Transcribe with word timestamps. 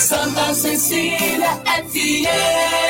Santa 0.00 0.54
Cecília 0.54 1.60
FM. 1.84 2.89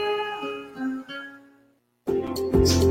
Podcast. 2.61 2.90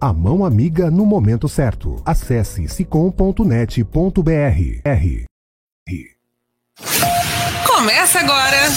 a 0.00 0.12
mão 0.12 0.44
amiga 0.44 0.90
no 0.90 1.04
momento 1.06 1.48
certo. 1.48 2.00
Acesse 2.04 2.68
sicom.net.br. 2.68 3.84
Começa 7.66 8.20
agora. 8.20 8.70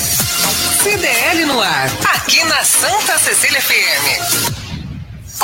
CDL 0.83 1.45
no 1.45 1.61
ar, 1.61 1.89
aqui 2.15 2.43
na 2.43 2.63
Santa 2.63 3.17
Cecília 3.17 3.61
FM. 3.61 4.63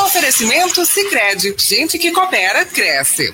Oferecimento 0.06 0.86
Sicredi, 0.86 1.56
gente 1.58 1.98
que 1.98 2.12
coopera 2.12 2.66
cresce. 2.66 3.34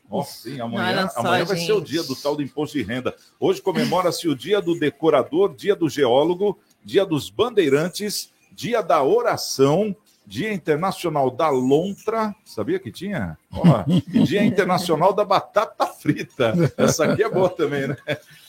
Nossa, 0.08 0.48
sim, 0.48 0.60
amanhã, 0.60 1.08
só, 1.08 1.18
amanhã 1.18 1.44
vai 1.44 1.56
ser 1.56 1.72
o 1.72 1.80
dia 1.80 2.04
do 2.04 2.14
tal 2.14 2.36
do 2.36 2.42
imposto 2.42 2.78
de 2.78 2.84
renda. 2.84 3.12
Hoje 3.38 3.60
comemora-se 3.60 4.28
o 4.28 4.36
dia 4.36 4.60
do 4.60 4.78
decorador, 4.78 5.52
dia 5.56 5.74
do 5.74 5.88
geólogo, 5.88 6.56
dia 6.84 7.04
dos 7.04 7.28
bandeirantes, 7.28 8.30
dia 8.52 8.82
da 8.82 9.02
oração, 9.02 9.96
Dia 10.26 10.52
Internacional 10.52 11.30
da 11.30 11.48
Lontra, 11.48 12.34
sabia 12.44 12.78
que 12.78 12.92
tinha? 12.92 13.36
E 13.86 14.22
Dia 14.22 14.44
Internacional 14.44 15.12
da 15.12 15.24
Batata 15.24 15.86
Frita. 15.86 16.54
Essa 16.76 17.04
aqui 17.04 17.22
é 17.22 17.28
boa 17.28 17.48
também, 17.48 17.88
né? 17.88 17.96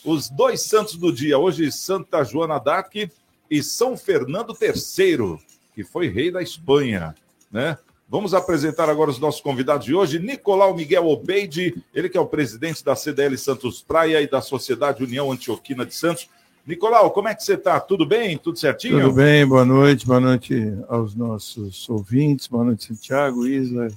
Os 0.06 0.30
dois 0.30 0.62
santos 0.62 0.96
do 0.96 1.12
dia, 1.12 1.40
hoje 1.40 1.72
Santa 1.72 2.24
Joana 2.24 2.60
d'Arc 2.60 3.10
e 3.50 3.64
São 3.64 3.98
Fernando 3.98 4.56
III, 4.60 5.40
que 5.74 5.84
foi 5.84 6.08
rei 6.08 6.32
da 6.32 6.42
Espanha, 6.42 7.16
né? 7.52 7.78
Vamos 8.08 8.34
apresentar 8.34 8.90
agora 8.90 9.10
os 9.10 9.20
nossos 9.20 9.40
convidados 9.40 9.86
de 9.86 9.96
hoje. 9.96 10.20
Nicolau 10.20 10.76
Miguel 10.76 11.08
Obeide, 11.08 11.82
ele 11.94 12.10
que 12.10 12.18
é 12.18 12.22
o 12.22 12.28
presidente 12.28 12.84
da 12.84 12.94
CDL 12.94 13.38
Santos 13.38 13.82
Praia 13.82 14.22
e 14.22 14.28
da 14.28 14.42
Sociedade 14.42 15.02
União 15.02 15.32
Antioquina 15.32 15.86
de 15.86 15.96
Santos. 15.96 16.30
Nicolau, 16.66 17.10
como 17.10 17.28
é 17.28 17.34
que 17.34 17.44
você 17.44 17.56
está? 17.56 17.80
Tudo 17.80 18.06
bem? 18.06 18.38
Tudo 18.38 18.60
certinho? 18.60 19.02
Tudo 19.02 19.14
bem, 19.14 19.46
boa 19.48 19.66
noite, 19.66 20.06
boa 20.06 20.20
noite 20.20 20.74
aos 20.88 21.16
nossos 21.16 21.90
ouvintes, 21.90 22.48
boa 22.48 22.64
noite, 22.64 22.86
Santiago, 22.86 23.48
Isla, 23.48 23.88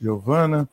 Giovana. 0.00 0.68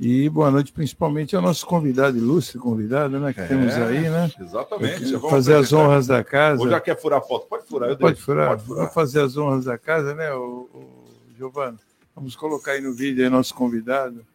E 0.00 0.28
boa 0.28 0.50
noite, 0.50 0.72
principalmente 0.72 1.36
ao 1.36 1.42
nosso 1.42 1.64
convidado 1.64 2.18
ilustre, 2.18 2.58
convidado, 2.58 3.20
né? 3.20 3.32
Que 3.32 3.42
é, 3.42 3.46
temos 3.46 3.72
aí, 3.74 4.10
né? 4.10 4.28
Exatamente. 4.40 5.16
Fazer 5.20 5.54
as 5.54 5.72
honras 5.72 6.08
da 6.08 6.24
casa. 6.24 6.60
Ou 6.60 6.68
já 6.68 6.80
quer 6.80 7.00
furar 7.00 7.22
foto? 7.22 7.46
Pode 7.46 7.64
furar, 7.68 7.96
Pode 7.96 8.20
furar. 8.20 8.48
Pode 8.48 8.62
furar. 8.64 8.78
Vamos 8.78 8.94
fazer 8.94 9.20
as 9.20 9.36
honras 9.36 9.64
da 9.64 9.78
casa, 9.78 10.12
né, 10.12 10.34
o, 10.34 10.68
o 10.74 11.04
Giovana? 11.38 11.78
Vamos 12.16 12.34
colocar 12.34 12.72
aí 12.72 12.80
no 12.80 12.92
vídeo 12.92 13.22
aí 13.22 13.30
nosso 13.30 13.54
convidado, 13.54 14.26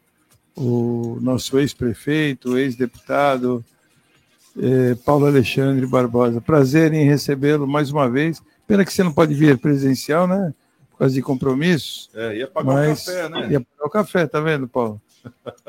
o 0.55 1.17
nosso 1.21 1.59
ex-prefeito, 1.59 2.57
ex-deputado, 2.57 3.63
eh, 4.57 4.95
Paulo 5.05 5.25
Alexandre 5.25 5.85
Barbosa. 5.85 6.41
Prazer 6.41 6.93
em 6.93 7.05
recebê-lo 7.05 7.67
mais 7.67 7.91
uma 7.91 8.09
vez. 8.09 8.41
Pena 8.65 8.83
que 8.83 8.93
você 8.93 9.03
não 9.03 9.13
pode 9.13 9.33
vir 9.33 9.57
presencial, 9.57 10.27
né? 10.27 10.53
Por 10.91 10.97
por 10.97 10.99
causa 10.99 11.13
de 11.13 11.21
compromissos. 11.21 12.09
É, 12.15 12.37
ia 12.37 12.47
pagar 12.47 12.73
mas 12.73 13.03
o 13.03 13.05
café, 13.05 13.29
né? 13.29 13.51
Ia 13.51 13.61
pagar 13.61 13.85
o 13.85 13.89
café, 13.89 14.27
tá 14.27 14.39
vendo, 14.39 14.67
Paulo? 14.67 14.99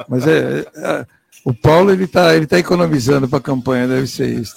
Mas 0.08 0.26
é, 0.26 0.60
é 0.74 1.06
o 1.44 1.52
Paulo 1.52 1.90
ele 1.90 2.04
está 2.04 2.34
ele 2.34 2.46
tá 2.46 2.58
economizando 2.58 3.28
para 3.28 3.38
a 3.38 3.42
campanha, 3.42 3.86
deve 3.86 4.06
ser 4.06 4.28
isso. 4.28 4.54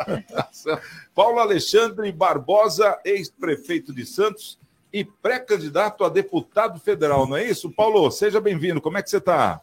Paulo 1.14 1.38
Alexandre 1.38 2.10
Barbosa, 2.10 2.98
ex-prefeito 3.04 3.92
de 3.92 4.06
Santos 4.06 4.58
e 4.90 5.04
pré-candidato 5.04 6.04
a 6.04 6.08
deputado 6.08 6.80
federal, 6.80 7.28
não 7.28 7.36
é 7.36 7.44
isso? 7.44 7.70
Paulo, 7.70 8.10
seja 8.10 8.40
bem-vindo. 8.40 8.80
Como 8.80 8.96
é 8.96 9.02
que 9.02 9.10
você 9.10 9.18
está? 9.18 9.60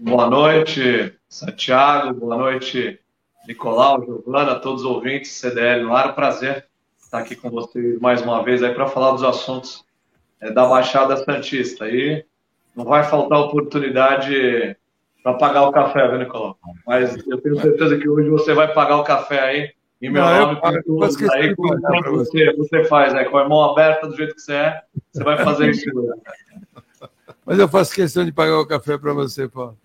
Boa 0.00 0.30
noite, 0.30 1.12
Santiago. 1.28 2.14
Boa 2.14 2.36
noite, 2.36 3.00
Nicolau, 3.48 4.04
Giovana, 4.04 4.54
todos 4.54 4.82
os 4.82 4.88
ouvintes, 4.88 5.32
CDL 5.32 5.82
no 5.82 5.92
ar. 5.92 6.14
Prazer 6.14 6.66
estar 7.02 7.18
aqui 7.18 7.34
com 7.34 7.50
vocês 7.50 7.98
mais 7.98 8.22
uma 8.22 8.44
vez 8.44 8.62
aí 8.62 8.72
para 8.72 8.86
falar 8.86 9.10
dos 9.10 9.24
assuntos 9.24 9.84
é, 10.40 10.52
da 10.52 10.66
Baixada 10.66 11.16
Santista. 11.16 11.88
E 11.88 12.24
não 12.76 12.84
vai 12.84 13.02
faltar 13.02 13.40
oportunidade 13.40 14.76
para 15.20 15.34
pagar 15.34 15.64
o 15.64 15.72
café, 15.72 16.06
viu, 16.06 16.18
Nicolau? 16.20 16.56
Mas 16.86 17.16
eu 17.26 17.40
tenho 17.40 17.60
certeza 17.60 17.98
que 17.98 18.08
hoje 18.08 18.30
você 18.30 18.54
vai 18.54 18.72
pagar 18.72 18.98
o 18.98 19.04
café 19.04 19.40
aí. 19.40 19.72
Em 20.00 20.10
meu 20.10 20.22
não, 20.22 20.54
nome, 20.54 20.60
eu, 20.76 20.84
todos 20.84 21.20
aí, 21.30 21.56
como 21.56 21.76
você, 22.12 22.52
você 22.52 22.84
faz, 22.84 23.12
né? 23.12 23.24
Com 23.24 23.36
a 23.36 23.48
mão 23.48 23.64
aberta 23.64 24.06
do 24.06 24.16
jeito 24.16 24.36
que 24.36 24.42
você 24.42 24.52
é, 24.54 24.82
você 25.10 25.24
vai 25.24 25.42
fazer 25.42 25.70
isso. 25.70 25.90
Mas 27.44 27.58
eu 27.58 27.66
faço 27.66 27.92
questão 27.92 28.24
de 28.24 28.30
pagar 28.30 28.60
o 28.60 28.66
café 28.66 28.96
para 28.96 29.12
você, 29.12 29.48
Paulo. 29.48 29.76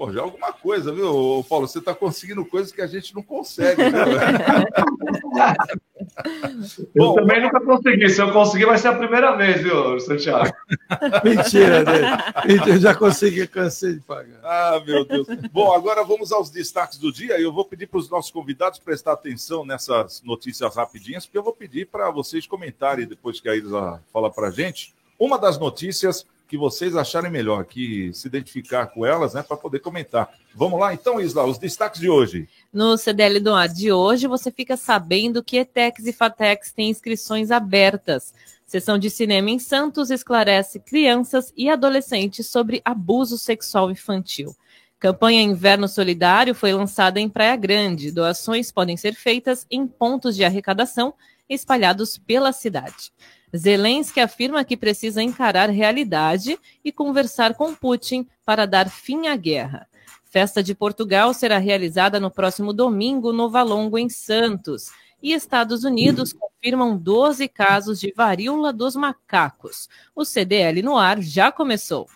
Pô, 0.00 0.10
já 0.12 0.20
é 0.20 0.22
alguma 0.22 0.52
coisa, 0.52 0.92
viu, 0.92 1.44
Paulo? 1.48 1.66
Você 1.66 1.78
está 1.78 1.94
conseguindo 1.94 2.44
coisas 2.44 2.70
que 2.72 2.80
a 2.80 2.86
gente 2.86 3.14
não 3.14 3.22
consegue. 3.22 3.82
Né, 3.82 4.00
eu 6.94 7.06
Bom, 7.06 7.14
também 7.16 7.42
nunca 7.42 7.60
consegui. 7.60 8.08
Se 8.08 8.22
eu 8.22 8.32
conseguir, 8.32 8.66
vai 8.66 8.78
ser 8.78 8.86
a 8.88 8.94
primeira 8.94 9.36
vez, 9.36 9.60
viu, 9.60 9.98
Santiago? 9.98 10.54
Mentira, 11.24 11.82
né? 11.82 12.18
Eu 12.66 12.78
já 12.78 12.94
consegui, 12.94 13.46
cansei 13.48 13.94
de 13.94 14.00
pagar. 14.00 14.38
Ah, 14.44 14.80
meu 14.86 15.04
Deus. 15.04 15.26
Bom, 15.52 15.72
agora 15.72 16.04
vamos 16.04 16.30
aos 16.32 16.50
destaques 16.50 16.96
do 16.96 17.12
dia. 17.12 17.40
Eu 17.40 17.52
vou 17.52 17.64
pedir 17.64 17.88
para 17.88 17.98
os 17.98 18.08
nossos 18.08 18.30
convidados 18.30 18.78
prestar 18.78 19.12
atenção 19.12 19.66
nessas 19.66 20.22
notícias 20.22 20.76
rapidinhas, 20.76 21.26
porque 21.26 21.36
eu 21.36 21.42
vou 21.42 21.52
pedir 21.52 21.88
para 21.88 22.08
vocês 22.10 22.46
comentarem 22.46 23.06
depois 23.06 23.40
que 23.40 23.48
a 23.48 23.56
Isa 23.56 24.00
fala 24.12 24.30
para 24.30 24.48
a 24.48 24.52
gente. 24.52 24.94
Uma 25.18 25.36
das 25.36 25.58
notícias 25.58 26.24
que 26.50 26.58
vocês 26.58 26.96
acharem 26.96 27.30
melhor, 27.30 27.64
que 27.64 28.12
se 28.12 28.26
identificar 28.26 28.88
com 28.88 29.06
elas, 29.06 29.34
né, 29.34 29.42
para 29.42 29.56
poder 29.56 29.78
comentar. 29.78 30.28
Vamos 30.52 30.80
lá, 30.80 30.92
então, 30.92 31.20
Isla, 31.20 31.46
os 31.46 31.58
destaques 31.58 32.00
de 32.00 32.10
hoje. 32.10 32.48
No 32.72 32.98
CDL 32.98 33.38
do 33.38 33.54
ar 33.54 33.68
de 33.68 33.92
hoje, 33.92 34.26
você 34.26 34.50
fica 34.50 34.76
sabendo 34.76 35.44
que 35.44 35.58
ETEX 35.58 36.06
e 36.06 36.12
FATEX 36.12 36.72
têm 36.72 36.90
inscrições 36.90 37.52
abertas. 37.52 38.34
Sessão 38.66 38.98
de 38.98 39.08
cinema 39.08 39.48
em 39.48 39.60
Santos 39.60 40.10
esclarece 40.10 40.80
crianças 40.80 41.52
e 41.56 41.70
adolescentes 41.70 42.48
sobre 42.48 42.82
abuso 42.84 43.38
sexual 43.38 43.88
infantil. 43.88 44.52
Campanha 44.98 45.42
Inverno 45.42 45.86
Solidário 45.86 46.52
foi 46.52 46.72
lançada 46.72 47.20
em 47.20 47.28
Praia 47.28 47.54
Grande. 47.54 48.10
Doações 48.10 48.72
podem 48.72 48.96
ser 48.96 49.14
feitas 49.14 49.64
em 49.70 49.86
pontos 49.86 50.34
de 50.34 50.44
arrecadação 50.44 51.14
espalhados 51.48 52.18
pela 52.18 52.52
cidade. 52.52 53.12
Zelensky 53.56 54.20
afirma 54.20 54.64
que 54.64 54.76
precisa 54.76 55.22
encarar 55.22 55.68
realidade 55.70 56.58
e 56.84 56.92
conversar 56.92 57.54
com 57.54 57.74
Putin 57.74 58.26
para 58.44 58.66
dar 58.66 58.88
fim 58.88 59.26
à 59.26 59.36
guerra. 59.36 59.86
Festa 60.30 60.62
de 60.62 60.74
Portugal 60.74 61.34
será 61.34 61.58
realizada 61.58 62.20
no 62.20 62.30
próximo 62.30 62.72
domingo 62.72 63.32
no 63.32 63.50
Valongo, 63.50 63.98
em 63.98 64.08
Santos. 64.08 64.90
E 65.22 65.32
Estados 65.32 65.84
Unidos 65.84 66.32
confirmam 66.32 66.96
12 66.96 67.48
casos 67.48 67.98
de 67.98 68.12
varíola 68.16 68.72
dos 68.72 68.94
macacos. 68.94 69.88
O 70.14 70.24
CDL 70.24 70.82
no 70.82 70.96
ar 70.96 71.20
já 71.20 71.50
começou. 71.50 72.08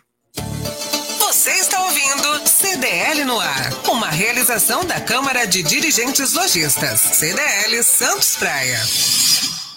Você 1.18 1.50
está 1.50 1.82
ouvindo 1.82 2.48
CDL 2.48 3.24
no 3.24 3.38
ar, 3.40 3.72
uma 3.88 4.08
realização 4.08 4.84
da 4.84 5.00
Câmara 5.00 5.46
de 5.46 5.62
Dirigentes 5.62 6.32
Lojistas, 6.32 7.00
CDL 7.00 7.82
Santos 7.82 8.36
Praia. 8.36 8.78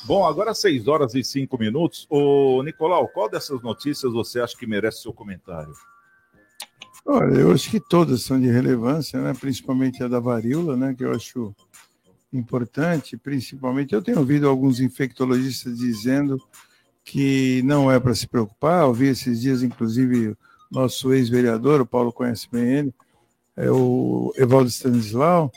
Bom, 0.07 0.25
agora 0.25 0.53
6 0.53 0.87
horas 0.87 1.13
e 1.15 1.21
5 1.21 1.57
minutos. 1.59 2.07
Ô, 2.09 2.63
Nicolau, 2.63 3.09
qual 3.09 3.29
dessas 3.29 3.61
notícias 3.61 4.13
você 4.13 4.39
acha 4.39 4.55
que 4.55 4.65
merece 4.65 5.01
seu 5.01 5.11
comentário? 5.11 5.73
Olha, 7.05 7.35
eu 7.35 7.51
acho 7.51 7.69
que 7.69 7.77
todas 7.77 8.21
são 8.21 8.39
de 8.39 8.49
relevância, 8.49 9.21
né? 9.21 9.33
principalmente 9.37 10.01
a 10.01 10.07
da 10.07 10.21
varíola, 10.21 10.77
né? 10.77 10.95
que 10.97 11.03
eu 11.03 11.11
acho 11.11 11.53
importante, 12.31 13.17
principalmente. 13.17 13.93
Eu 13.93 14.01
tenho 14.01 14.19
ouvido 14.19 14.47
alguns 14.47 14.79
infectologistas 14.79 15.77
dizendo 15.77 16.41
que 17.03 17.61
não 17.63 17.91
é 17.91 17.99
para 17.99 18.15
se 18.15 18.27
preocupar. 18.27 18.85
Ouvi 18.85 19.07
esses 19.07 19.41
dias, 19.41 19.61
inclusive, 19.61 20.37
nosso 20.71 21.13
ex-vereador, 21.13 21.81
o 21.81 21.85
Paulo 21.85 22.13
conhece 22.13 22.47
bem 22.49 22.77
ele, 22.77 22.93
é 23.57 23.69
o 23.69 24.33
Evaldo 24.37 24.69
Stanislau, 24.69 25.51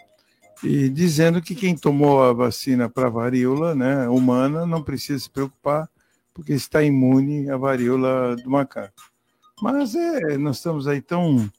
e 0.63 0.89
dizendo 0.89 1.41
que 1.41 1.55
quem 1.55 1.77
tomou 1.77 2.23
a 2.23 2.33
vacina 2.33 2.89
para 2.89 3.09
varíola 3.09 3.75
né, 3.75 4.09
humana 4.09 4.67
não 4.67 4.83
precisa 4.83 5.19
se 5.19 5.31
preocupar, 5.31 5.89
porque 6.35 6.53
está 6.53 6.83
imune 6.83 7.51
à 7.51 7.57
varíola 7.57 8.37
do 8.37 8.51
macaco. 8.51 9.11
Mas 9.63 9.95
é, 9.95 10.37
nós 10.37 10.57
estamos 10.57 10.87
aí 10.87 11.01
tão, 11.01 11.51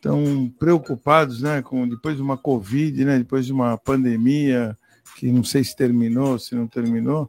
tão 0.00 0.52
preocupados 0.58 1.40
né, 1.40 1.62
com 1.62 1.88
depois 1.88 2.16
de 2.16 2.22
uma 2.22 2.36
Covid, 2.36 3.04
né, 3.04 3.18
depois 3.18 3.46
de 3.46 3.52
uma 3.52 3.76
pandemia, 3.78 4.76
que 5.16 5.32
não 5.32 5.42
sei 5.42 5.64
se 5.64 5.74
terminou, 5.74 6.38
se 6.38 6.54
não 6.54 6.66
terminou. 6.66 7.28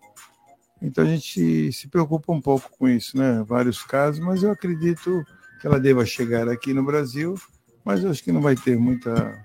Então 0.81 1.03
a 1.03 1.07
gente 1.07 1.71
se 1.73 1.87
preocupa 1.87 2.31
um 2.31 2.41
pouco 2.41 2.69
com 2.77 2.87
isso, 2.87 3.17
né? 3.17 3.43
Vários 3.45 3.83
casos, 3.83 4.19
mas 4.23 4.43
eu 4.43 4.51
acredito 4.51 5.25
que 5.59 5.67
ela 5.67 5.79
deva 5.79 6.05
chegar 6.05 6.47
aqui 6.47 6.73
no 6.73 6.85
Brasil, 6.85 7.35
mas 7.83 8.01
eu 8.01 8.09
acho 8.09 8.23
que 8.23 8.31
não 8.31 8.41
vai 8.41 8.55
ter 8.55 8.77
muita 8.77 9.37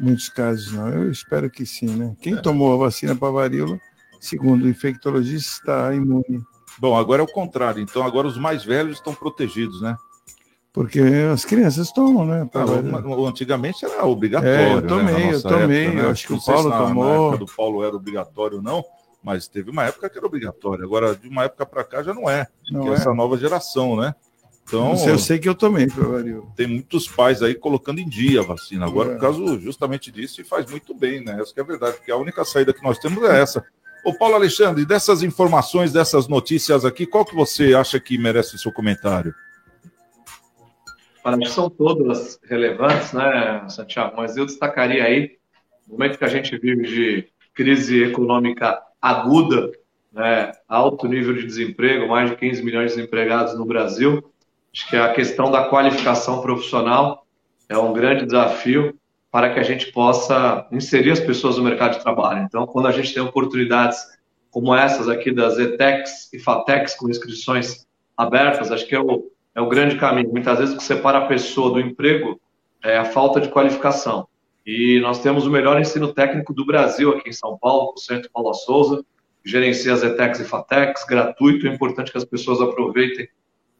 muitos 0.00 0.28
casos, 0.28 0.72
não. 0.72 0.88
Eu 0.88 1.10
espero 1.10 1.50
que 1.50 1.64
sim, 1.66 1.86
né? 1.86 2.16
Quem 2.20 2.34
é. 2.34 2.40
tomou 2.40 2.72
a 2.74 2.76
vacina 2.76 3.14
para 3.14 3.30
varíola, 3.30 3.78
segundo 4.18 4.64
o 4.64 4.68
infectologista, 4.68 5.50
está 5.60 5.94
imune. 5.94 6.42
Bom, 6.78 6.96
agora 6.96 7.22
é 7.22 7.24
o 7.24 7.30
contrário. 7.30 7.82
Então, 7.82 8.04
agora 8.04 8.26
os 8.26 8.38
mais 8.38 8.64
velhos 8.64 8.96
estão 8.96 9.14
protegidos, 9.14 9.82
né? 9.82 9.96
Porque 10.72 11.00
as 11.32 11.44
crianças 11.44 11.90
tomam, 11.92 12.24
né? 12.24 12.48
Ah, 12.54 13.28
antigamente 13.28 13.84
era 13.84 14.04
obrigatório. 14.06 14.56
É, 14.56 14.74
eu 14.74 14.86
tomei, 14.86 15.14
né? 15.14 15.34
eu 15.34 15.42
tomei. 15.42 15.84
Época, 15.86 15.96
né? 15.96 16.06
Eu 16.06 16.10
acho 16.10 16.26
que 16.26 16.32
o 16.32 16.44
Paulo 16.44 16.68
na, 16.68 16.78
tomou. 16.78 17.04
Na 17.04 17.12
época 17.12 17.38
do 17.38 17.46
Paulo 17.46 17.84
era 17.84 17.96
obrigatório, 17.96 18.62
não. 18.62 18.84
Mas 19.22 19.48
teve 19.48 19.70
uma 19.70 19.84
época 19.84 20.08
que 20.08 20.16
era 20.16 20.26
obrigatório. 20.26 20.84
Agora, 20.84 21.14
de 21.14 21.28
uma 21.28 21.44
época 21.44 21.66
para 21.66 21.84
cá 21.84 22.02
já 22.02 22.14
não 22.14 22.30
é. 22.30 22.46
Não 22.70 22.88
é. 22.88 22.94
essa 22.94 23.12
nova 23.12 23.36
geração, 23.36 23.96
né? 23.96 24.14
Então, 24.70 24.94
eu 25.04 25.18
sei 25.18 25.36
que 25.40 25.48
eu 25.48 25.54
tomei, 25.54 25.88
varíola. 25.88 26.46
Tem 26.54 26.64
muitos 26.64 27.08
pais 27.08 27.42
aí 27.42 27.56
colocando 27.56 27.98
em 27.98 28.08
dia 28.08 28.38
a 28.38 28.44
vacina. 28.44 28.86
Agora, 28.86 29.10
é. 29.10 29.14
por 29.14 29.20
causa 29.20 29.58
justamente 29.58 30.12
disso, 30.12 30.40
e 30.40 30.44
faz 30.44 30.70
muito 30.70 30.94
bem, 30.94 31.24
né? 31.24 31.40
Essa 31.40 31.54
é 31.56 31.60
a 31.60 31.64
verdade, 31.64 31.96
porque 31.96 32.12
a 32.12 32.16
única 32.16 32.44
saída 32.44 32.72
que 32.72 32.82
nós 32.82 32.96
temos 33.00 33.24
é 33.24 33.42
essa. 33.42 33.64
Ô, 34.04 34.14
Paulo 34.14 34.36
Alexandre, 34.36 34.86
dessas 34.86 35.24
informações, 35.24 35.92
dessas 35.92 36.28
notícias 36.28 36.84
aqui, 36.84 37.04
qual 37.04 37.24
que 37.24 37.34
você 37.34 37.74
acha 37.74 37.98
que 37.98 38.16
merece 38.16 38.54
o 38.54 38.58
seu 38.58 38.72
comentário? 38.72 39.34
Para 41.20 41.36
mim 41.36 41.46
são 41.46 41.68
todas 41.68 42.38
relevantes, 42.48 43.12
né, 43.12 43.68
Santiago? 43.68 44.14
Mas 44.16 44.36
eu 44.36 44.46
destacaria 44.46 45.02
aí 45.02 45.32
o 45.88 45.92
momento 45.94 46.16
que 46.16 46.24
a 46.24 46.28
gente 46.28 46.56
vive 46.56 46.86
de 46.86 47.28
crise 47.52 48.04
econômica 48.04 48.80
aguda, 49.02 49.72
né, 50.12 50.52
alto 50.68 51.08
nível 51.08 51.34
de 51.34 51.44
desemprego, 51.44 52.08
mais 52.08 52.30
de 52.30 52.36
15 52.36 52.62
milhões 52.62 52.92
de 52.92 52.96
desempregados 52.98 53.58
no 53.58 53.66
Brasil, 53.66 54.32
Acho 54.72 54.88
que 54.88 54.96
a 54.96 55.12
questão 55.12 55.50
da 55.50 55.68
qualificação 55.68 56.40
profissional 56.40 57.26
é 57.68 57.76
um 57.76 57.92
grande 57.92 58.24
desafio 58.24 58.96
para 59.30 59.52
que 59.52 59.60
a 59.60 59.62
gente 59.62 59.92
possa 59.92 60.66
inserir 60.72 61.12
as 61.12 61.20
pessoas 61.20 61.56
no 61.56 61.64
mercado 61.64 61.96
de 61.96 62.02
trabalho. 62.02 62.42
Então, 62.42 62.66
quando 62.66 62.86
a 62.86 62.92
gente 62.92 63.14
tem 63.14 63.22
oportunidades 63.22 63.98
como 64.50 64.74
essas 64.74 65.08
aqui 65.08 65.32
das 65.32 65.58
ETECs 65.58 66.32
e 66.32 66.38
FATECs 66.38 66.96
com 66.96 67.08
inscrições 67.08 67.86
abertas, 68.16 68.72
acho 68.72 68.86
que 68.86 68.94
é 68.94 69.00
o, 69.00 69.30
é 69.54 69.60
o 69.60 69.68
grande 69.68 69.96
caminho. 69.96 70.30
Muitas 70.30 70.58
vezes 70.58 70.74
o 70.74 70.78
que 70.78 70.82
separa 70.82 71.18
a 71.18 71.26
pessoa 71.26 71.72
do 71.72 71.80
emprego 71.80 72.40
é 72.82 72.96
a 72.96 73.04
falta 73.04 73.40
de 73.40 73.48
qualificação. 73.48 74.26
E 74.66 75.00
nós 75.00 75.22
temos 75.22 75.46
o 75.46 75.50
melhor 75.50 75.80
ensino 75.80 76.12
técnico 76.12 76.52
do 76.52 76.66
Brasil 76.66 77.12
aqui 77.12 77.30
em 77.30 77.32
São 77.32 77.56
Paulo, 77.56 77.92
o 77.96 78.00
Centro 78.00 78.30
Paula 78.32 78.52
Souza, 78.52 79.04
que 79.42 79.50
gerencia 79.50 79.92
as 79.92 80.02
ETECs 80.02 80.40
e 80.40 80.44
FATECs, 80.44 81.04
gratuito, 81.04 81.66
é 81.66 81.70
importante 81.70 82.10
que 82.10 82.18
as 82.18 82.24
pessoas 82.24 82.60
aproveitem 82.60 83.28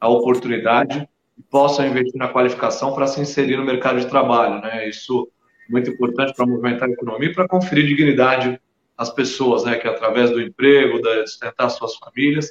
a 0.01 0.09
oportunidade 0.09 1.07
e 1.37 1.43
possam 1.43 1.85
investir 1.85 2.17
na 2.17 2.27
qualificação 2.27 2.93
para 2.93 3.05
se 3.05 3.21
inserir 3.21 3.55
no 3.55 3.63
mercado 3.63 3.99
de 3.99 4.07
trabalho. 4.07 4.59
Né? 4.61 4.89
Isso 4.89 5.29
é 5.69 5.71
muito 5.71 5.91
importante 5.91 6.33
para 6.35 6.45
movimentar 6.45 6.89
a 6.89 6.91
economia 6.91 7.29
e 7.29 7.33
para 7.33 7.47
conferir 7.47 7.85
dignidade 7.85 8.59
às 8.97 9.11
pessoas, 9.11 9.63
né? 9.63 9.77
que 9.77 9.87
através 9.87 10.31
do 10.31 10.41
emprego, 10.41 10.99
de 10.99 11.27
sustentar 11.27 11.69
suas 11.69 11.95
famílias, 11.97 12.49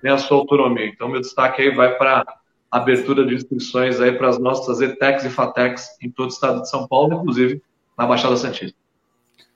tem 0.00 0.12
a 0.12 0.18
sua 0.18 0.38
autonomia. 0.38 0.86
Então, 0.86 1.08
meu 1.08 1.20
destaque 1.20 1.62
aí 1.62 1.74
vai 1.74 1.96
para 1.96 2.24
a 2.70 2.76
abertura 2.78 3.26
de 3.26 3.34
inscrições 3.34 4.00
aí 4.00 4.12
para 4.12 4.28
as 4.28 4.38
nossas 4.38 4.80
ETECs 4.80 5.24
e 5.24 5.30
FATECs 5.30 5.98
em 6.00 6.10
todo 6.10 6.30
o 6.30 6.32
estado 6.32 6.62
de 6.62 6.70
São 6.70 6.86
Paulo, 6.86 7.14
inclusive 7.14 7.60
na 7.98 8.06
Baixada 8.06 8.36
Santista. 8.36 8.81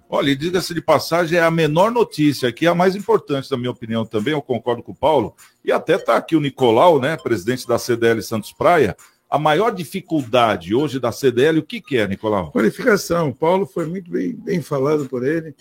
Olha, 0.08 0.36
diga-se 0.36 0.72
de 0.72 0.80
passagem, 0.80 1.38
é 1.38 1.42
a 1.42 1.50
menor 1.50 1.90
notícia 1.90 2.48
aqui, 2.48 2.66
a 2.66 2.74
mais 2.74 2.94
importante, 2.94 3.50
na 3.50 3.56
minha 3.56 3.72
opinião 3.72 4.06
também, 4.06 4.32
eu 4.32 4.40
concordo 4.40 4.82
com 4.82 4.92
o 4.92 4.94
Paulo, 4.94 5.34
e 5.64 5.72
até 5.72 5.96
está 5.96 6.16
aqui 6.16 6.36
o 6.36 6.40
Nicolau, 6.40 7.00
né, 7.00 7.16
presidente 7.16 7.66
da 7.66 7.76
CDL 7.76 8.22
Santos 8.22 8.52
Praia, 8.52 8.96
a 9.28 9.38
maior 9.38 9.70
dificuldade 9.74 10.74
hoje 10.74 11.00
da 11.00 11.10
CDL, 11.10 11.58
o 11.58 11.62
que, 11.62 11.80
que 11.80 11.98
é, 11.98 12.06
Nicolau? 12.06 12.52
Qualificação. 12.52 13.32
Paulo 13.32 13.66
foi 13.66 13.84
muito 13.86 14.08
bem, 14.08 14.32
bem 14.32 14.62
falado 14.62 15.06
por 15.08 15.26
ele. 15.26 15.54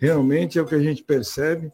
Realmente 0.00 0.58
é 0.58 0.62
o 0.62 0.66
que 0.66 0.74
a 0.74 0.80
gente 0.80 1.02
percebe. 1.04 1.70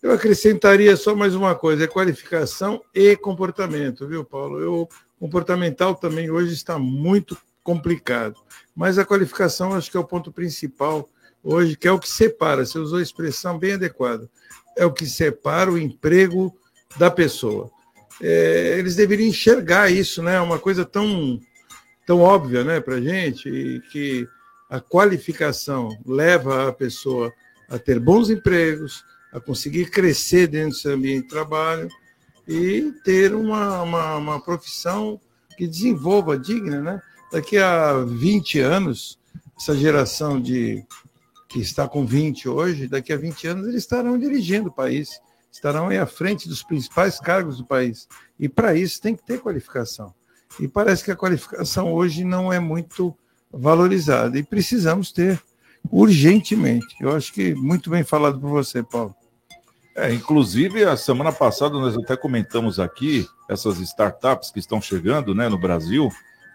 Eu 0.00 0.12
acrescentaria 0.12 0.96
só 0.96 1.16
mais 1.16 1.34
uma 1.34 1.56
coisa: 1.56 1.84
é 1.84 1.88
qualificação 1.88 2.80
e 2.94 3.16
comportamento, 3.16 4.06
viu, 4.06 4.24
Paulo? 4.24 4.60
Eu, 4.60 4.88
comportamental 5.18 5.96
também 5.96 6.30
hoje 6.30 6.54
está 6.54 6.78
muito 6.78 7.36
complicado. 7.64 8.40
Mas 8.74 8.98
a 8.98 9.04
qualificação 9.04 9.74
acho 9.74 9.90
que 9.90 9.96
é 9.96 10.00
o 10.00 10.04
ponto 10.04 10.30
principal 10.30 11.08
hoje, 11.50 11.76
que 11.76 11.88
é 11.88 11.92
o 11.92 11.98
que 11.98 12.08
separa. 12.08 12.64
Você 12.64 12.78
usou 12.78 12.98
a 12.98 13.02
expressão 13.02 13.58
bem 13.58 13.72
adequada. 13.72 14.28
É 14.76 14.84
o 14.84 14.92
que 14.92 15.06
separa 15.06 15.70
o 15.70 15.78
emprego 15.78 16.54
da 16.98 17.10
pessoa 17.10 17.70
é, 18.20 18.76
eles 18.78 18.96
deveriam 18.96 19.28
enxergar 19.28 19.90
isso, 19.90 20.22
né? 20.22 20.40
Uma 20.40 20.58
coisa 20.58 20.84
tão, 20.84 21.40
tão 22.06 22.20
óbvia, 22.20 22.64
né, 22.64 22.80
para 22.80 23.00
gente, 23.00 23.48
e 23.48 23.80
que 23.92 24.28
a 24.68 24.80
qualificação 24.80 25.88
leva 26.04 26.68
a 26.68 26.72
pessoa 26.72 27.32
a 27.68 27.78
ter 27.78 27.98
bons 27.98 28.28
empregos, 28.28 29.04
a 29.32 29.40
conseguir 29.40 29.90
crescer 29.90 30.46
dentro 30.46 30.70
do 30.70 30.76
seu 30.76 30.94
ambiente 30.94 31.24
de 31.24 31.28
trabalho 31.28 31.88
e 32.46 32.92
ter 33.04 33.34
uma, 33.34 33.82
uma, 33.82 34.16
uma 34.16 34.40
profissão 34.40 35.20
que 35.56 35.66
desenvolva 35.66 36.38
digna, 36.38 36.80
né? 36.80 37.02
Daqui 37.30 37.58
a 37.58 38.04
20 38.04 38.58
anos, 38.60 39.18
essa 39.56 39.76
geração 39.76 40.40
de 40.40 40.84
que 41.48 41.58
está 41.60 41.88
com 41.88 42.04
20 42.04 42.48
hoje, 42.48 42.86
daqui 42.86 43.12
a 43.12 43.16
20 43.16 43.46
anos 43.46 43.68
eles 43.68 43.82
estarão 43.82 44.18
dirigindo 44.18 44.68
o 44.68 44.72
país 44.72 45.20
estarão 45.58 45.88
aí 45.88 45.98
à 45.98 46.06
frente 46.06 46.48
dos 46.48 46.62
principais 46.62 47.18
cargos 47.18 47.58
do 47.58 47.64
país. 47.64 48.08
E 48.38 48.48
para 48.48 48.74
isso 48.74 49.00
tem 49.00 49.14
que 49.16 49.24
ter 49.24 49.40
qualificação. 49.40 50.14
E 50.60 50.66
parece 50.66 51.04
que 51.04 51.10
a 51.10 51.16
qualificação 51.16 51.92
hoje 51.92 52.24
não 52.24 52.52
é 52.52 52.58
muito 52.58 53.16
valorizada. 53.50 54.38
E 54.38 54.42
precisamos 54.42 55.12
ter 55.12 55.40
urgentemente. 55.90 56.96
Eu 57.00 57.14
acho 57.14 57.32
que 57.32 57.54
muito 57.54 57.90
bem 57.90 58.04
falado 58.04 58.40
por 58.40 58.50
você, 58.50 58.82
Paulo. 58.82 59.14
É, 59.94 60.12
inclusive, 60.12 60.84
a 60.84 60.96
semana 60.96 61.32
passada 61.32 61.74
nós 61.74 61.96
até 61.96 62.16
comentamos 62.16 62.78
aqui 62.78 63.26
essas 63.48 63.78
startups 63.80 64.50
que 64.50 64.60
estão 64.60 64.80
chegando 64.80 65.34
né, 65.34 65.48
no 65.48 65.58
Brasil, 65.58 66.08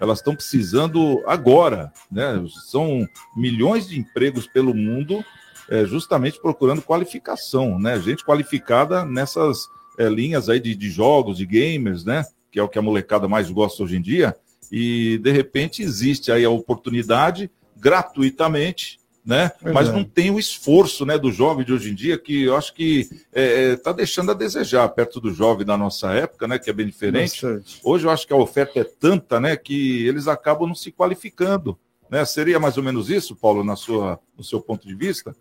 elas 0.04 0.20
estão 0.20 0.36
precisando 0.36 1.24
agora, 1.26 1.94
né? 2.12 2.44
São 2.70 3.08
milhões 3.34 3.88
de 3.88 3.98
empregos 3.98 4.46
pelo 4.46 4.74
mundo 4.74 5.24
é, 5.70 5.86
justamente 5.86 6.42
procurando 6.42 6.82
qualificação, 6.82 7.80
né? 7.80 7.98
Gente 8.02 8.26
qualificada 8.26 9.06
nessas 9.06 9.66
é, 9.98 10.10
linhas 10.10 10.50
aí 10.50 10.60
de, 10.60 10.76
de, 10.76 10.90
jogos, 10.90 11.38
de 11.38 11.46
gamers, 11.46 12.04
né? 12.04 12.26
Que 12.52 12.60
é 12.60 12.64
o 12.64 12.68
que 12.68 12.78
a 12.78 12.82
molecada 12.82 13.30
mais 13.30 13.50
gosta 13.50 13.82
hoje 13.82 13.96
em 13.96 14.02
dia. 14.02 14.36
E 14.70 15.20
de 15.20 15.32
repente 15.32 15.82
existe 15.82 16.34
aí 16.34 16.44
a 16.44 16.50
oportunidade 16.50 17.50
gratuitamente, 17.78 19.00
né? 19.26 19.52
Mas 19.62 19.92
não 19.92 20.04
tem 20.04 20.30
o 20.30 20.40
esforço, 20.40 21.06
né, 21.06 21.18
do 21.18 21.32
jovem 21.32 21.66
de 21.66 21.72
hoje 21.72 21.92
em 21.92 21.96
dia 21.96 22.18
que 22.18 22.44
eu 22.44 22.58
acho 22.58 22.74
que 22.74 23.02
está 23.02 23.22
é, 23.34 23.72
é 23.72 23.76
tá 23.78 23.92
deixando 23.92 24.32
a 24.32 24.34
desejar 24.34 24.88
perto 24.90 25.22
do 25.22 25.34
jovem 25.34 25.66
da 25.66 25.78
nossa 25.78 26.12
época, 26.12 26.48
né? 26.48 26.60
Que 26.60 26.70
é 26.70 26.74
bem 26.74 26.86
diferente. 26.86 27.42
Bastante. 27.42 27.80
Hoje 27.84 28.06
eu 28.06 28.12
acho 28.12 28.28
que 28.28 28.34
a 28.34 28.38
oferta 28.38 28.80
é 28.80 28.84
tanta, 28.84 29.40
né, 29.40 29.56
que 29.56 30.06
eles 30.06 30.28
acabam 30.28 30.68
não 30.68 30.76
se 30.76 30.92
qualificando. 30.92 31.78
Né? 32.10 32.24
Seria 32.26 32.60
mais 32.60 32.78
ou 32.78 32.84
menos 32.84 33.10
isso, 33.10 33.36
Paulo, 33.36 33.64
na 33.64 33.76
sua, 33.76 34.20
no 34.38 34.44
seu 34.44 34.62
ponto 34.62 34.88
de 34.88 34.94
vista? 34.94 35.36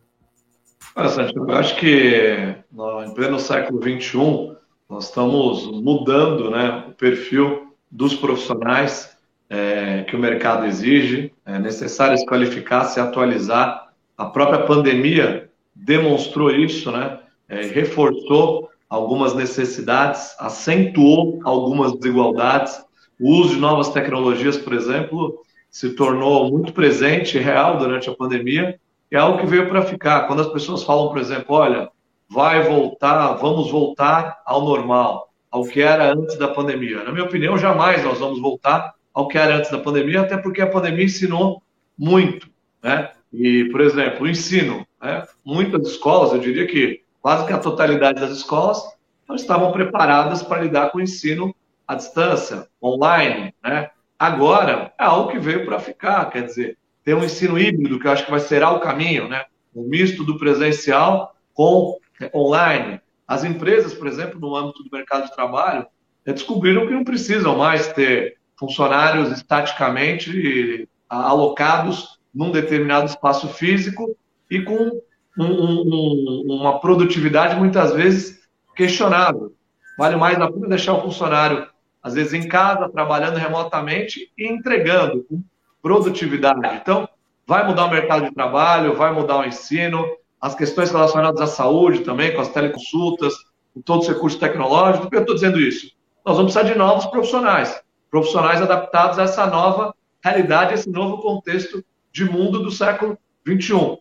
Olha, 0.95 1.09
Santiago, 1.09 1.51
eu 1.51 1.57
acho 1.57 1.77
que 1.77 2.57
no, 2.71 3.05
em 3.05 3.15
pleno 3.15 3.39
século 3.39 3.81
XXI, 3.83 4.57
nós 4.89 5.05
estamos 5.05 5.67
mudando 5.83 6.51
né, 6.51 6.87
o 6.89 6.93
perfil 6.93 7.75
dos 7.91 8.15
profissionais 8.15 9.12
é, 9.53 10.03
que 10.05 10.17
o 10.17 10.19
mercado 10.19 10.65
exige. 10.65 11.31
É 11.45 11.59
necessário 11.59 12.17
se 12.17 12.25
qualificar, 12.25 12.85
se 12.85 12.99
atualizar. 12.99 13.93
A 14.17 14.25
própria 14.25 14.61
pandemia 14.61 15.51
demonstrou 15.75 16.51
isso, 16.51 16.91
né? 16.91 17.19
É, 17.47 17.67
reforçou 17.67 18.71
algumas 18.89 19.35
necessidades, 19.35 20.35
acentuou 20.39 21.39
algumas 21.45 21.93
desigualdades. 21.93 22.83
O 23.21 23.31
uso 23.41 23.55
de 23.55 23.61
novas 23.61 23.91
tecnologias, 23.91 24.57
por 24.57 24.73
exemplo, 24.73 25.39
se 25.71 25.91
tornou 25.91 26.51
muito 26.51 26.73
presente 26.73 27.37
e 27.37 27.41
real 27.41 27.77
durante 27.77 28.09
a 28.09 28.15
pandemia 28.15 28.81
é 29.11 29.19
algo 29.19 29.39
que 29.39 29.47
veio 29.47 29.69
para 29.69 29.83
ficar. 29.83 30.27
Quando 30.27 30.41
as 30.41 30.49
pessoas 30.49 30.83
falam, 30.83 31.09
por 31.11 31.19
exemplo, 31.19 31.55
olha, 31.55 31.91
vai 32.27 32.63
voltar, 32.63 33.35
vamos 33.35 33.71
voltar 33.71 34.41
ao 34.47 34.65
normal, 34.65 35.29
ao 35.51 35.65
que 35.65 35.83
era 35.83 36.15
antes 36.15 36.39
da 36.39 36.49
pandemia. 36.49 37.05
Na 37.05 37.13
minha 37.13 37.27
opinião, 37.27 37.59
jamais 37.59 38.03
nós 38.03 38.19
vamos 38.19 38.41
voltar 38.41 38.95
ao 39.15 39.29
que 39.29 39.39
era 39.39 39.57
antes 39.57 39.71
da 39.71 39.79
pandemia, 39.79 40.23
até 40.23 40.37
porque 40.37 40.63
a 40.63 40.67
pandemia 40.67 41.05
ensinou 41.05 41.63
muito, 41.99 42.49
né? 42.83 43.11
E, 43.33 43.65
por 43.67 43.81
exemplo, 43.81 44.25
o 44.25 44.29
ensino, 44.29 44.87
né? 45.01 45.27
Muitas 45.45 45.87
escolas, 45.89 46.33
eu 46.33 46.39
diria 46.39 46.67
que 46.67 47.03
quase 47.21 47.47
que 47.47 47.53
a 47.53 47.59
totalidade 47.59 48.21
das 48.21 48.31
escolas 48.31 48.83
não 49.29 49.37
estavam 49.37 49.73
preparadas 49.73 50.43
para 50.43 50.63
lidar 50.63 50.91
com 50.91 50.99
o 50.99 51.03
ensino 51.03 51.55
à 51.87 51.95
distância, 51.95 52.67
online, 52.83 53.55
né? 53.63 53.91
Agora 54.19 54.93
é 54.99 55.05
algo 55.05 55.31
que 55.31 55.39
veio 55.39 55.65
para 55.65 55.81
ficar, 55.81 56.31
quer 56.31 56.45
dizer, 56.45 56.79
ter 57.05 57.15
um 57.15 57.25
ensino 57.25 57.59
híbrido, 57.59 57.99
que 57.99 58.07
eu 58.07 58.13
acho 58.13 58.25
que 58.25 58.31
vai 58.31 58.41
ser 58.41 58.63
o 58.63 58.79
caminho, 58.79 59.29
né? 59.29 59.45
Um 59.75 59.89
misto 59.89 60.23
do 60.23 60.39
presencial 60.39 61.35
com 61.55 61.99
online. 62.35 63.01
As 63.27 63.45
empresas, 63.45 63.95
por 63.95 64.07
exemplo, 64.07 64.39
no 64.39 64.55
âmbito 64.55 64.83
do 64.85 64.91
mercado 64.93 65.25
de 65.25 65.35
trabalho, 65.35 65.87
descobriram 66.25 66.87
que 66.87 66.93
não 66.93 67.05
precisam 67.05 67.57
mais 67.57 67.89
ter 67.89 68.37
funcionários 68.63 69.33
estaticamente 69.33 70.89
alocados 71.09 72.21
num 72.33 72.53
determinado 72.53 73.07
espaço 73.07 73.49
físico 73.49 74.17
e 74.49 74.63
com 74.63 75.03
um, 75.37 75.45
um, 75.45 76.45
uma 76.61 76.79
produtividade 76.79 77.57
muitas 77.57 77.93
vezes 77.93 78.41
questionável. 78.77 79.53
Vale 79.99 80.15
mais 80.15 80.41
a 80.41 80.51
pena 80.51 80.69
deixar 80.69 80.95
o 80.95 81.03
funcionário, 81.03 81.67
às 82.01 82.15
vezes, 82.15 82.33
em 82.33 82.47
casa, 82.49 82.89
trabalhando 82.89 83.37
remotamente 83.37 84.31
e 84.39 84.47
entregando 84.49 85.25
com 85.25 85.43
produtividade. 85.83 86.77
Então, 86.81 87.09
vai 87.47 87.67
mudar 87.67 87.87
o 87.87 87.91
mercado 87.91 88.27
de 88.27 88.35
trabalho, 88.35 88.95
vai 88.95 89.13
mudar 89.13 89.39
o 89.39 89.45
ensino, 89.45 90.07
as 90.41 90.55
questões 90.55 90.93
relacionadas 90.93 91.41
à 91.41 91.47
saúde 91.49 92.01
também, 92.01 92.33
com 92.33 92.41
as 92.41 92.49
teleconsultas, 92.49 93.35
com 93.75 93.83
todos 93.83 94.07
os 94.07 94.15
recursos 94.15 94.39
tecnológicos. 94.39 95.01
Por 95.01 95.11
que 95.11 95.17
eu 95.17 95.21
estou 95.23 95.35
dizendo 95.35 95.61
isso? 95.61 95.91
Nós 96.25 96.37
vamos 96.37 96.53
precisar 96.53 96.73
de 96.73 96.79
novos 96.79 97.07
profissionais, 97.07 97.83
profissionais 98.13 98.61
adaptados 98.61 99.19
a 99.19 99.23
essa 99.23 99.47
nova 99.47 99.95
realidade, 100.23 100.75
esse 100.75 100.91
novo 100.91 101.23
contexto 101.23 101.83
de 102.13 102.27
mundo 102.27 102.63
do 102.63 102.71
século 102.71 103.19
XXI. 103.49 103.99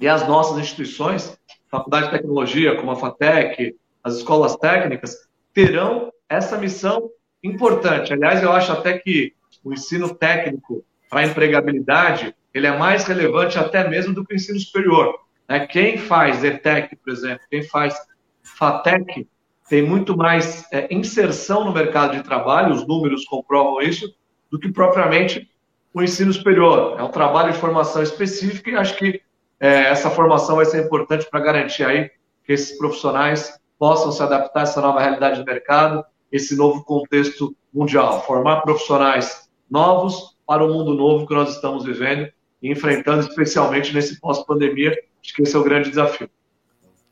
E 0.00 0.08
as 0.08 0.26
nossas 0.26 0.58
instituições, 0.58 1.38
Faculdade 1.70 2.06
de 2.06 2.10
Tecnologia, 2.10 2.74
como 2.74 2.90
a 2.90 2.96
FATEC, 2.96 3.76
as 4.02 4.16
escolas 4.16 4.56
técnicas, 4.56 5.28
terão 5.54 6.12
essa 6.28 6.58
missão 6.58 7.08
importante. 7.42 8.12
Aliás, 8.12 8.42
eu 8.42 8.50
acho 8.50 8.72
até 8.72 8.98
que 8.98 9.32
o 9.62 9.72
ensino 9.72 10.12
técnico 10.12 10.84
para 11.08 11.20
a 11.20 11.26
empregabilidade, 11.26 12.34
ele 12.52 12.66
é 12.66 12.76
mais 12.76 13.04
relevante 13.04 13.58
até 13.58 13.88
mesmo 13.88 14.12
do 14.12 14.24
que 14.24 14.34
o 14.34 14.36
ensino 14.36 14.58
superior. 14.58 15.20
Né? 15.48 15.66
Quem 15.68 15.98
faz 15.98 16.42
ETEC, 16.42 16.96
por 16.96 17.12
exemplo, 17.12 17.46
quem 17.48 17.62
faz 17.62 17.96
FATEC, 18.42 19.28
tem 19.68 19.82
muito 19.82 20.16
mais 20.16 20.64
é, 20.72 20.92
inserção 20.94 21.64
no 21.64 21.72
mercado 21.72 22.16
de 22.16 22.22
trabalho, 22.22 22.72
os 22.74 22.86
números 22.86 23.24
comprovam 23.24 23.80
isso, 23.80 24.14
do 24.50 24.58
que 24.58 24.70
propriamente 24.70 25.50
o 25.92 26.02
ensino 26.02 26.32
superior. 26.32 26.96
É 26.98 27.02
um 27.02 27.10
trabalho 27.10 27.52
de 27.52 27.58
formação 27.58 28.02
específica 28.02 28.70
e 28.70 28.76
acho 28.76 28.96
que 28.96 29.20
é, 29.58 29.88
essa 29.88 30.10
formação 30.10 30.56
vai 30.56 30.64
ser 30.66 30.84
importante 30.84 31.26
para 31.28 31.40
garantir 31.40 31.84
aí 31.84 32.10
que 32.44 32.52
esses 32.52 32.76
profissionais 32.78 33.58
possam 33.78 34.12
se 34.12 34.22
adaptar 34.22 34.60
a 34.60 34.62
essa 34.62 34.80
nova 34.80 35.00
realidade 35.00 35.40
do 35.40 35.44
mercado, 35.44 36.04
esse 36.30 36.56
novo 36.56 36.84
contexto 36.84 37.54
mundial, 37.72 38.24
formar 38.24 38.60
profissionais 38.60 39.48
novos 39.70 40.36
para 40.46 40.64
o 40.64 40.72
mundo 40.72 40.94
novo 40.94 41.26
que 41.26 41.34
nós 41.34 41.54
estamos 41.54 41.84
vivendo 41.84 42.30
e 42.62 42.70
enfrentando, 42.70 43.20
especialmente 43.20 43.92
nesse 43.92 44.20
pós-pandemia. 44.20 44.90
Acho 45.22 45.34
que 45.34 45.42
esse 45.42 45.56
é 45.56 45.58
o 45.58 45.64
grande 45.64 45.90
desafio. 45.90 46.30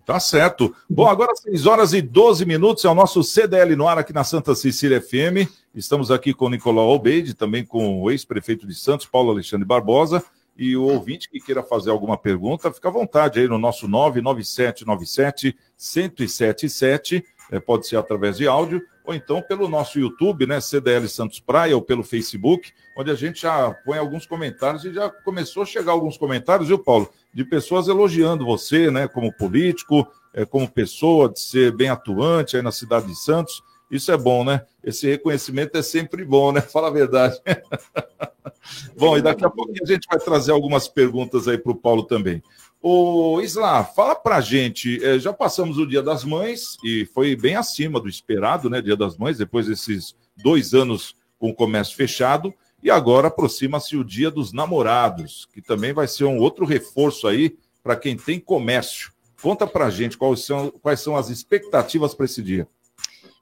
Tá 0.05 0.21
certo. 0.21 0.75
Bom, 0.89 1.09
agora 1.09 1.35
6 1.35 1.65
horas 1.67 1.95
e 1.95 2.03
12 2.03 2.45
minutos 2.45 2.85
é 2.85 2.89
o 2.89 2.95
nosso 2.95 3.23
CDL 3.25 3.75
no 3.75 3.89
ar 3.89 3.99
aqui 3.99 4.13
na 4.13 4.23
Santa 4.23 4.55
Cecília 4.55 5.01
FM. 5.01 5.49
Estamos 5.75 6.11
aqui 6.11 6.35
com 6.35 6.45
o 6.45 6.51
Nicolau 6.51 6.91
Albeide, 6.91 7.33
também 7.33 7.65
com 7.65 8.03
o 8.03 8.11
ex-prefeito 8.11 8.67
de 8.67 8.75
Santos, 8.75 9.07
Paulo 9.07 9.31
Alexandre 9.31 9.65
Barbosa. 9.67 10.23
E 10.57 10.77
o 10.77 10.85
ouvinte 10.85 11.29
que 11.31 11.41
queira 11.41 11.63
fazer 11.63 11.91
alguma 11.91 12.19
pergunta, 12.19 12.71
fica 12.71 12.89
à 12.89 12.93
vontade 12.93 13.41
aí 13.41 13.49
no 13.49 13.59
nosso 13.59 13.89
99797 13.89 15.57
1077. 15.79 17.25
É, 17.51 17.59
pode 17.59 17.87
ser 17.87 17.97
através 17.97 18.37
de 18.37 18.47
áudio 18.47 18.83
ou 19.05 19.15
então 19.15 19.43
pelo 19.43 19.69
nosso 19.69 19.99
YouTube, 19.99 20.47
né, 20.47 20.61
CDL 20.61 21.07
Santos 21.09 21.39
Praia, 21.39 21.77
ou 21.77 21.83
pelo 21.83 22.03
Facebook, 22.03 22.73
onde 22.97 23.11
a 23.11 23.15
gente 23.15 23.43
já 23.43 23.71
põe 23.85 23.99
alguns 23.99 24.25
comentários 24.25 24.85
e 24.85 24.93
já 24.93 25.11
começou 25.11 25.63
a 25.63 25.67
chegar 25.67 25.93
alguns 25.93 26.17
comentários, 26.17 26.69
viu, 26.69 26.79
Paulo? 26.79 27.11
De 27.35 27.45
pessoas 27.45 27.89
elogiando 27.89 28.45
você, 28.45 28.91
né, 28.91 29.09
como 29.09 29.33
político, 29.37 30.07
é, 30.33 30.45
como 30.45 30.71
pessoa, 30.71 31.29
de 31.29 31.41
ser 31.41 31.73
bem 31.73 31.89
atuante 31.89 32.57
aí 32.57 32.63
na 32.63 32.73
cidade 32.73 33.07
de 33.07 33.17
Santos. 33.17 33.63
Isso 33.91 34.11
é 34.11 34.17
bom, 34.17 34.45
né? 34.45 34.63
Esse 34.83 35.07
reconhecimento 35.09 35.77
é 35.77 35.83
sempre 35.83 36.25
bom, 36.25 36.53
né? 36.53 36.61
Fala 36.73 36.89
a 36.89 36.91
verdade. 36.91 37.37
bom, 38.97 39.17
e 39.17 39.23
daqui 39.23 39.45
a 39.45 39.51
pouco 39.51 39.73
a 39.73 39.87
gente 39.87 40.07
vai 40.09 40.19
trazer 40.19 40.53
algumas 40.53 40.89
perguntas 40.89 41.47
aí 41.47 41.59
para 41.59 41.73
o 41.73 41.77
Paulo 41.77 42.05
também. 42.05 42.43
Ô, 42.81 43.41
Isla, 43.41 43.83
fala 43.83 44.15
pra 44.15 44.41
gente, 44.41 45.03
é, 45.03 45.19
já 45.19 45.33
passamos 45.33 45.79
o 45.79 45.87
Dia 45.87 46.03
das 46.03 46.23
Mães 46.23 46.77
e 46.85 47.07
foi 47.07 47.35
bem 47.35 47.57
acima 47.57 47.99
do 47.99 48.09
esperado, 48.09 48.69
né? 48.69 48.83
Dia 48.83 48.97
das 48.97 49.17
Mães, 49.17 49.39
depois 49.39 49.67
desses 49.67 50.15
dois 50.37 50.75
anos 50.75 51.17
com 51.39 51.51
o 51.51 51.55
comércio 51.55 51.97
fechado, 51.97 52.53
e 52.85 52.91
agora 52.91 53.29
aproxima-se 53.29 53.97
o 53.97 54.05
Dia 54.05 54.31
dos 54.31 54.53
Namorados, 54.53 55.49
que 55.55 55.63
também 55.63 55.95
vai 55.95 56.07
ser 56.07 56.25
um 56.25 56.37
outro 56.39 56.67
reforço 56.67 57.27
aí 57.27 57.57
para 57.83 57.97
quem 57.97 58.15
tem 58.15 58.39
comércio. 58.39 59.11
Conta 59.41 59.67
pra 59.67 59.89
gente 59.89 60.19
quais 60.19 60.45
são, 60.45 60.71
quais 60.83 61.01
são 61.01 61.17
as 61.17 61.31
expectativas 61.31 62.15
para 62.15 62.27
esse 62.27 62.43
dia. 62.43 62.69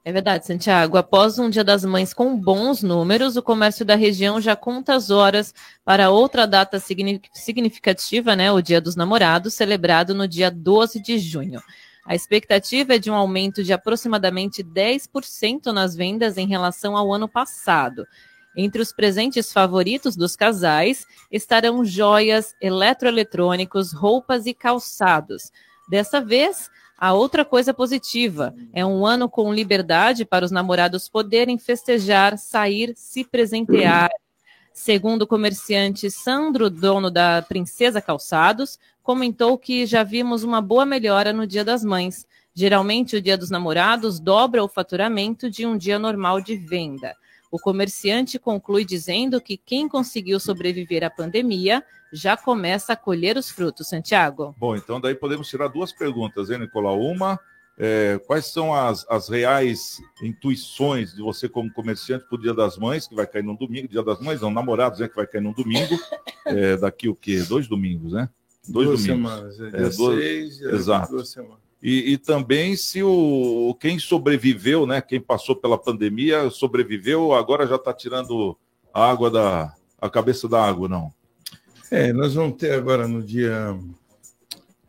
É 0.05 0.13
verdade, 0.13 0.45
Santiago. 0.45 0.95
Após 0.95 1.37
um 1.39 1.49
Dia 1.49 1.63
das 1.63 1.83
Mães 1.83 2.13
com 2.13 2.37
bons 2.37 2.81
números, 2.81 3.35
o 3.35 3.43
comércio 3.43 3.85
da 3.85 3.95
região 3.95 4.39
já 4.39 4.55
conta 4.55 4.95
as 4.95 5.09
horas 5.09 5.53
para 5.83 6.09
outra 6.09 6.47
data 6.47 6.81
significativa, 7.33 8.37
né? 8.37 8.49
O 8.49 8.61
Dia 8.61 8.79
dos 8.79 8.95
Namorados, 8.95 9.53
celebrado 9.53 10.15
no 10.15 10.25
dia 10.25 10.49
12 10.49 11.01
de 11.01 11.19
junho. 11.19 11.61
A 12.05 12.15
expectativa 12.15 12.95
é 12.95 12.99
de 12.99 13.11
um 13.11 13.15
aumento 13.15 13.63
de 13.63 13.71
aproximadamente 13.71 14.63
10% 14.63 15.67
nas 15.67 15.95
vendas 15.95 16.37
em 16.37 16.47
relação 16.47 16.97
ao 16.97 17.13
ano 17.13 17.27
passado. 17.27 18.05
Entre 18.55 18.81
os 18.81 18.91
presentes 18.91 19.51
favoritos 19.51 20.15
dos 20.15 20.35
casais 20.35 21.05
estarão 21.31 21.83
joias, 21.83 22.55
eletroeletrônicos, 22.61 23.91
roupas 23.93 24.45
e 24.45 24.53
calçados. 24.53 25.51
Dessa 25.89 26.21
vez, 26.21 26.69
a 26.97 27.13
outra 27.13 27.43
coisa 27.43 27.73
positiva 27.73 28.53
é 28.71 28.85
um 28.85 29.05
ano 29.05 29.27
com 29.27 29.53
liberdade 29.53 30.23
para 30.23 30.45
os 30.45 30.51
namorados 30.51 31.09
poderem 31.09 31.57
festejar, 31.57 32.37
sair, 32.37 32.93
se 32.95 33.23
presentear. 33.23 34.09
Segundo 34.71 35.23
o 35.23 35.27
comerciante 35.27 36.09
Sandro, 36.09 36.69
dono 36.69 37.11
da 37.11 37.41
Princesa 37.41 38.01
Calçados, 38.01 38.79
comentou 39.03 39.57
que 39.57 39.85
já 39.85 40.03
vimos 40.03 40.43
uma 40.43 40.61
boa 40.61 40.85
melhora 40.85 41.33
no 41.33 41.45
Dia 41.45 41.63
das 41.63 41.83
Mães. 41.83 42.25
Geralmente, 42.55 43.15
o 43.15 43.21
Dia 43.21 43.37
dos 43.37 43.49
Namorados 43.49 44.19
dobra 44.19 44.63
o 44.63 44.67
faturamento 44.67 45.49
de 45.49 45.65
um 45.65 45.77
dia 45.77 45.99
normal 45.99 46.39
de 46.39 46.55
venda. 46.55 47.15
O 47.53 47.59
comerciante 47.59 48.39
conclui 48.39 48.83
dizendo 48.83 49.39
que 49.39 49.57
quem 49.57 49.87
conseguiu 49.87 50.39
sobreviver 50.39 51.03
à 51.03 51.09
pandemia 51.11 51.83
já 52.11 52.35
começa 52.35 52.93
a 52.93 52.95
colher 52.95 53.37
os 53.37 53.51
frutos, 53.51 53.89
Santiago. 53.89 54.55
Bom, 54.57 54.75
então 54.75 54.99
daí 54.99 55.13
podemos 55.13 55.47
tirar 55.47 55.67
duas 55.67 55.93
perguntas, 55.93 56.49
hein, 56.49 56.57
Nicolau? 56.57 56.99
Uma, 56.99 57.39
é, 57.77 58.19
quais 58.25 58.47
são 58.47 58.73
as, 58.73 59.05
as 59.07 59.29
reais 59.29 60.01
intuições 60.23 61.13
de 61.13 61.21
você 61.21 61.47
como 61.47 61.71
comerciante 61.71 62.25
para 62.27 62.39
o 62.39 62.41
Dia 62.41 62.55
das 62.55 62.75
Mães, 62.75 63.05
que 63.05 63.13
vai 63.13 63.27
cair 63.27 63.43
no 63.43 63.55
domingo, 63.55 63.87
Dia 63.87 64.01
das 64.01 64.19
Mães, 64.19 64.41
não, 64.41 64.49
namorados, 64.49 64.97
né, 64.97 65.07
que 65.07 65.15
vai 65.15 65.27
cair 65.27 65.41
no 65.41 65.53
domingo, 65.53 65.95
é, 66.47 66.75
daqui 66.75 67.07
o 67.07 67.13
quê? 67.13 67.39
Dois 67.43 67.67
domingos, 67.67 68.13
né? 68.13 68.29
Dois 68.67 68.87
duas 68.87 69.05
domingos. 69.05 69.31
semanas, 69.31 69.59
é, 69.59 69.69
dia 69.69 69.77
é, 69.77 69.89
duas, 69.91 70.19
seis, 70.19 70.61
exato. 70.61 71.11
duas 71.11 71.29
semanas. 71.29 71.72
E, 71.83 72.13
e, 72.13 72.17
também 72.17 72.77
se 72.77 73.03
o 73.03 73.75
quem 73.77 73.99
sobreviveu, 73.99 74.87
né? 74.87 75.01
Quem 75.01 75.19
passou 75.19 75.53
pela 75.53 75.77
pandemia 75.77 76.49
sobreviveu, 76.49 77.33
agora 77.33 77.67
já 77.67 77.75
está 77.75 77.93
tirando 77.93 78.57
a 78.93 79.11
água 79.11 79.29
da 79.29 79.75
a 79.99 80.09
cabeça 80.09 80.47
da 80.47 80.63
água, 80.63 80.87
não? 80.87 81.13
É, 81.91 82.13
nós 82.13 82.35
vamos 82.35 82.57
ter 82.57 82.71
agora 82.71 83.05
no 83.05 83.21
dia 83.21 83.77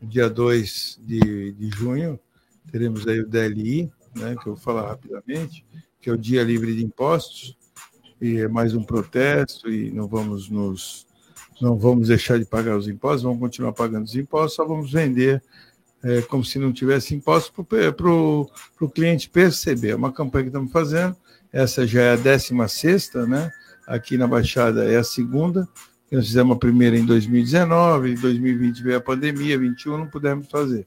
dia 0.01 0.29
2 0.29 1.01
de, 1.01 1.51
de 1.51 1.69
junho, 1.69 2.17
teremos 2.71 3.05
aí 3.07 3.19
o 3.19 3.27
DLI, 3.27 3.91
né, 4.15 4.35
que 4.41 4.47
eu 4.47 4.53
vou 4.53 4.57
falar 4.57 4.87
rapidamente, 4.87 5.65
que 5.99 6.09
é 6.09 6.13
o 6.13 6.17
Dia 6.17 6.43
Livre 6.43 6.75
de 6.75 6.83
Impostos, 6.83 7.57
e 8.21 8.37
é 8.37 8.47
mais 8.47 8.73
um 8.73 8.83
protesto, 8.83 9.69
e 9.69 9.91
não 9.91 10.07
vamos 10.07 10.49
nos 10.49 11.05
não 11.61 11.77
vamos 11.77 12.09
deixar 12.09 12.37
de 12.37 12.45
pagar 12.45 12.77
os 12.77 12.87
impostos, 12.87 13.23
vamos 13.23 13.39
continuar 13.39 13.71
pagando 13.73 14.03
os 14.03 14.15
impostos, 14.15 14.55
só 14.55 14.65
vamos 14.65 14.91
vender 14.91 15.41
é, 16.05 16.21
como 16.21 16.45
se 16.45 16.59
não 16.59 16.71
tivesse 16.71 17.15
imposto 17.15 17.51
para 17.51 18.11
o 18.11 18.89
cliente 18.93 19.27
perceber. 19.27 19.89
É 19.89 19.95
uma 19.95 20.11
campanha 20.11 20.43
que 20.43 20.49
estamos 20.49 20.71
fazendo, 20.71 21.15
essa 21.51 21.87
já 21.87 22.01
é 22.01 22.13
a 22.13 22.15
16 22.15 23.11
né? 23.27 23.51
Aqui 23.87 24.15
na 24.15 24.27
Baixada 24.27 24.85
é 24.85 24.97
a 24.97 25.03
segunda. 25.03 25.67
Nós 26.11 26.27
fizemos 26.27 26.55
a 26.55 26.59
primeira 26.59 26.95
em 26.95 27.05
2019, 27.05 28.11
em 28.11 28.15
2020 28.15 28.83
veio 28.83 28.97
a 28.97 29.01
pandemia, 29.01 29.57
21 29.57 29.97
não 29.97 30.07
pudemos 30.07 30.47
fazer. 30.47 30.85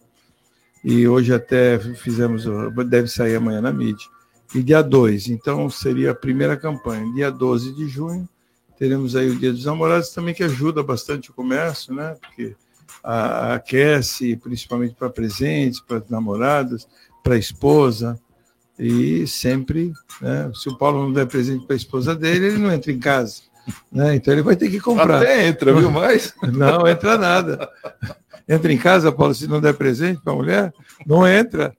E 0.84 1.08
hoje 1.08 1.34
até 1.34 1.80
fizemos, 1.96 2.44
deve 2.88 3.08
sair 3.08 3.34
amanhã 3.34 3.60
na 3.60 3.72
mídia. 3.72 4.06
E 4.54 4.62
dia 4.62 4.82
2, 4.82 5.28
então 5.28 5.68
seria 5.68 6.12
a 6.12 6.14
primeira 6.14 6.56
campanha. 6.56 7.12
Dia 7.12 7.30
12 7.30 7.74
de 7.74 7.88
junho, 7.88 8.28
teremos 8.78 9.16
aí 9.16 9.28
o 9.28 9.36
Dia 9.36 9.52
dos 9.52 9.64
Namorados 9.64 10.10
também, 10.10 10.32
que 10.32 10.44
ajuda 10.44 10.80
bastante 10.82 11.30
o 11.30 11.34
comércio, 11.34 11.92
né? 11.92 12.16
Porque 12.20 12.54
aquece 13.02 14.36
principalmente 14.36 14.94
para 14.94 15.10
presentes, 15.10 15.80
para 15.80 16.02
namoradas, 16.08 16.86
para 17.22 17.34
a 17.34 17.38
esposa. 17.38 18.18
E 18.78 19.26
sempre, 19.26 19.92
né, 20.20 20.50
se 20.54 20.68
o 20.68 20.78
Paulo 20.78 21.02
não 21.02 21.12
der 21.12 21.26
presente 21.26 21.66
para 21.66 21.74
a 21.74 21.76
esposa 21.76 22.14
dele, 22.14 22.46
ele 22.46 22.58
não 22.58 22.72
entra 22.72 22.92
em 22.92 22.98
casa. 22.98 23.42
Né? 23.90 24.14
Então 24.14 24.32
ele 24.32 24.42
vai 24.42 24.56
ter 24.56 24.70
que 24.70 24.80
comprar. 24.80 25.22
Até 25.22 25.48
entra, 25.48 25.74
viu? 25.74 25.90
Mas. 25.90 26.32
Não 26.42 26.86
entra 26.86 27.18
nada. 27.18 27.68
Entra 28.48 28.72
em 28.72 28.78
casa, 28.78 29.12
Paulo, 29.12 29.34
se 29.34 29.46
não 29.46 29.60
der 29.60 29.74
presente 29.74 30.22
para 30.22 30.32
a 30.32 30.36
mulher, 30.36 30.72
não 31.06 31.28
entra. 31.28 31.76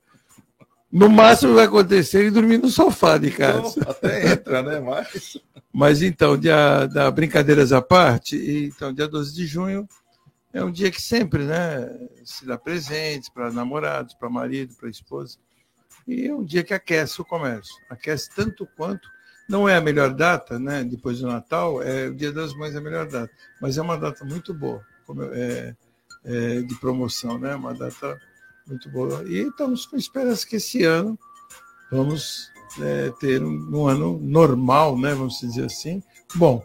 No 0.92 1.10
máximo 1.10 1.56
vai 1.56 1.66
acontecer 1.66 2.20
ele 2.20 2.32
dormir 2.32 2.60
no 2.60 2.70
sofá 2.70 3.18
de 3.18 3.32
casa. 3.32 3.74
Não, 3.78 3.92
até 3.92 4.34
entra, 4.34 4.62
né? 4.62 4.80
Mas, 4.80 5.38
Mas 5.74 6.02
então, 6.04 6.38
dia, 6.38 6.86
da 6.86 7.10
brincadeiras 7.10 7.72
à 7.72 7.82
parte, 7.82 8.72
então, 8.72 8.94
dia 8.94 9.08
12 9.08 9.34
de 9.34 9.48
junho, 9.48 9.88
é 10.52 10.64
um 10.64 10.72
dia 10.72 10.90
que 10.92 11.02
sempre, 11.02 11.44
né, 11.44 11.90
se 12.24 12.46
dá 12.46 12.58
presentes 12.58 13.30
para 13.30 13.52
namorados, 13.52 14.14
para 14.14 14.30
marido, 14.30 14.76
para 14.76 14.90
esposa. 14.90 15.38
E 16.08 16.28
é 16.28 16.34
um 16.34 16.44
dia 16.44 16.64
que 16.64 16.74
aquece 16.74 17.22
o 17.22 17.26
comércio. 17.26 17.76
Aquece 17.90 18.30
tanto 18.36 18.68
quanto. 18.76 19.08
Não 19.48 19.68
é 19.68 19.76
a 19.76 19.82
melhor 19.82 20.14
data, 20.14 20.60
né? 20.60 20.84
Depois 20.84 21.20
do 21.20 21.28
Natal, 21.28 21.82
é 21.82 22.08
o 22.08 22.16
Dia 22.16 22.32
das 22.32 22.54
Mães 22.54 22.74
é 22.76 22.78
a 22.78 22.82
melhor 22.82 23.08
data. 23.08 23.32
Mas 23.62 23.78
é 23.78 23.82
uma 23.82 23.98
data 23.98 24.24
muito 24.26 24.54
boa 24.54 24.84
é, 25.34 25.76
é, 26.24 26.62
de 26.62 26.76
promoção, 26.76 27.38
né? 27.38 27.56
Uma 27.56 27.74
data 27.74 28.20
muito 28.68 28.90
boa. 28.90 29.24
E 29.28 29.48
estamos 29.48 29.86
com 29.86 29.98
esperança 29.98 30.48
que 30.48 30.58
esse 30.58 30.84
ano 30.84 31.18
vamos 31.92 32.52
é, 32.80 33.12
ter 33.20 33.44
um, 33.44 33.70
um, 33.76 33.88
ano 33.88 34.20
normal, 34.20 34.98
né? 34.98 35.14
Vamos 35.14 35.40
dizer 35.40 35.66
assim. 35.66 36.04
Bom. 36.36 36.64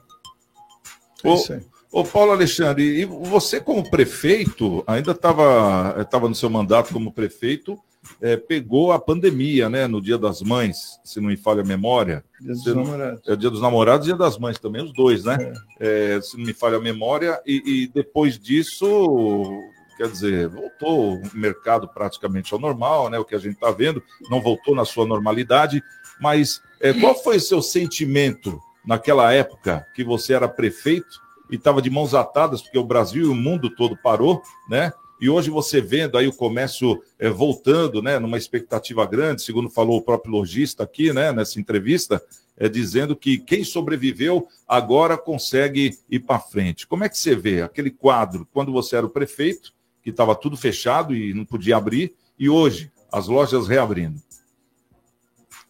É 1.23 1.35
isso 1.35 1.53
aí. 1.55 1.74
Ô 1.95 2.03
Paulo 2.03 2.33
Alexandre, 2.33 2.83
e 2.83 3.05
você 3.05 3.61
como 3.61 3.89
prefeito, 3.89 4.83
ainda 4.85 5.13
estava 5.13 5.95
estava 6.01 6.29
no 6.29 6.35
seu 6.35 6.51
mandato 6.51 6.93
como 6.93 7.13
prefeito, 7.13 7.79
é, 8.21 8.37
pegou 8.37 8.91
a 8.91 8.99
pandemia, 8.99 9.71
né, 9.71 9.87
no 9.87 10.03
Dia 10.03 10.19
das 10.19 10.43
Mães, 10.43 10.99
se 11.05 11.21
não 11.21 11.29
me 11.29 11.37
falha 11.37 11.63
a 11.63 11.65
memória. 11.65 12.25
Dia 12.41 12.53
dos 12.53 12.65
se, 12.65 12.75
Namorados. 12.75 13.29
É 13.29 13.37
Dia 13.37 13.49
dos 13.49 13.63
Namorados 13.63 14.07
e 14.09 14.11
Dia 14.11 14.19
das 14.19 14.37
Mães 14.37 14.59
também, 14.59 14.83
os 14.83 14.93
dois, 14.93 15.23
né? 15.25 15.55
É. 15.79 16.17
É, 16.17 16.21
se 16.21 16.37
não 16.37 16.45
me 16.45 16.53
falha 16.53 16.79
a 16.79 16.81
memória. 16.81 17.41
E, 17.47 17.63
e, 17.65 17.87
depois 17.87 18.41
disso, 18.41 19.57
quer 19.97 20.09
dizer, 20.09 20.49
voltou 20.49 21.15
o 21.15 21.23
mercado 21.33 21.87
praticamente 21.87 22.53
ao 22.53 22.59
normal, 22.59 23.09
né? 23.09 23.21
O 23.21 23.25
que 23.25 23.37
a 23.37 23.39
gente 23.39 23.55
está 23.55 23.71
vendo, 23.71 24.03
não 24.29 24.41
voltou 24.41 24.75
na 24.75 24.85
sua 24.85 25.07
normalidade. 25.07 25.81
Mas 26.21 26.61
qual 27.01 27.15
foi 27.15 27.37
o 27.37 27.41
seu 27.41 27.63
sentimento 27.63 28.61
naquela 28.85 29.33
época 29.33 29.87
que 29.95 30.03
você 30.03 30.35
era 30.35 30.49
prefeito? 30.49 31.23
E 31.55 31.57
estava 31.57 31.81
de 31.81 31.89
mãos 31.89 32.15
atadas, 32.15 32.61
porque 32.61 32.79
o 32.79 32.85
Brasil 32.85 33.27
e 33.27 33.29
o 33.29 33.35
mundo 33.35 33.71
todo 33.71 33.97
parou, 33.97 34.43
né? 34.69 34.93
E 35.21 35.31
hoje 35.31 35.49
você 35.49 35.81
vendo 35.81 36.19
aí 36.19 36.27
o 36.27 36.37
comércio 36.37 37.01
é, 37.19 37.31
voltando, 37.31 38.03
né, 38.03 38.19
numa 38.19 38.37
expectativa 38.37 39.07
grande, 39.07 39.43
segundo 39.43 39.71
falou 39.71 39.99
o 39.99 40.03
próprio 40.03 40.33
lojista 40.33 40.83
aqui, 40.83 41.13
né, 41.13 41.33
nessa 41.33 41.61
entrevista, 41.61 42.21
é 42.57 42.69
dizendo 42.69 43.15
que 43.15 43.39
quem 43.39 43.63
sobreviveu 43.63 44.49
agora 44.67 45.17
consegue 45.17 45.97
ir 46.11 46.21
para 46.21 46.41
frente. 46.41 46.87
Como 46.87 47.05
é 47.05 47.09
que 47.09 47.17
você 47.17 47.35
vê 47.37 47.63
aquele 47.63 47.91
quadro 47.91 48.47
quando 48.53 48.73
você 48.73 48.97
era 48.97 49.07
o 49.07 49.11
prefeito, 49.11 49.73
que 50.03 50.11
estava 50.11 50.35
tudo 50.35 50.57
fechado 50.57 51.15
e 51.15 51.33
não 51.33 51.45
podia 51.45 51.77
abrir, 51.77 52.15
e 52.37 52.51
hoje 52.51 52.91
as 53.11 53.29
lojas 53.29 53.69
reabrindo? 53.69 54.21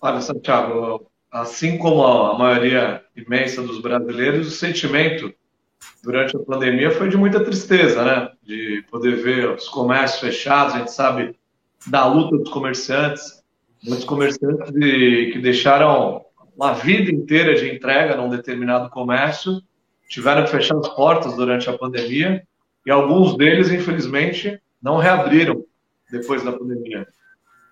Olha, 0.00 0.20
Santiago, 0.22 1.06
assim 1.30 1.76
como 1.76 2.02
a 2.02 2.36
maioria 2.38 3.04
imensa 3.14 3.62
dos 3.62 3.80
brasileiros, 3.80 4.48
o 4.48 4.50
sentimento 4.50 5.32
durante 6.02 6.36
a 6.36 6.40
pandemia 6.40 6.90
foi 6.90 7.08
de 7.08 7.16
muita 7.16 7.44
tristeza, 7.44 8.04
né? 8.04 8.30
De 8.42 8.84
poder 8.90 9.16
ver 9.16 9.50
os 9.50 9.68
comércios 9.68 10.20
fechados, 10.20 10.74
a 10.74 10.78
gente 10.78 10.92
sabe 10.92 11.36
da 11.86 12.06
luta 12.06 12.36
dos 12.36 12.50
comerciantes, 12.50 13.42
muitos 13.82 14.04
comerciantes 14.04 14.72
de, 14.72 15.30
que 15.32 15.38
deixaram 15.38 16.24
uma 16.56 16.72
vida 16.72 17.10
inteira 17.10 17.54
de 17.54 17.74
entrega 17.74 18.16
num 18.16 18.28
determinado 18.28 18.88
comércio, 18.90 19.60
tiveram 20.08 20.44
que 20.44 20.50
fechar 20.50 20.76
as 20.78 20.88
portas 20.88 21.34
durante 21.36 21.68
a 21.68 21.76
pandemia. 21.76 22.46
E 22.86 22.90
alguns 22.90 23.36
deles, 23.36 23.70
infelizmente, 23.70 24.60
não 24.80 24.98
reabriram 24.98 25.64
depois 26.10 26.42
da 26.44 26.52
pandemia. 26.52 27.06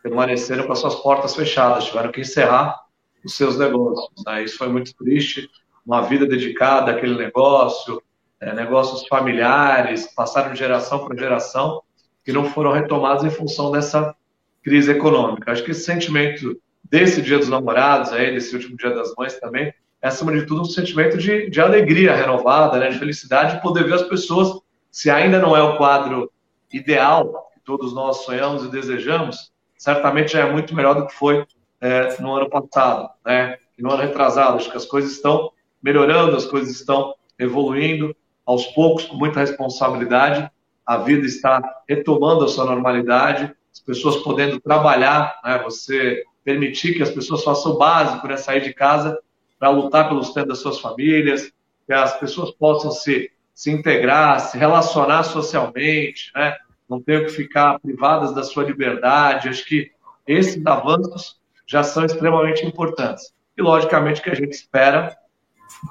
Permaneceram 0.03 0.67
com 0.67 0.73
as 0.73 0.79
suas 0.79 0.97
portas 0.97 1.37
fechadas, 1.37 1.85
tiveram 1.85 2.11
que 2.11 2.23
encerrar 2.23 2.81
os 3.25 3.37
seus 3.37 3.59
negócios. 3.59 4.11
Né? 4.27 4.43
Isso 4.43 4.59
foi 4.59 4.69
muito 4.69 4.95
triste. 4.97 5.49
Uma 5.85 6.03
vida 6.03 6.27
dedicada 6.27 6.93
àquele 6.93 7.17
negócio, 7.17 8.03
é, 8.41 8.53
negócios 8.53 9.07
familiares, 9.09 10.13
passaram 10.15 10.53
de 10.53 10.59
geração 10.59 11.05
para 11.05 11.17
geração, 11.17 11.83
que 12.25 12.33
não 12.33 12.45
foram 12.45 12.73
retomados 12.73 13.25
em 13.25 13.31
função 13.31 13.71
dessa 13.71 14.15
crise 14.63 14.91
econômica. 14.91 15.51
Acho 15.51 15.65
que 15.65 15.73
esse 15.73 15.85
sentimento 15.85 16.57
desse 16.85 17.23
Dia 17.23 17.39
dos 17.39 17.49
Namorados, 17.49 18.13
aí, 18.13 18.33
desse 18.33 18.55
último 18.55 18.77
Dia 18.77 18.91
das 18.91 19.13
Mães 19.17 19.39
também, 19.41 19.73
é, 20.01 20.09
acima 20.09 20.33
de 20.33 20.45
tudo, 20.45 20.63
um 20.63 20.65
sentimento 20.67 21.17
de, 21.17 21.49
de 21.49 21.61
alegria 21.61 22.15
renovada, 22.15 22.79
né, 22.79 22.91
de 22.91 22.99
felicidade, 22.99 23.57
de 23.57 23.63
poder 23.63 23.85
ver 23.85 23.95
as 23.95 24.03
pessoas, 24.03 24.61
se 24.91 25.09
ainda 25.09 25.39
não 25.39 25.57
é 25.57 25.63
o 25.63 25.77
quadro 25.77 26.31
ideal 26.73 27.51
que 27.55 27.61
todos 27.61 27.95
nós 27.95 28.19
sonhamos 28.25 28.65
e 28.65 28.69
desejamos, 28.69 29.53
certamente 29.77 30.33
já 30.33 30.41
é 30.41 30.53
muito 30.53 30.75
melhor 30.75 30.95
do 30.95 31.07
que 31.07 31.15
foi 31.15 31.47
é, 31.81 32.21
no 32.21 32.35
ano 32.35 32.51
passado, 32.51 33.09
né, 33.25 33.57
no 33.79 33.91
ano 33.91 34.03
retrasado. 34.03 34.57
Acho 34.57 34.71
que 34.71 34.77
as 34.77 34.87
coisas 34.87 35.13
estão 35.13 35.51
melhorando, 35.83 36.37
as 36.37 36.47
coisas 36.47 36.71
estão 36.75 37.15
evoluindo 37.39 38.15
aos 38.47 38.67
poucos, 38.67 39.05
com 39.05 39.17
muita 39.17 39.41
responsabilidade. 39.41 40.51
A 40.87 40.99
vida 40.99 41.27
está 41.27 41.63
retomando 41.89 42.45
a 42.45 42.49
sua 42.49 42.65
normalidade, 42.65 43.53
as 43.73 43.81
pessoas 43.81 44.17
podendo 44.19 44.61
trabalhar, 44.61 45.41
né, 45.45 45.59
você 45.63 46.25
permitir 46.45 46.95
que 46.95 47.03
as 47.03 47.11
pessoas 47.11 47.45
façam 47.45 47.77
básico, 47.77 48.27
né, 48.27 48.37
sair 48.37 48.63
de 48.63 48.75
casa 48.75 49.19
para 49.59 49.71
lutar 49.71 50.09
pelo 50.09 50.23
sustento 50.25 50.49
das 50.49 50.59
suas 50.59 50.81
famílias, 50.81 51.53
que 51.87 51.93
as 51.93 52.19
pessoas 52.19 52.51
possam 52.51 52.91
se, 52.91 53.31
se 53.55 53.71
integrar, 53.71 54.41
se 54.41 54.59
relacionar 54.59 55.23
socialmente, 55.23 56.33
né? 56.35 56.57
não 56.89 57.01
tenham 57.01 57.25
que 57.25 57.31
ficar 57.31 57.79
privadas 57.79 58.35
da 58.35 58.43
sua 58.43 58.65
liberdade. 58.65 59.49
Acho 59.49 59.65
que 59.65 59.91
esses 60.27 60.65
avanços 60.67 61.41
já 61.67 61.83
são 61.83 62.05
extremamente 62.05 62.67
importantes. 62.67 63.33
E, 63.57 63.63
logicamente, 63.63 64.21
que 64.21 64.31
a 64.31 64.35
gente 64.35 64.53
espera, 64.53 65.17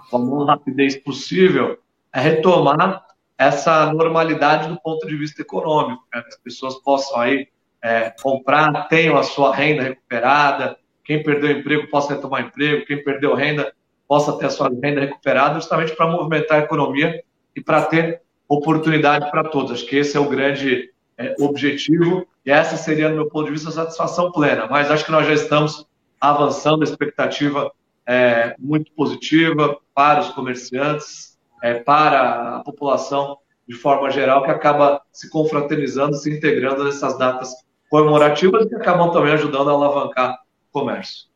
com 0.10 0.18
a 0.18 0.20
maior 0.20 0.46
rapidez 0.46 0.96
possível, 0.98 1.78
é 2.14 2.20
retomar 2.20 3.06
essa 3.38 3.92
normalidade 3.92 4.70
do 4.70 4.80
ponto 4.80 5.08
de 5.08 5.16
vista 5.16 5.42
econômico, 5.42 6.04
né? 6.14 6.22
que 6.22 6.30
as 6.30 6.38
pessoas 6.38 6.76
possam 6.76 7.20
aí 7.20 7.48
é, 7.82 8.14
comprar, 8.22 8.88
tenham 8.88 9.18
a 9.18 9.24
sua 9.24 9.56
renda 9.56 9.84
recuperada, 9.84 10.78
quem 11.04 11.24
perdeu 11.24 11.52
emprego 11.52 11.90
possa 11.90 12.14
retomar 12.14 12.42
emprego, 12.42 12.86
quem 12.86 13.04
perdeu 13.04 13.34
renda 13.34 13.74
possa 14.08 14.38
ter 14.38 14.46
a 14.46 14.50
sua 14.50 14.70
renda 14.70 15.02
recuperada, 15.02 15.56
justamente 15.56 15.96
para 15.96 16.08
movimentar 16.08 16.60
a 16.60 16.64
economia 16.64 17.24
e 17.56 17.62
para 17.62 17.84
ter 17.86 18.22
oportunidade 18.48 19.32
para 19.32 19.46
todos. 19.46 19.72
Acho 19.72 19.86
que 19.86 19.96
esse 19.96 20.16
é 20.16 20.20
o 20.20 20.30
grande 20.30 20.92
é, 21.18 21.34
objetivo 21.40 22.28
e 22.46 22.52
essa 22.52 22.78
seria, 22.78 23.10
no 23.10 23.16
meu 23.16 23.30
ponto 23.30 23.46
de 23.46 23.52
vista, 23.52 23.70
a 23.70 23.72
satisfação 23.72 24.32
plena. 24.32 24.68
Mas 24.68 24.92
acho 24.92 25.06
que 25.06 25.12
nós 25.12 25.26
já 25.26 25.34
estamos 25.34 25.88
avançando, 26.20 26.82
a 26.82 26.86
expectativa 26.86 27.72
é 28.08 28.56
muito 28.60 28.92
positiva 28.94 29.78
para 29.94 30.22
os 30.22 30.30
comerciantes, 30.30 31.38
é, 31.62 31.76
para 31.76 32.58
a 32.58 32.60
população 32.64 33.38
de 33.68 33.76
forma 33.76 34.10
geral, 34.10 34.44
que 34.44 34.52
acaba 34.52 35.02
se 35.12 35.30
confraternizando, 35.30 36.16
se 36.18 36.30
integrando 36.30 36.84
nessas 36.84 37.18
datas 37.18 37.54
comemorativas 37.90 38.68
que 38.68 38.76
acabam 38.76 39.12
também 39.12 39.34
ajudando 39.34 39.70
a 39.70 39.74
alavancar 39.74 40.40
comércio. 40.72 41.32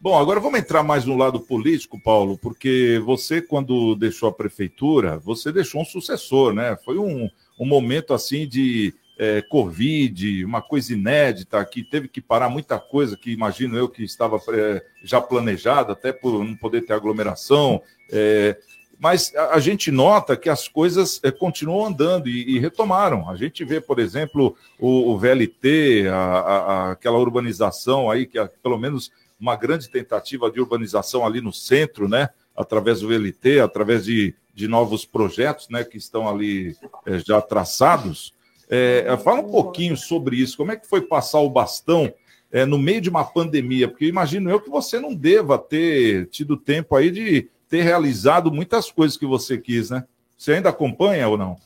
Bom, 0.00 0.18
agora 0.18 0.40
vamos 0.40 0.58
entrar 0.58 0.82
mais 0.82 1.04
no 1.04 1.16
lado 1.16 1.38
político, 1.38 1.96
Paulo, 2.02 2.36
porque 2.36 3.00
você, 3.04 3.40
quando 3.40 3.94
deixou 3.94 4.28
a 4.28 4.32
prefeitura, 4.32 5.18
você 5.18 5.52
deixou 5.52 5.80
um 5.80 5.84
sucessor, 5.84 6.52
né? 6.52 6.76
Foi 6.84 6.98
um, 6.98 7.30
um 7.58 7.64
momento 7.64 8.12
assim 8.12 8.48
de 8.48 8.92
é, 9.18 9.42
Covid, 9.42 10.44
uma 10.44 10.62
coisa 10.62 10.92
inédita, 10.92 11.64
que 11.64 11.82
teve 11.82 12.08
que 12.08 12.20
parar 12.20 12.48
muita 12.48 12.78
coisa 12.78 13.16
que 13.16 13.30
imagino 13.32 13.76
eu 13.76 13.88
que 13.88 14.02
estava 14.02 14.40
é, 14.52 14.84
já 15.02 15.20
planejada, 15.20 15.92
até 15.92 16.12
por 16.12 16.44
não 16.44 16.56
poder 16.56 16.82
ter 16.82 16.92
aglomeração. 16.92 17.82
É, 18.10 18.56
mas 18.98 19.34
a, 19.34 19.56
a, 19.56 19.58
gente 19.58 19.90
nota 19.90 20.36
que 20.36 20.48
as 20.48 20.68
coisas 20.68 21.20
é, 21.24 21.30
continuam 21.32 21.86
andando 21.86 22.28
e, 22.28 22.56
e, 22.56 22.58
retomaram. 22.60 23.28
A 23.28 23.34
gente 23.34 23.64
vê, 23.64 23.80
por 23.80 23.98
exemplo, 23.98 24.56
o, 24.78 25.10
o 25.10 25.18
VLT, 25.18 26.06
a, 26.08 26.16
a, 26.16 26.90
aquela 26.92 27.18
urbanização 27.18 28.08
aí, 28.08 28.26
que 28.26 28.38
é, 28.38 28.48
pelo 28.62 28.78
menos 28.78 29.10
uma 29.40 29.56
grande 29.56 29.90
tentativa 29.90 30.48
de 30.48 30.60
urbanização 30.60 31.26
ali 31.26 31.40
no 31.40 31.52
centro, 31.52 32.08
né? 32.08 32.28
Através 32.56 33.00
do 33.00 33.08
VLT, 33.08 33.58
através 33.58 34.04
de, 34.04 34.36
de 34.54 34.68
novos 34.68 35.04
projetos, 35.04 35.68
né? 35.68 35.82
Que 35.82 35.98
estão 35.98 36.28
ali 36.28 36.76
é, 37.04 37.18
já 37.18 37.40
traçados. 37.42 38.32
É, 38.74 39.18
fala 39.18 39.40
um 39.40 39.50
pouquinho 39.50 39.94
sobre 39.98 40.36
isso. 40.36 40.56
Como 40.56 40.72
é 40.72 40.76
que 40.76 40.88
foi 40.88 41.02
passar 41.02 41.40
o 41.40 41.50
bastão 41.50 42.10
é, 42.50 42.64
no 42.64 42.78
meio 42.78 43.02
de 43.02 43.10
uma 43.10 43.22
pandemia? 43.22 43.86
Porque 43.86 44.06
imagino 44.06 44.50
eu 44.50 44.58
que 44.58 44.70
você 44.70 44.98
não 44.98 45.14
deva 45.14 45.58
ter 45.58 46.26
tido 46.28 46.56
tempo 46.56 46.96
aí 46.96 47.10
de 47.10 47.50
ter 47.68 47.82
realizado 47.82 48.50
muitas 48.50 48.90
coisas 48.90 49.18
que 49.18 49.26
você 49.26 49.58
quis, 49.58 49.90
né? 49.90 50.04
Você 50.38 50.54
ainda 50.54 50.70
acompanha 50.70 51.28
ou 51.28 51.36
não? 51.36 51.58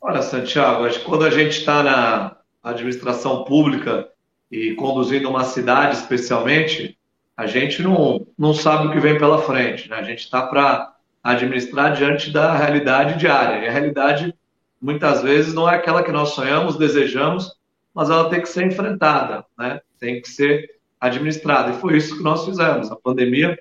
Olha, 0.00 0.22
Santiago, 0.22 0.86
acho 0.86 0.98
que 0.98 1.04
quando 1.04 1.24
a 1.24 1.30
gente 1.30 1.58
está 1.58 1.84
na 1.84 2.36
administração 2.64 3.44
pública 3.44 4.08
e 4.50 4.74
conduzindo 4.74 5.30
uma 5.30 5.44
cidade, 5.44 5.98
especialmente, 5.98 6.98
a 7.36 7.46
gente 7.46 7.80
não, 7.80 8.26
não 8.36 8.52
sabe 8.52 8.88
o 8.88 8.90
que 8.90 8.98
vem 8.98 9.16
pela 9.16 9.40
frente. 9.40 9.88
Né? 9.88 9.94
A 9.94 10.02
gente 10.02 10.24
está 10.24 10.42
para 10.48 10.96
administrar 11.22 11.94
diante 11.94 12.32
da 12.32 12.56
realidade 12.56 13.20
diária. 13.20 13.64
E 13.64 13.68
a 13.68 13.70
realidade, 13.70 14.34
muitas 14.80 15.22
vezes, 15.22 15.54
não 15.54 15.68
é 15.68 15.76
aquela 15.76 16.02
que 16.02 16.12
nós 16.12 16.30
sonhamos, 16.30 16.76
desejamos, 16.76 17.52
mas 17.94 18.08
ela 18.08 18.28
tem 18.30 18.40
que 18.40 18.48
ser 18.48 18.66
enfrentada, 18.66 19.44
né? 19.58 19.80
tem 19.98 20.20
que 20.20 20.28
ser 20.28 20.68
administrada. 21.00 21.70
E 21.70 21.80
foi 21.80 21.96
isso 21.96 22.16
que 22.16 22.22
nós 22.22 22.44
fizemos. 22.44 22.90
A 22.90 22.96
pandemia 22.96 23.58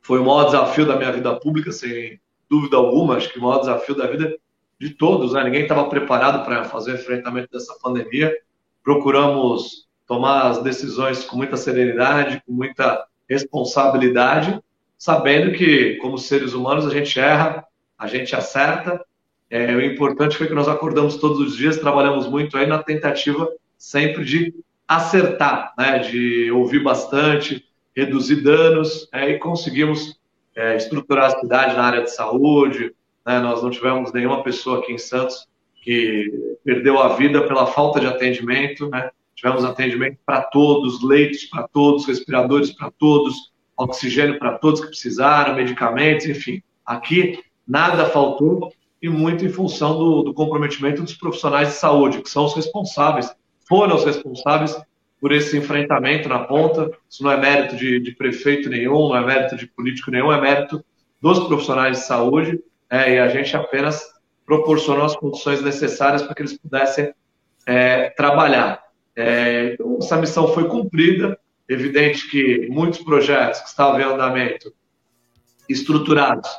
foi 0.00 0.18
o 0.18 0.24
maior 0.24 0.44
desafio 0.44 0.86
da 0.86 0.96
minha 0.96 1.12
vida 1.12 1.34
pública, 1.38 1.70
sem 1.72 2.20
dúvida 2.50 2.76
alguma. 2.76 3.16
Acho 3.16 3.32
que 3.32 3.38
o 3.38 3.42
maior 3.42 3.60
desafio 3.60 3.94
da 3.94 4.06
vida 4.06 4.36
de 4.80 4.90
todos, 4.90 5.32
né? 5.32 5.44
Ninguém 5.44 5.62
estava 5.62 5.88
preparado 5.88 6.44
para 6.44 6.64
fazer 6.64 6.92
o 6.92 6.94
enfrentamento 6.96 7.48
dessa 7.52 7.74
pandemia. 7.80 8.36
Procuramos 8.82 9.88
tomar 10.06 10.48
as 10.48 10.62
decisões 10.62 11.24
com 11.24 11.36
muita 11.36 11.56
serenidade, 11.56 12.42
com 12.44 12.52
muita 12.52 13.06
responsabilidade, 13.28 14.60
sabendo 14.98 15.52
que, 15.52 15.96
como 15.96 16.18
seres 16.18 16.52
humanos, 16.52 16.86
a 16.86 16.90
gente 16.90 17.18
erra, 17.18 17.64
a 17.96 18.06
gente 18.06 18.34
acerta. 18.34 19.04
É, 19.52 19.76
o 19.76 19.82
importante 19.82 20.38
foi 20.38 20.46
que 20.46 20.54
nós 20.54 20.66
acordamos 20.66 21.18
todos 21.18 21.38
os 21.38 21.54
dias, 21.54 21.76
trabalhamos 21.76 22.26
muito 22.26 22.56
aí 22.56 22.66
na 22.66 22.82
tentativa 22.82 23.46
sempre 23.76 24.24
de 24.24 24.54
acertar, 24.88 25.74
né? 25.76 25.98
de 25.98 26.50
ouvir 26.50 26.82
bastante, 26.82 27.62
reduzir 27.94 28.36
danos 28.36 29.06
é, 29.12 29.28
e 29.28 29.38
conseguimos 29.38 30.18
é, 30.56 30.76
estruturar 30.76 31.26
a 31.26 31.38
cidade 31.38 31.76
na 31.76 31.84
área 31.84 32.02
de 32.02 32.10
saúde, 32.14 32.94
né? 33.26 33.40
Nós 33.40 33.62
não 33.62 33.68
tivemos 33.68 34.10
nenhuma 34.10 34.42
pessoa 34.42 34.78
aqui 34.78 34.94
em 34.94 34.98
Santos 34.98 35.46
que 35.82 36.56
perdeu 36.64 36.98
a 36.98 37.14
vida 37.14 37.46
pela 37.46 37.66
falta 37.66 38.00
de 38.00 38.06
atendimento. 38.06 38.88
Né? 38.88 39.10
Tivemos 39.34 39.66
atendimento 39.66 40.16
para 40.24 40.40
todos, 40.44 41.04
leitos 41.04 41.44
para 41.44 41.68
todos, 41.68 42.06
respiradores 42.06 42.70
para 42.70 42.90
todos, 42.90 43.52
oxigênio 43.76 44.38
para 44.38 44.56
todos 44.56 44.80
que 44.80 44.86
precisaram, 44.86 45.54
medicamentos, 45.54 46.24
enfim. 46.24 46.62
Aqui 46.86 47.38
nada 47.66 48.06
faltou 48.06 48.72
e 49.02 49.08
muito 49.08 49.44
em 49.44 49.48
função 49.48 49.98
do, 49.98 50.22
do 50.22 50.32
comprometimento 50.32 51.02
dos 51.02 51.14
profissionais 51.14 51.68
de 51.68 51.74
saúde, 51.74 52.22
que 52.22 52.30
são 52.30 52.44
os 52.44 52.54
responsáveis, 52.54 53.34
foram 53.68 53.96
os 53.96 54.04
responsáveis 54.04 54.80
por 55.20 55.32
esse 55.32 55.56
enfrentamento 55.58 56.28
na 56.28 56.40
ponta. 56.40 56.90
Isso 57.10 57.22
não 57.22 57.32
é 57.32 57.36
mérito 57.36 57.76
de, 57.76 57.98
de, 57.98 58.12
prefeito 58.12 58.70
nenhum, 58.70 59.08
não 59.08 59.16
é 59.16 59.26
mérito 59.26 59.56
de 59.56 59.66
político 59.66 60.10
nenhum, 60.10 60.32
é 60.32 60.40
mérito 60.40 60.84
dos 61.20 61.40
profissionais 61.40 61.98
de 61.98 62.04
saúde 62.04 62.60
é, 62.88 63.14
e 63.14 63.18
a 63.18 63.28
gente 63.28 63.56
apenas 63.56 64.02
proporcionou 64.46 65.04
as 65.04 65.16
condições 65.16 65.62
necessárias 65.62 66.22
para 66.22 66.34
que 66.34 66.42
eles 66.42 66.56
pudessem 66.56 67.12
é, 67.66 68.10
trabalhar. 68.10 68.82
É, 69.16 69.74
então, 69.74 69.98
essa 70.00 70.16
missão 70.16 70.48
foi 70.48 70.68
cumprida. 70.68 71.38
Evidente 71.68 72.28
que 72.28 72.68
muitos 72.70 73.00
projetos 73.00 73.60
que 73.60 73.68
estavam 73.68 74.00
em 74.00 74.04
andamento, 74.04 74.74
estruturados, 75.68 76.50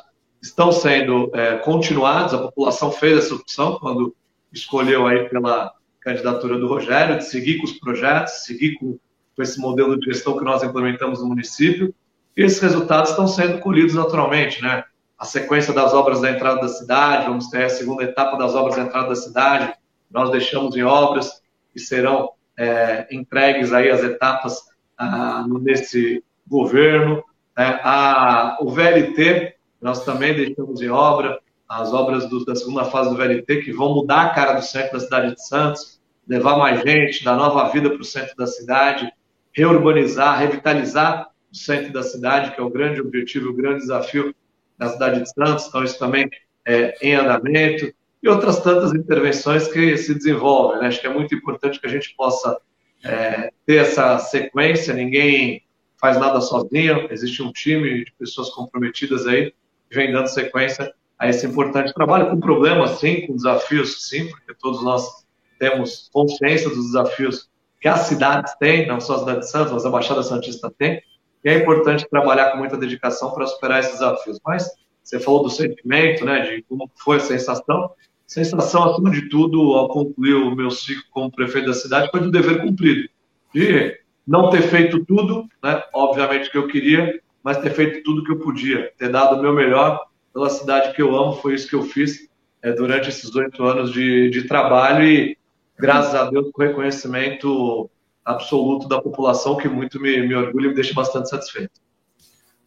estão 0.44 0.70
sendo 0.70 1.30
é, 1.34 1.56
continuados. 1.56 2.34
A 2.34 2.38
população 2.38 2.92
fez 2.92 3.18
essa 3.18 3.34
opção 3.34 3.78
quando 3.78 4.14
escolheu 4.52 5.06
aí 5.06 5.28
pela 5.28 5.72
candidatura 6.00 6.58
do 6.58 6.68
Rogério, 6.68 7.18
de 7.18 7.24
seguir 7.24 7.58
com 7.58 7.64
os 7.64 7.72
projetos, 7.72 8.44
seguir 8.44 8.74
com, 8.74 8.98
com 9.34 9.42
esse 9.42 9.58
modelo 9.58 9.98
de 9.98 10.06
gestão 10.06 10.36
que 10.36 10.44
nós 10.44 10.62
implementamos 10.62 11.20
no 11.20 11.28
município. 11.28 11.94
E 12.36 12.42
esses 12.42 12.60
resultados 12.60 13.10
estão 13.10 13.26
sendo 13.26 13.58
colhidos 13.58 13.94
naturalmente, 13.94 14.62
né? 14.62 14.84
a 15.18 15.24
sequência 15.24 15.72
das 15.72 15.94
obras 15.94 16.20
da 16.20 16.30
entrada 16.30 16.60
da 16.60 16.68
cidade, 16.68 17.26
vamos 17.26 17.48
ter 17.48 17.64
a 17.64 17.70
segunda 17.70 18.02
etapa 18.02 18.36
das 18.36 18.54
obras 18.54 18.76
da 18.76 18.82
entrada 18.82 19.08
da 19.08 19.14
cidade, 19.14 19.72
nós 20.10 20.30
deixamos 20.30 20.76
em 20.76 20.82
obras 20.82 21.40
e 21.74 21.80
serão 21.80 22.32
é, 22.58 23.06
entregues 23.10 23.72
aí 23.72 23.90
as 23.90 24.02
etapas 24.02 24.60
ah, 24.98 25.46
nesse 25.60 26.22
governo. 26.46 27.24
Né? 27.56 27.80
A, 27.82 28.58
o 28.60 28.70
VLT, 28.70 29.53
nós 29.84 30.02
também 30.02 30.34
deixamos 30.34 30.80
em 30.80 30.88
obra, 30.88 31.38
as 31.68 31.92
obras 31.92 32.26
do, 32.26 32.42
da 32.42 32.56
segunda 32.56 32.86
fase 32.86 33.10
do 33.10 33.16
VLT, 33.16 33.60
que 33.60 33.70
vão 33.70 33.94
mudar 33.94 34.22
a 34.22 34.30
cara 34.30 34.54
do 34.54 34.62
centro 34.62 34.94
da 34.94 35.00
cidade 35.00 35.34
de 35.34 35.46
Santos, 35.46 36.00
levar 36.26 36.56
mais 36.56 36.80
gente, 36.82 37.22
dar 37.22 37.36
nova 37.36 37.68
vida 37.68 37.90
para 37.90 38.00
o 38.00 38.04
centro 38.04 38.34
da 38.34 38.46
cidade, 38.46 39.12
reurbanizar, 39.52 40.38
revitalizar 40.38 41.28
o 41.52 41.54
centro 41.54 41.92
da 41.92 42.02
cidade, 42.02 42.54
que 42.54 42.60
é 42.62 42.64
o 42.64 42.70
grande 42.70 42.98
objetivo, 42.98 43.50
o 43.50 43.54
grande 43.54 43.80
desafio 43.80 44.34
da 44.78 44.88
cidade 44.88 45.20
de 45.20 45.28
Santos. 45.28 45.66
Então, 45.68 45.84
isso 45.84 45.98
também 45.98 46.30
é 46.66 46.96
em 47.06 47.14
andamento. 47.14 47.92
E 48.22 48.28
outras 48.28 48.60
tantas 48.60 48.94
intervenções 48.94 49.68
que 49.68 49.98
se 49.98 50.14
desenvolvem. 50.14 50.80
Né? 50.80 50.86
Acho 50.86 50.98
que 50.98 51.06
é 51.06 51.12
muito 51.12 51.34
importante 51.34 51.78
que 51.78 51.86
a 51.86 51.90
gente 51.90 52.14
possa 52.16 52.56
é, 53.04 53.52
ter 53.66 53.82
essa 53.82 54.18
sequência. 54.18 54.94
Ninguém 54.94 55.62
faz 56.00 56.18
nada 56.18 56.40
sozinho, 56.40 57.06
existe 57.10 57.42
um 57.42 57.52
time 57.52 58.02
de 58.06 58.12
pessoas 58.18 58.48
comprometidas 58.48 59.26
aí 59.26 59.52
vem 59.94 60.12
dando 60.12 60.26
sequência 60.26 60.92
a 61.18 61.28
esse 61.28 61.46
importante 61.46 61.94
trabalho, 61.94 62.30
com 62.30 62.40
problemas, 62.40 62.98
sim, 62.98 63.26
com 63.26 63.36
desafios, 63.36 64.08
sim, 64.08 64.28
porque 64.28 64.54
todos 64.60 64.82
nós 64.82 65.24
temos 65.58 66.10
consciência 66.12 66.68
dos 66.68 66.86
desafios 66.86 67.48
que 67.80 67.88
as 67.88 68.00
cidades 68.00 68.54
têm, 68.58 68.86
não 68.86 69.00
só 69.00 69.16
a 69.16 69.18
cidade 69.20 69.40
de 69.40 69.50
Santos, 69.50 69.72
mas 69.72 69.86
a 69.86 69.90
Baixada 69.90 70.22
Santista 70.22 70.72
tem, 70.76 71.00
e 71.44 71.48
é 71.48 71.58
importante 71.58 72.08
trabalhar 72.08 72.50
com 72.50 72.58
muita 72.58 72.76
dedicação 72.76 73.30
para 73.32 73.46
superar 73.46 73.80
esses 73.80 73.92
desafios. 73.92 74.40
Mas 74.44 74.68
você 75.02 75.20
falou 75.20 75.42
do 75.42 75.50
sentimento, 75.50 76.24
né, 76.24 76.40
de 76.40 76.62
como 76.62 76.90
foi 76.96 77.18
a 77.18 77.20
sensação. 77.20 77.90
Sensação, 78.26 78.84
acima 78.84 79.10
de 79.10 79.28
tudo, 79.28 79.74
ao 79.74 79.88
concluir 79.88 80.34
o 80.34 80.56
meu 80.56 80.70
ciclo 80.70 81.04
como 81.10 81.30
prefeito 81.30 81.66
da 81.66 81.74
cidade, 81.74 82.10
foi 82.10 82.20
do 82.20 82.30
dever 82.30 82.62
cumprido. 82.62 83.06
De 83.54 83.98
não 84.26 84.48
ter 84.48 84.62
feito 84.62 85.04
tudo, 85.04 85.46
né, 85.62 85.82
obviamente 85.92 86.50
que 86.50 86.56
eu 86.56 86.66
queria, 86.66 87.20
mas 87.44 87.58
ter 87.58 87.70
feito 87.70 88.02
tudo 88.02 88.24
que 88.24 88.32
eu 88.32 88.38
podia, 88.38 88.90
ter 88.96 89.10
dado 89.10 89.36
o 89.36 89.42
meu 89.42 89.52
melhor 89.52 90.00
pela 90.32 90.48
cidade 90.48 90.94
que 90.94 91.02
eu 91.02 91.14
amo, 91.14 91.34
foi 91.34 91.54
isso 91.54 91.68
que 91.68 91.76
eu 91.76 91.82
fiz 91.82 92.28
é, 92.62 92.72
durante 92.72 93.10
esses 93.10 93.32
oito 93.34 93.62
anos 93.62 93.92
de, 93.92 94.30
de 94.30 94.48
trabalho 94.48 95.04
e, 95.04 95.36
graças 95.78 96.14
a 96.14 96.30
Deus, 96.30 96.50
com 96.50 96.62
reconhecimento 96.62 97.90
absoluto 98.24 98.88
da 98.88 99.00
população, 99.02 99.58
que 99.58 99.68
muito 99.68 100.00
me, 100.00 100.26
me 100.26 100.34
orgulha 100.34 100.66
e 100.66 100.68
me 100.70 100.74
deixa 100.74 100.94
bastante 100.94 101.28
satisfeito. 101.28 101.84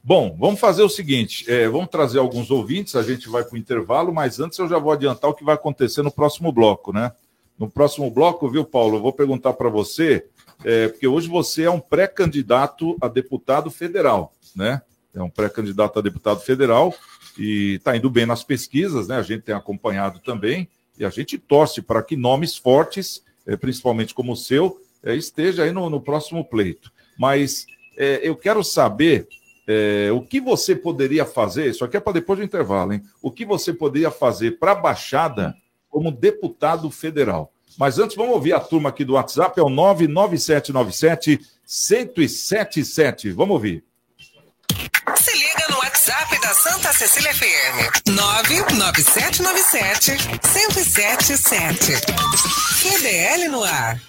Bom, 0.04 0.38
vamos 0.40 0.60
fazer 0.60 0.84
o 0.84 0.90
seguinte: 0.90 1.44
é, 1.52 1.68
vamos 1.68 1.90
trazer 1.90 2.20
alguns 2.20 2.52
ouvintes, 2.52 2.96
a 2.96 3.02
gente 3.02 3.28
vai 3.28 3.44
para 3.44 3.56
o 3.56 3.58
intervalo, 3.58 4.14
mas 4.14 4.40
antes 4.40 4.60
eu 4.60 4.68
já 4.70 4.78
vou 4.78 4.92
adiantar 4.92 5.30
o 5.30 5.34
que 5.34 5.44
vai 5.44 5.56
acontecer 5.56 6.04
no 6.04 6.12
próximo 6.12 6.52
bloco, 6.52 6.94
né? 6.94 7.12
No 7.58 7.70
próximo 7.70 8.10
bloco, 8.10 8.48
viu, 8.48 8.64
Paulo? 8.64 8.98
Eu 8.98 9.02
vou 9.02 9.12
perguntar 9.12 9.54
para 9.54 9.68
você, 9.68 10.26
é, 10.64 10.88
porque 10.88 11.08
hoje 11.08 11.28
você 11.28 11.64
é 11.64 11.72
um 11.72 11.80
pré-candidato 11.80 12.96
a 13.02 13.08
deputado 13.08 13.70
federal, 13.72 14.32
né? 14.56 14.82
É 15.14 15.22
um 15.22 15.30
pré-candidato 15.30 15.98
a 15.98 16.02
deputado 16.02 16.40
federal 16.42 16.94
e 17.38 17.76
está 17.76 17.96
indo 17.96 18.10
bem 18.10 18.26
nas 18.26 18.44
pesquisas, 18.44 19.08
né? 19.08 19.18
A 19.18 19.24
gente 19.24 19.44
tem 19.44 19.56
acompanhado 19.56 20.20
também 20.20 20.70
e 20.98 21.06
a 21.06 21.10
gente 21.10 21.38
torce 21.38 21.82
para 21.82 22.04
que 22.04 22.16
nomes 22.16 22.56
fortes, 22.56 23.24
é, 23.46 23.56
principalmente 23.56 24.14
como 24.14 24.34
o 24.34 24.38
seu, 24.38 24.80
é, 25.04 25.16
esteja 25.16 25.64
aí 25.64 25.72
no, 25.72 25.90
no, 25.90 26.02
próximo 26.02 26.44
pleito. 26.44 26.92
Mas 27.18 27.66
é, 27.98 28.20
eu 28.24 28.36
quero 28.36 28.64
saber 28.64 29.28
é, 29.68 30.10
o 30.12 30.22
que 30.22 30.40
você 30.40 30.76
poderia 30.76 31.26
fazer, 31.26 31.70
isso 31.70 31.84
aqui 31.84 31.98
é 31.98 32.00
para 32.00 32.14
depois 32.14 32.40
do 32.40 32.46
intervalo, 32.46 32.94
hein? 32.94 33.02
O 33.22 33.32
que 33.32 33.46
você 33.46 33.74
poderia 33.74 34.12
fazer 34.12 34.60
para 34.60 34.72
a 34.72 34.76
Baixada 34.76 35.56
como 35.90 36.12
deputado 36.12 36.90
federal? 36.90 37.52
Mas 37.78 38.00
antes, 38.00 38.16
vamos 38.16 38.34
ouvir 38.34 38.54
a 38.54 38.60
turma 38.60 38.90
aqui 38.90 39.06
do 39.06 39.14
WhatsApp, 39.14 39.60
é 39.60 39.64
o 39.64 39.70
99797 39.70 41.40
1077. 41.68 43.32
Vamos 43.32 43.54
ouvir. 43.54 43.84
Se 45.16 45.32
liga 45.36 45.68
no 45.70 45.78
WhatsApp 45.78 46.40
da 46.42 46.54
Santa 46.54 46.92
Cecília 46.94 47.34
FM. 47.34 48.10
99797 48.10 50.12
1077. 50.12 51.94
QDL 52.82 53.48
no 53.50 53.64
ar. 53.64 54.02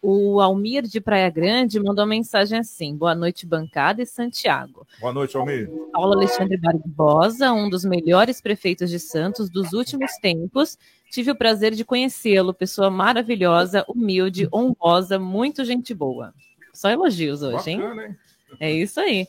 O 0.00 0.40
Almir 0.40 0.84
de 0.84 1.00
Praia 1.00 1.28
Grande 1.28 1.80
mandou 1.80 2.04
uma 2.04 2.10
mensagem 2.10 2.58
assim: 2.58 2.96
Boa 2.96 3.14
noite, 3.14 3.44
bancada 3.46 4.02
e 4.02 4.06
Santiago. 4.06 4.86
Boa 5.00 5.12
noite, 5.12 5.36
Almir. 5.36 5.68
Paulo 5.92 6.14
Alexandre 6.14 6.56
Barbosa, 6.56 7.52
um 7.52 7.68
dos 7.68 7.84
melhores 7.84 8.40
prefeitos 8.40 8.90
de 8.90 9.00
Santos 9.00 9.50
dos 9.50 9.72
últimos 9.72 10.12
tempos. 10.20 10.78
Tive 11.10 11.30
o 11.30 11.36
prazer 11.36 11.74
de 11.74 11.84
conhecê-lo, 11.84 12.54
pessoa 12.54 12.90
maravilhosa, 12.90 13.84
humilde, 13.88 14.48
honrosa, 14.52 15.18
muito 15.18 15.64
gente 15.64 15.94
boa. 15.94 16.34
Só 16.72 16.90
elogios 16.90 17.42
hoje, 17.42 17.76
Bacana, 17.76 18.02
hein? 18.02 18.08
hein? 18.10 18.16
É 18.60 18.70
isso 18.70 19.00
aí. 19.00 19.26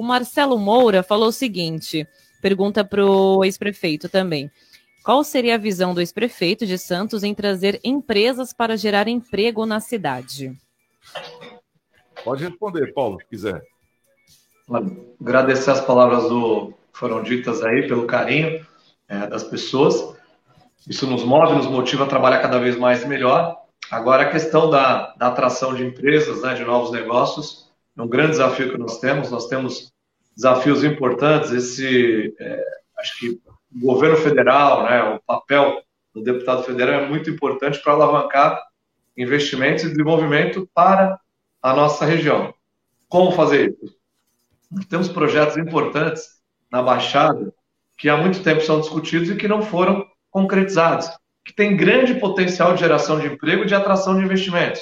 O 0.00 0.02
Marcelo 0.02 0.58
Moura 0.58 1.02
falou 1.02 1.28
o 1.28 1.32
seguinte: 1.32 2.08
pergunta 2.40 2.82
para 2.82 3.04
o 3.04 3.44
ex-prefeito 3.44 4.08
também. 4.08 4.50
Qual 5.04 5.22
seria 5.22 5.56
a 5.56 5.58
visão 5.58 5.92
do 5.92 6.00
ex-prefeito 6.00 6.64
de 6.64 6.78
Santos 6.78 7.22
em 7.22 7.34
trazer 7.34 7.78
empresas 7.84 8.50
para 8.50 8.78
gerar 8.78 9.08
emprego 9.08 9.66
na 9.66 9.78
cidade? 9.78 10.56
Pode 12.24 12.42
responder, 12.42 12.94
Paulo, 12.94 13.20
se 13.20 13.26
quiser. 13.26 13.62
Agradecer 15.20 15.70
as 15.70 15.82
palavras 15.82 16.30
do 16.30 16.72
foram 16.94 17.22
ditas 17.22 17.62
aí 17.62 17.86
pelo 17.86 18.06
carinho 18.06 18.66
é, 19.06 19.26
das 19.26 19.44
pessoas. 19.44 20.16
Isso 20.88 21.06
nos 21.06 21.24
move, 21.24 21.56
nos 21.56 21.66
motiva 21.66 22.04
a 22.04 22.08
trabalhar 22.08 22.40
cada 22.40 22.58
vez 22.58 22.74
mais 22.74 23.02
e 23.02 23.06
melhor. 23.06 23.54
Agora, 23.90 24.22
a 24.22 24.30
questão 24.30 24.70
da, 24.70 25.14
da 25.18 25.26
atração 25.26 25.74
de 25.74 25.84
empresas, 25.84 26.40
né, 26.40 26.54
de 26.54 26.64
novos 26.64 26.90
negócios, 26.90 27.69
é 28.00 28.02
um 28.02 28.08
grande 28.08 28.32
desafio 28.32 28.70
que 28.72 28.78
nós 28.78 28.98
temos. 28.98 29.30
Nós 29.30 29.46
temos 29.46 29.92
desafios 30.34 30.82
importantes. 30.82 31.52
Esse, 31.52 32.34
é, 32.40 32.64
acho 32.98 33.18
que 33.18 33.40
o 33.74 33.80
governo 33.80 34.16
federal, 34.16 34.84
né, 34.84 35.02
o 35.02 35.20
papel 35.20 35.82
do 36.14 36.22
deputado 36.22 36.62
federal 36.62 37.02
é 37.02 37.08
muito 37.08 37.28
importante 37.28 37.78
para 37.82 37.92
alavancar 37.92 38.60
investimentos 39.16 39.84
e 39.84 39.90
desenvolvimento 39.90 40.68
para 40.74 41.20
a 41.62 41.74
nossa 41.74 42.06
região. 42.06 42.54
Como 43.06 43.32
fazer 43.32 43.76
isso? 43.82 43.94
Temos 44.88 45.08
projetos 45.08 45.58
importantes 45.58 46.40
na 46.72 46.82
Baixada 46.82 47.52
que 47.98 48.08
há 48.08 48.16
muito 48.16 48.42
tempo 48.42 48.62
são 48.62 48.80
discutidos 48.80 49.28
e 49.28 49.36
que 49.36 49.46
não 49.46 49.60
foram 49.60 50.06
concretizados, 50.30 51.10
que 51.44 51.52
têm 51.52 51.76
grande 51.76 52.14
potencial 52.14 52.72
de 52.72 52.80
geração 52.80 53.20
de 53.20 53.26
emprego 53.26 53.64
e 53.64 53.66
de 53.66 53.74
atração 53.74 54.16
de 54.16 54.24
investimentos. 54.24 54.80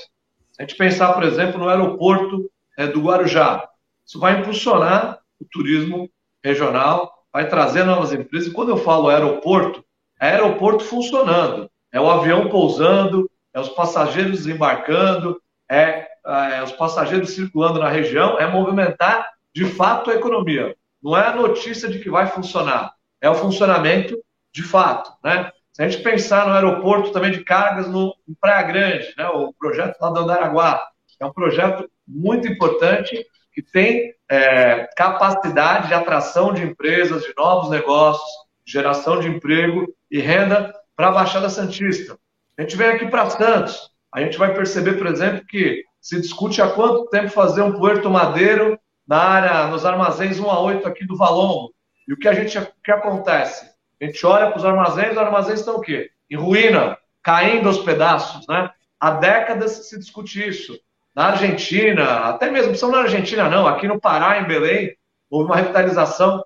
Se 0.52 0.60
a 0.60 0.62
gente 0.62 0.76
pensar, 0.76 1.14
por 1.14 1.24
exemplo, 1.24 1.58
no 1.58 1.68
aeroporto 1.68 2.48
do 2.86 3.02
Guarujá, 3.02 3.68
isso 4.06 4.18
vai 4.18 4.40
impulsionar 4.40 5.18
o 5.40 5.44
turismo 5.44 6.08
regional, 6.42 7.12
vai 7.32 7.48
trazer 7.48 7.84
novas 7.84 8.12
empresas. 8.12 8.48
E 8.48 8.52
quando 8.52 8.70
eu 8.70 8.76
falo 8.76 9.08
aeroporto, 9.08 9.84
é 10.20 10.30
aeroporto 10.30 10.84
funcionando. 10.84 11.70
É 11.92 12.00
o 12.00 12.10
avião 12.10 12.48
pousando, 12.48 13.30
é 13.52 13.60
os 13.60 13.68
passageiros 13.70 14.38
desembarcando, 14.38 15.40
é, 15.70 16.06
é 16.26 16.62
os 16.62 16.72
passageiros 16.72 17.30
circulando 17.30 17.78
na 17.78 17.88
região, 17.88 18.38
é 18.38 18.46
movimentar 18.46 19.28
de 19.54 19.64
fato 19.64 20.10
a 20.10 20.14
economia. 20.14 20.76
Não 21.02 21.16
é 21.16 21.26
a 21.26 21.34
notícia 21.34 21.88
de 21.88 21.98
que 21.98 22.10
vai 22.10 22.26
funcionar, 22.26 22.92
é 23.20 23.28
o 23.28 23.34
funcionamento 23.34 24.18
de 24.52 24.62
fato. 24.62 25.12
Né? 25.22 25.50
Se 25.72 25.82
a 25.82 25.88
gente 25.88 26.02
pensar 26.02 26.46
no 26.46 26.54
aeroporto 26.54 27.12
também 27.12 27.30
de 27.30 27.44
cargas 27.44 27.88
no, 27.88 28.14
em 28.28 28.34
Praia 28.34 28.62
Grande, 28.62 29.14
né, 29.16 29.28
o 29.28 29.52
projeto 29.52 29.96
lá 30.00 30.10
do 30.10 30.20
Andaraguá, 30.20 30.82
é 31.20 31.26
um 31.26 31.32
projeto 31.32 31.88
muito 32.06 32.48
importante 32.48 33.24
que 33.52 33.62
tem 33.62 34.14
é, 34.30 34.88
capacidade 34.96 35.88
de 35.88 35.94
atração 35.94 36.52
de 36.52 36.62
empresas, 36.62 37.22
de 37.22 37.34
novos 37.36 37.70
negócios, 37.70 38.28
geração 38.64 39.18
de 39.18 39.26
emprego 39.26 39.92
e 40.10 40.20
renda 40.20 40.72
para 40.94 41.08
a 41.08 41.12
Baixada 41.12 41.48
Santista. 41.48 42.18
A 42.56 42.62
gente 42.62 42.76
vem 42.76 42.88
aqui 42.88 43.06
para 43.08 43.28
Santos, 43.30 43.90
a 44.12 44.20
gente 44.20 44.38
vai 44.38 44.54
perceber, 44.54 44.94
por 44.94 45.06
exemplo, 45.06 45.44
que 45.46 45.84
se 46.00 46.20
discute 46.20 46.62
há 46.62 46.68
quanto 46.70 47.08
tempo 47.08 47.30
fazer 47.30 47.62
um 47.62 47.72
Puerto 47.72 48.08
Madeiro 48.08 48.78
na 49.06 49.18
área, 49.18 49.66
nos 49.68 49.84
armazéns 49.84 50.38
1 50.38 50.50
a 50.50 50.60
8 50.60 50.86
aqui 50.86 51.06
do 51.06 51.16
Valongo. 51.16 51.72
E 52.06 52.12
o 52.12 52.16
que 52.16 52.28
a 52.28 52.34
gente 52.34 52.56
o 52.58 52.66
que 52.82 52.92
acontece? 52.92 53.68
A 54.00 54.04
gente 54.04 54.24
olha 54.24 54.48
para 54.48 54.58
os 54.58 54.64
armazéns, 54.64 55.12
os 55.12 55.18
armazéns 55.18 55.60
estão 55.60 55.76
o 55.76 55.80
quê? 55.80 56.10
Em 56.30 56.36
ruína, 56.36 56.96
caindo 57.22 57.68
aos 57.68 57.78
pedaços, 57.78 58.46
né? 58.46 58.70
Há 59.00 59.12
décadas 59.12 59.88
se 59.88 59.98
discute 59.98 60.46
isso 60.46 60.78
na 61.18 61.30
Argentina, 61.30 62.28
até 62.28 62.48
mesmo, 62.48 62.72
não 62.80 62.92
na 62.92 63.02
Argentina 63.02 63.48
não, 63.48 63.66
aqui 63.66 63.88
no 63.88 64.00
Pará, 64.00 64.40
em 64.40 64.46
Belém, 64.46 64.96
houve 65.28 65.50
uma 65.50 65.56
revitalização 65.56 66.44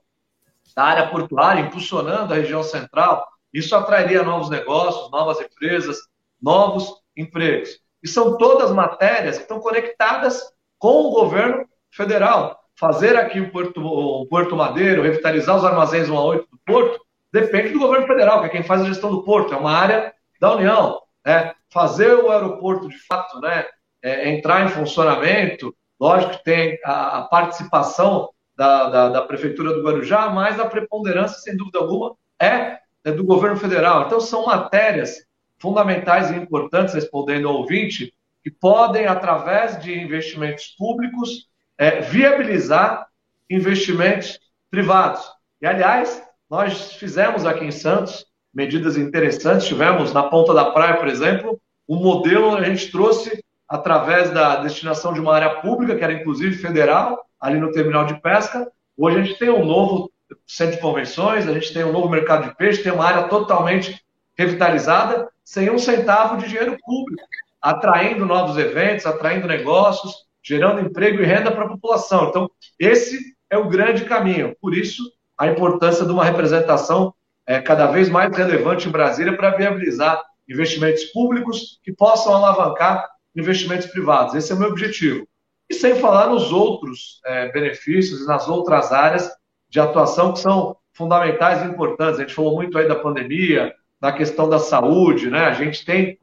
da 0.75 0.85
área 0.85 1.09
portuária, 1.09 1.61
impulsionando 1.61 2.33
a 2.33 2.37
região 2.39 2.63
central. 2.63 3.23
Isso 3.53 3.77
atrairia 3.77 4.23
novos 4.23 4.49
negócios, 4.49 5.11
novas 5.11 5.39
empresas, 5.43 5.99
novos 6.41 6.91
empregos. 7.15 7.81
E 8.03 8.09
são 8.09 8.39
todas 8.39 8.73
matérias 8.73 9.37
que 9.37 9.43
estão 9.43 9.61
conectadas 9.61 10.41
com 10.79 11.03
o 11.03 11.11
governo 11.11 11.69
federal. 11.91 12.59
Fazer 12.75 13.15
aqui 13.15 13.41
o 13.41 13.53
Porto, 13.53 13.85
o 13.85 14.25
Porto 14.25 14.57
Madeiro, 14.57 15.03
revitalizar 15.03 15.55
os 15.55 15.67
armazéns 15.67 16.09
1 16.09 16.17
a 16.17 16.25
8 16.25 16.49
do 16.51 16.59
Porto, 16.65 16.99
depende 17.31 17.75
do 17.75 17.79
governo 17.79 18.07
federal, 18.07 18.41
que 18.41 18.47
é 18.47 18.49
quem 18.49 18.63
faz 18.63 18.81
a 18.81 18.87
gestão 18.87 19.11
do 19.11 19.23
Porto, 19.23 19.53
é 19.53 19.57
uma 19.59 19.73
área 19.73 20.15
da 20.41 20.55
União. 20.55 20.99
Né? 21.27 21.53
Fazer 21.69 22.15
o 22.15 22.31
aeroporto, 22.31 22.89
de 22.89 22.99
fato, 23.07 23.39
né, 23.39 23.67
é, 24.03 24.31
entrar 24.31 24.67
em 24.67 24.69
funcionamento, 24.69 25.75
lógico 25.99 26.39
que 26.39 26.45
tem 26.45 26.79
a, 26.85 27.19
a 27.19 27.23
participação 27.23 28.31
da, 28.57 28.91
da, 28.91 29.09
da, 29.09 29.23
Prefeitura 29.23 29.73
do 29.73 29.83
Guarujá, 29.83 30.29
mas 30.31 30.59
a 30.61 30.67
preponderância, 30.67 31.39
sem 31.39 31.57
dúvida 31.57 31.79
alguma, 31.79 32.15
é 32.41 32.79
é, 33.05 33.11
do 33.11 33.25
governo 33.25 33.57
federal. 33.57 34.07
Então, 34.07 34.21
são 34.21 34.47
matérias 34.47 35.27
fundamentais 35.59 36.31
e 36.31 36.37
importantes, 36.37 36.95
respondendo 36.95 37.49
ao 37.49 37.57
ouvinte, 37.57 38.13
que 38.43 38.51
podem, 38.51 39.07
através 39.07 39.81
de 39.81 39.93
investimentos 39.93 40.75
públicos, 40.79 41.49
é, 41.79 42.01
viabilizar 42.01 43.07
investimentos 43.49 44.39
privados. 44.71 45.25
E, 45.61 45.67
aliás, 45.67 46.23
nós 46.51 46.93
fizemos 46.95 47.45
aqui 47.45 47.65
em 47.65 47.71
Santos 47.71 48.27
medidas 48.53 48.97
interessantes. 48.97 49.67
Tivemos 49.67 50.13
na 50.13 50.25
Ponta 50.25 50.53
da 50.53 50.71
Praia, 50.71 50.97
por 50.97 51.09
exemplo, 51.09 51.61
um 51.89 51.97
modelo 51.97 52.57
a 52.57 52.65
gente 52.65 52.91
trouxe, 52.91 53.45
através 53.73 54.31
da 54.31 54.57
destinação 54.57 55.15
de 55.15 55.21
uma 55.21 55.35
área 55.35 55.49
pública, 55.49 55.97
que 55.97 56.05
era 56.05 56.13
inclusive 56.13 56.59
federal, 56.59 57.25
ali 57.41 57.59
no 57.59 57.73
terminal 57.73 58.05
de 58.05 58.21
pesca. 58.21 58.71
Hoje 58.95 59.19
a 59.19 59.23
gente 59.23 59.39
tem 59.39 59.49
um 59.49 59.65
novo 59.65 60.13
centro 60.47 60.77
de 60.77 60.83
convenções, 60.83 61.49
a 61.49 61.55
gente 61.55 61.73
tem 61.73 61.83
um 61.83 61.91
novo 61.91 62.11
mercado 62.11 62.51
de 62.51 62.55
peixe, 62.55 62.83
tem 62.83 62.93
uma 62.93 63.07
área 63.07 63.29
totalmente 63.29 63.99
revitalizada, 64.37 65.27
sem 65.43 65.71
um 65.71 65.79
centavo 65.79 66.37
de 66.37 66.49
dinheiro 66.49 66.77
público, 66.85 67.23
atraindo 67.63 68.27
novos 68.27 68.59
eventos, 68.59 69.07
atraindo 69.07 69.49
negócios, 69.49 70.17
gerando 70.43 70.83
emprego 70.83 71.23
e 71.23 71.25
renda 71.25 71.51
para 71.51 71.65
a 71.65 71.69
população. 71.69 72.29
Então, 72.29 72.51
esse 72.79 73.35
é 73.49 73.57
o 73.57 73.71
grande 73.71 74.05
caminho. 74.05 74.55
Por 74.61 74.75
isso, 74.75 75.03
a 75.39 75.47
importância 75.47 76.05
de 76.05 76.13
uma 76.13 76.27
representação 76.27 77.15
é, 77.47 77.59
cada 77.59 77.87
vez 77.87 78.11
mais 78.11 78.37
relevante 78.37 78.87
em 78.87 78.93
Brasília 78.93 79.35
para 79.35 79.57
viabilizar 79.57 80.23
investimentos 80.47 81.05
públicos 81.05 81.81
que 81.83 81.91
possam 81.91 82.35
alavancar 82.35 83.12
investimentos 83.35 83.87
privados. 83.87 84.35
Esse 84.35 84.53
é 84.53 84.55
o 84.55 84.59
meu 84.59 84.69
objetivo. 84.69 85.27
E 85.69 85.75
sem 85.75 85.95
falar 85.97 86.29
nos 86.29 86.53
outros 86.53 87.21
é, 87.25 87.51
benefícios 87.51 88.21
e 88.21 88.27
nas 88.27 88.49
outras 88.49 88.93
áreas 88.93 89.31
de 89.69 89.81
atuação 89.81 90.33
que 90.33 90.41
são 90.41 90.77
fundamentais 90.93 91.63
e 91.63 91.67
importantes. 91.67 92.19
A 92.19 92.23
gente 92.23 92.35
falou 92.35 92.55
muito 92.55 92.77
aí 92.77 92.87
da 92.87 92.97
pandemia, 92.97 93.75
da 94.01 94.13
questão 94.13 94.49
da 94.49 94.59
saúde, 94.59 95.31
né? 95.31 95.47
A 95.47 95.53
gente 95.53 95.85
tem 95.85 96.19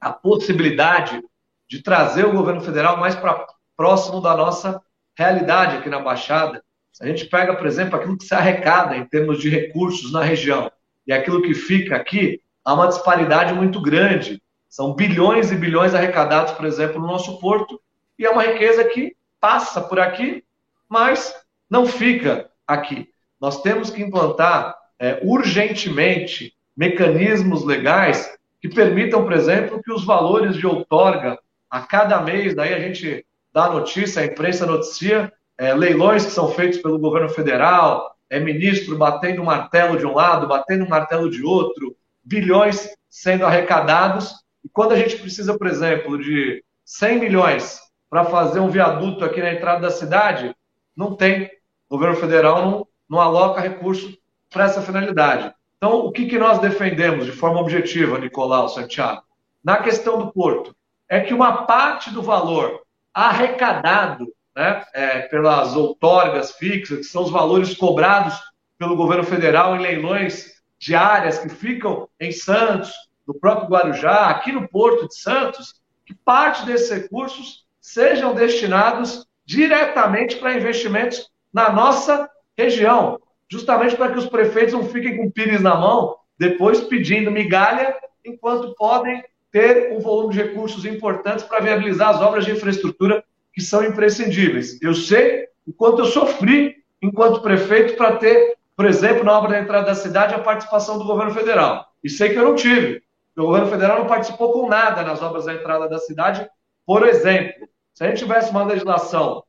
a 0.00 0.12
possibilidade 0.12 1.22
de 1.68 1.82
trazer 1.82 2.26
o 2.26 2.32
governo 2.32 2.60
federal 2.60 2.98
mais 2.98 3.14
para 3.14 3.46
próximo 3.76 4.20
da 4.20 4.36
nossa 4.36 4.82
realidade 5.16 5.76
aqui 5.76 5.88
na 5.88 6.00
Baixada. 6.00 6.62
Se 6.92 7.04
a 7.04 7.06
gente 7.06 7.26
pega, 7.26 7.54
por 7.54 7.66
exemplo, 7.66 7.96
aquilo 7.96 8.18
que 8.18 8.24
se 8.24 8.34
arrecada 8.34 8.96
em 8.96 9.04
termos 9.04 9.40
de 9.40 9.48
recursos 9.48 10.12
na 10.12 10.22
região 10.22 10.70
e 11.06 11.12
aquilo 11.12 11.42
que 11.42 11.54
fica 11.54 11.96
aqui, 11.96 12.40
há 12.64 12.74
uma 12.74 12.88
disparidade 12.88 13.54
muito 13.54 13.80
grande. 13.80 14.42
São 14.68 14.94
bilhões 14.94 15.50
e 15.50 15.56
bilhões 15.56 15.94
arrecadados, 15.94 16.52
por 16.52 16.66
exemplo, 16.66 17.00
no 17.00 17.06
nosso 17.06 17.38
porto, 17.38 17.80
e 18.18 18.26
é 18.26 18.30
uma 18.30 18.42
riqueza 18.42 18.84
que 18.84 19.16
passa 19.40 19.80
por 19.80 19.98
aqui, 19.98 20.44
mas 20.88 21.34
não 21.70 21.86
fica 21.86 22.50
aqui. 22.66 23.08
Nós 23.40 23.62
temos 23.62 23.90
que 23.90 24.02
implantar 24.02 24.76
é, 24.98 25.20
urgentemente 25.22 26.54
mecanismos 26.76 27.64
legais 27.64 28.36
que 28.60 28.68
permitam, 28.68 29.22
por 29.22 29.32
exemplo, 29.32 29.82
que 29.82 29.92
os 29.92 30.04
valores 30.04 30.56
de 30.56 30.66
outorga 30.66 31.38
a 31.70 31.80
cada 31.80 32.20
mês, 32.20 32.54
daí 32.54 32.74
a 32.74 32.80
gente 32.80 33.24
dá 33.52 33.68
notícia, 33.68 34.22
a 34.22 34.26
imprensa 34.26 34.66
noticia, 34.66 35.32
é, 35.56 35.74
leilões 35.74 36.24
que 36.24 36.32
são 36.32 36.48
feitos 36.48 36.78
pelo 36.78 36.98
governo 36.98 37.28
federal, 37.28 38.16
é 38.30 38.38
ministro 38.38 38.96
batendo 38.96 39.44
martelo 39.44 39.98
de 39.98 40.06
um 40.06 40.14
lado, 40.14 40.46
batendo 40.46 40.88
martelo 40.88 41.30
de 41.30 41.42
outro, 41.42 41.96
bilhões 42.22 42.88
sendo 43.08 43.46
arrecadados. 43.46 44.34
E 44.68 44.70
quando 44.70 44.92
a 44.92 44.96
gente 44.96 45.16
precisa, 45.16 45.56
por 45.56 45.66
exemplo, 45.66 46.18
de 46.18 46.62
100 46.84 47.20
milhões 47.20 47.80
para 48.10 48.26
fazer 48.26 48.60
um 48.60 48.68
viaduto 48.68 49.24
aqui 49.24 49.40
na 49.40 49.54
entrada 49.54 49.80
da 49.80 49.90
cidade, 49.90 50.54
não 50.94 51.16
tem. 51.16 51.50
O 51.88 51.96
governo 51.96 52.16
federal 52.16 52.60
não, 52.62 52.86
não 53.08 53.18
aloca 53.18 53.62
recurso 53.62 54.14
para 54.50 54.64
essa 54.64 54.82
finalidade. 54.82 55.54
Então, 55.78 56.00
o 56.00 56.12
que, 56.12 56.26
que 56.26 56.38
nós 56.38 56.58
defendemos 56.58 57.24
de 57.24 57.32
forma 57.32 57.58
objetiva, 57.58 58.18
Nicolau 58.18 58.68
Santiago? 58.68 59.22
Na 59.64 59.78
questão 59.78 60.18
do 60.18 60.30
porto, 60.30 60.76
é 61.08 61.20
que 61.20 61.32
uma 61.32 61.64
parte 61.64 62.10
do 62.10 62.22
valor 62.22 62.82
arrecadado 63.14 64.26
né, 64.54 64.84
é, 64.92 65.20
pelas 65.20 65.74
outorgas 65.74 66.52
fixas, 66.52 66.98
que 66.98 67.04
são 67.04 67.22
os 67.22 67.30
valores 67.30 67.74
cobrados 67.74 68.38
pelo 68.78 68.96
governo 68.96 69.24
federal 69.24 69.74
em 69.74 69.80
leilões 69.80 70.60
de 70.78 70.94
áreas 70.94 71.38
que 71.38 71.48
ficam 71.48 72.06
em 72.20 72.30
Santos, 72.30 72.92
no 73.28 73.34
próprio 73.34 73.68
Guarujá, 73.68 74.30
aqui 74.30 74.50
no 74.50 74.66
Porto 74.66 75.06
de 75.06 75.20
Santos, 75.20 75.74
que 76.06 76.14
parte 76.14 76.64
desses 76.64 76.90
recursos 76.90 77.66
sejam 77.78 78.34
destinados 78.34 79.26
diretamente 79.44 80.36
para 80.36 80.56
investimentos 80.56 81.30
na 81.52 81.70
nossa 81.70 82.28
região, 82.56 83.20
justamente 83.46 83.96
para 83.96 84.12
que 84.12 84.18
os 84.18 84.26
prefeitos 84.26 84.72
não 84.72 84.84
fiquem 84.84 85.18
com 85.18 85.30
pires 85.30 85.60
na 85.60 85.74
mão, 85.74 86.16
depois 86.38 86.80
pedindo 86.80 87.30
migalha, 87.30 87.94
enquanto 88.24 88.74
podem 88.74 89.22
ter 89.52 89.92
um 89.92 90.00
volume 90.00 90.32
de 90.32 90.42
recursos 90.42 90.84
importantes 90.86 91.44
para 91.44 91.60
viabilizar 91.60 92.10
as 92.10 92.20
obras 92.22 92.46
de 92.46 92.52
infraestrutura 92.52 93.22
que 93.52 93.60
são 93.60 93.84
imprescindíveis. 93.84 94.80
Eu 94.80 94.94
sei 94.94 95.48
o 95.66 95.72
quanto 95.72 96.00
eu 96.00 96.06
sofri 96.06 96.76
enquanto 97.02 97.42
prefeito 97.42 97.96
para 97.96 98.16
ter, 98.16 98.56
por 98.76 98.86
exemplo, 98.86 99.24
na 99.24 99.36
obra 99.36 99.50
da 99.50 99.60
entrada 99.60 99.86
da 99.86 99.94
cidade, 99.94 100.34
a 100.34 100.38
participação 100.38 100.98
do 100.98 101.04
governo 101.04 101.32
federal. 101.32 101.86
E 102.02 102.08
sei 102.08 102.30
que 102.30 102.36
eu 102.36 102.44
não 102.44 102.54
tive. 102.54 103.02
O 103.38 103.46
governo 103.46 103.68
federal 103.68 104.00
não 104.00 104.06
participou 104.06 104.52
com 104.52 104.68
nada 104.68 105.02
nas 105.02 105.22
obras 105.22 105.44
da 105.44 105.54
entrada 105.54 105.88
da 105.88 105.98
cidade. 105.98 106.48
Por 106.84 107.06
exemplo, 107.06 107.68
se 107.94 108.02
a 108.02 108.08
gente 108.08 108.18
tivesse 108.18 108.50
uma 108.50 108.64
legislação 108.64 109.44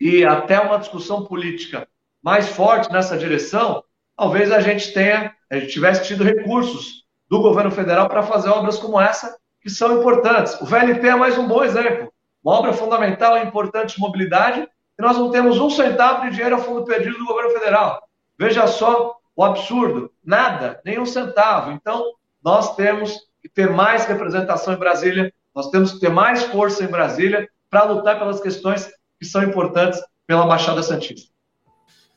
e 0.00 0.24
até 0.24 0.58
uma 0.58 0.78
discussão 0.78 1.24
política 1.24 1.86
mais 2.20 2.48
forte 2.48 2.92
nessa 2.92 3.16
direção, 3.16 3.84
talvez 4.16 4.50
a 4.50 4.58
gente 4.58 4.92
tenha, 4.92 5.32
a 5.48 5.56
gente 5.56 5.72
tivesse 5.72 6.04
tido 6.04 6.24
recursos 6.24 7.04
do 7.28 7.40
governo 7.40 7.70
federal 7.70 8.08
para 8.08 8.24
fazer 8.24 8.48
obras 8.48 8.76
como 8.76 9.00
essa, 9.00 9.38
que 9.60 9.70
são 9.70 10.00
importantes. 10.00 10.60
O 10.60 10.64
VLT 10.64 11.06
é 11.06 11.14
mais 11.14 11.38
um 11.38 11.46
bom 11.46 11.62
exemplo. 11.62 12.12
Uma 12.42 12.54
obra 12.54 12.72
fundamental 12.72 13.36
e 13.38 13.44
importante 13.44 13.94
de 13.94 14.00
mobilidade, 14.00 14.68
e 14.98 15.02
nós 15.02 15.16
não 15.16 15.30
temos 15.30 15.60
um 15.60 15.70
centavo 15.70 16.24
de 16.24 16.30
dinheiro 16.32 16.56
a 16.56 16.58
fundo 16.58 16.84
perdido 16.84 17.18
do 17.18 17.26
governo 17.26 17.50
federal. 17.50 18.02
Veja 18.36 18.66
só 18.66 19.16
o 19.36 19.44
absurdo: 19.44 20.10
nada, 20.24 20.80
nem 20.84 20.98
um 20.98 21.06
centavo. 21.06 21.70
Então, 21.70 22.16
nós 22.46 22.76
temos 22.76 23.18
que 23.42 23.48
ter 23.48 23.68
mais 23.68 24.06
representação 24.06 24.72
em 24.72 24.78
Brasília, 24.78 25.34
nós 25.52 25.68
temos 25.68 25.90
que 25.90 25.98
ter 25.98 26.10
mais 26.10 26.44
força 26.44 26.84
em 26.84 26.86
Brasília 26.86 27.48
para 27.68 27.82
lutar 27.82 28.20
pelas 28.20 28.40
questões 28.40 28.88
que 29.18 29.26
são 29.26 29.42
importantes 29.42 30.00
pela 30.28 30.46
Baixada 30.46 30.80
Santista. 30.80 31.28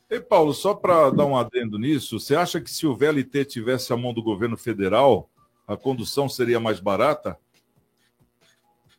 E 0.08 0.20
Paulo, 0.20 0.54
só 0.54 0.72
para 0.72 1.10
dar 1.10 1.24
um 1.24 1.36
adendo 1.36 1.80
nisso, 1.80 2.20
você 2.20 2.36
acha 2.36 2.60
que 2.60 2.70
se 2.70 2.86
o 2.86 2.94
VLT 2.94 3.44
tivesse 3.44 3.92
a 3.92 3.96
mão 3.96 4.14
do 4.14 4.22
governo 4.22 4.56
federal, 4.56 5.28
a 5.66 5.76
condução 5.76 6.28
seria 6.28 6.60
mais 6.60 6.78
barata? 6.78 7.36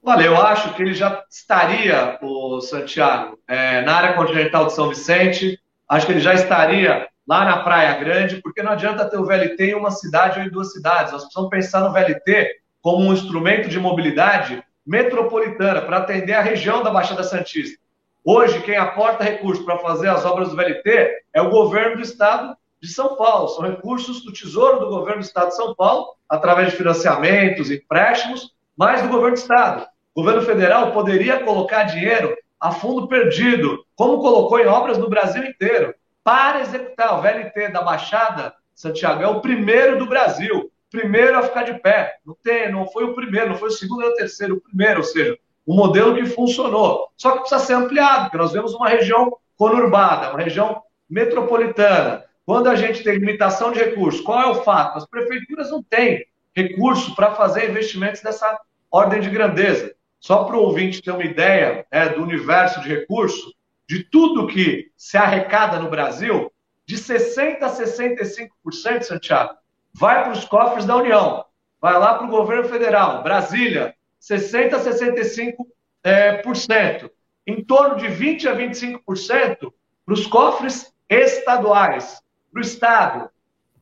Olha, 0.03 0.25
eu 0.25 0.35
acho 0.35 0.73
que 0.73 0.81
ele 0.81 0.93
já 0.93 1.23
estaria, 1.31 2.19
o 2.21 2.59
Santiago, 2.59 3.39
é, 3.47 3.81
na 3.83 3.95
área 3.95 4.13
continental 4.15 4.65
de 4.65 4.73
São 4.73 4.89
Vicente. 4.89 5.57
Acho 5.87 6.05
que 6.05 6.11
ele 6.11 6.19
já 6.19 6.33
estaria 6.33 7.07
lá 7.27 7.45
na 7.45 7.63
Praia 7.63 7.93
Grande, 7.99 8.41
porque 8.41 8.63
não 8.63 8.71
adianta 8.71 9.09
ter 9.09 9.17
o 9.17 9.25
VLT 9.25 9.71
em 9.71 9.75
uma 9.75 9.91
cidade 9.91 10.39
ou 10.39 10.45
em 10.45 10.49
duas 10.49 10.71
cidades. 10.71 11.11
Nós 11.11 11.23
precisamos 11.23 11.49
pensar 11.49 11.81
no 11.81 11.93
VLT 11.93 12.61
como 12.81 13.05
um 13.05 13.13
instrumento 13.13 13.69
de 13.69 13.79
mobilidade 13.79 14.63
metropolitana 14.85 15.81
para 15.81 15.97
atender 15.97 16.33
a 16.33 16.41
região 16.41 16.83
da 16.83 16.89
Baixada 16.89 17.23
Santista. 17.23 17.79
Hoje, 18.23 18.61
quem 18.61 18.75
aporta 18.75 19.23
recursos 19.23 19.65
para 19.65 19.77
fazer 19.79 20.09
as 20.09 20.25
obras 20.25 20.49
do 20.49 20.55
VLT 20.55 21.09
é 21.33 21.41
o 21.41 21.49
governo 21.49 21.97
do 21.97 22.01
estado 22.01 22.55
de 22.81 22.87
São 22.87 23.15
Paulo. 23.15 23.47
São 23.49 23.63
recursos 23.63 24.23
do 24.23 24.33
Tesouro 24.33 24.79
do 24.79 24.89
governo 24.89 25.21
do 25.21 25.25
estado 25.25 25.49
de 25.49 25.55
São 25.55 25.75
Paulo, 25.75 26.15
através 26.27 26.71
de 26.71 26.77
financiamentos, 26.77 27.71
empréstimos, 27.71 28.53
mais 28.75 29.01
do 29.01 29.09
governo 29.09 29.35
do 29.35 29.39
estado. 29.39 29.85
O 30.13 30.21
governo 30.21 30.41
federal 30.41 30.91
poderia 30.91 31.39
colocar 31.39 31.83
dinheiro 31.83 32.35
a 32.59 32.71
fundo 32.71 33.07
perdido, 33.07 33.83
como 33.95 34.21
colocou 34.21 34.59
em 34.59 34.67
obras 34.67 34.97
no 34.97 35.09
Brasil 35.09 35.43
inteiro, 35.43 35.95
para 36.23 36.61
executar. 36.61 37.17
O 37.17 37.21
VLT 37.21 37.69
da 37.69 37.81
Baixada, 37.81 38.53
Santiago, 38.73 39.23
é 39.23 39.27
o 39.27 39.41
primeiro 39.41 39.97
do 39.97 40.05
Brasil, 40.05 40.71
primeiro 40.89 41.37
a 41.37 41.43
ficar 41.43 41.63
de 41.63 41.79
pé. 41.79 42.17
Não, 42.25 42.35
tem, 42.43 42.71
não 42.71 42.87
foi 42.87 43.05
o 43.05 43.13
primeiro, 43.13 43.49
não 43.49 43.57
foi 43.57 43.69
o 43.69 43.71
segundo 43.71 44.01
nem 44.01 44.09
o 44.09 44.15
terceiro, 44.15 44.55
o 44.55 44.61
primeiro, 44.61 44.99
ou 44.99 45.05
seja, 45.05 45.37
um 45.67 45.75
modelo 45.75 46.15
que 46.15 46.25
funcionou. 46.25 47.09
Só 47.15 47.31
que 47.31 47.39
precisa 47.39 47.59
ser 47.59 47.73
ampliado, 47.73 48.23
porque 48.23 48.37
nós 48.37 48.51
vemos 48.51 48.73
uma 48.73 48.89
região 48.89 49.35
conurbada, 49.57 50.29
uma 50.29 50.41
região 50.41 50.81
metropolitana. 51.09 52.25
Quando 52.45 52.67
a 52.67 52.75
gente 52.75 53.03
tem 53.03 53.13
limitação 53.13 53.71
de 53.71 53.79
recursos, 53.79 54.21
qual 54.21 54.41
é 54.41 54.47
o 54.47 54.63
fato? 54.63 54.97
As 54.97 55.05
prefeituras 55.05 55.69
não 55.69 55.83
têm 55.83 56.25
recurso 56.53 57.15
para 57.15 57.35
fazer 57.35 57.69
investimentos 57.69 58.21
dessa 58.21 58.59
ordem 58.91 59.21
de 59.21 59.29
grandeza. 59.29 59.93
Só 60.19 60.43
para 60.43 60.57
o 60.57 60.61
ouvinte 60.61 61.01
ter 61.01 61.11
uma 61.11 61.23
ideia 61.23 61.85
é, 61.89 62.09
do 62.09 62.21
universo 62.21 62.81
de 62.81 62.89
recursos, 62.89 63.53
de 63.91 64.05
tudo 64.05 64.47
que 64.47 64.89
se 64.95 65.17
arrecada 65.17 65.77
no 65.77 65.89
Brasil, 65.89 66.49
de 66.85 66.95
60% 66.95 67.61
a 67.61 67.69
65%, 67.69 69.01
Santiago, 69.03 69.55
vai 69.93 70.23
para 70.23 70.31
os 70.31 70.45
cofres 70.45 70.85
da 70.85 70.95
União, 70.95 71.43
vai 71.81 71.99
lá 71.99 72.13
para 72.13 72.25
o 72.25 72.29
governo 72.29 72.69
federal, 72.69 73.21
Brasília, 73.21 73.93
60% 74.21 74.73
a 74.75 74.79
65%. 74.79 75.55
É, 76.03 76.37
por 76.37 76.55
cento. 76.55 77.11
Em 77.45 77.63
torno 77.63 77.97
de 77.97 78.07
20% 78.07 78.47
a 78.47 78.55
25% 78.55 79.73
para 80.05 80.13
os 80.13 80.25
cofres 80.25 80.91
estaduais, 81.09 82.23
para 82.49 82.59
o 82.59 82.63
Estado. 82.63 83.29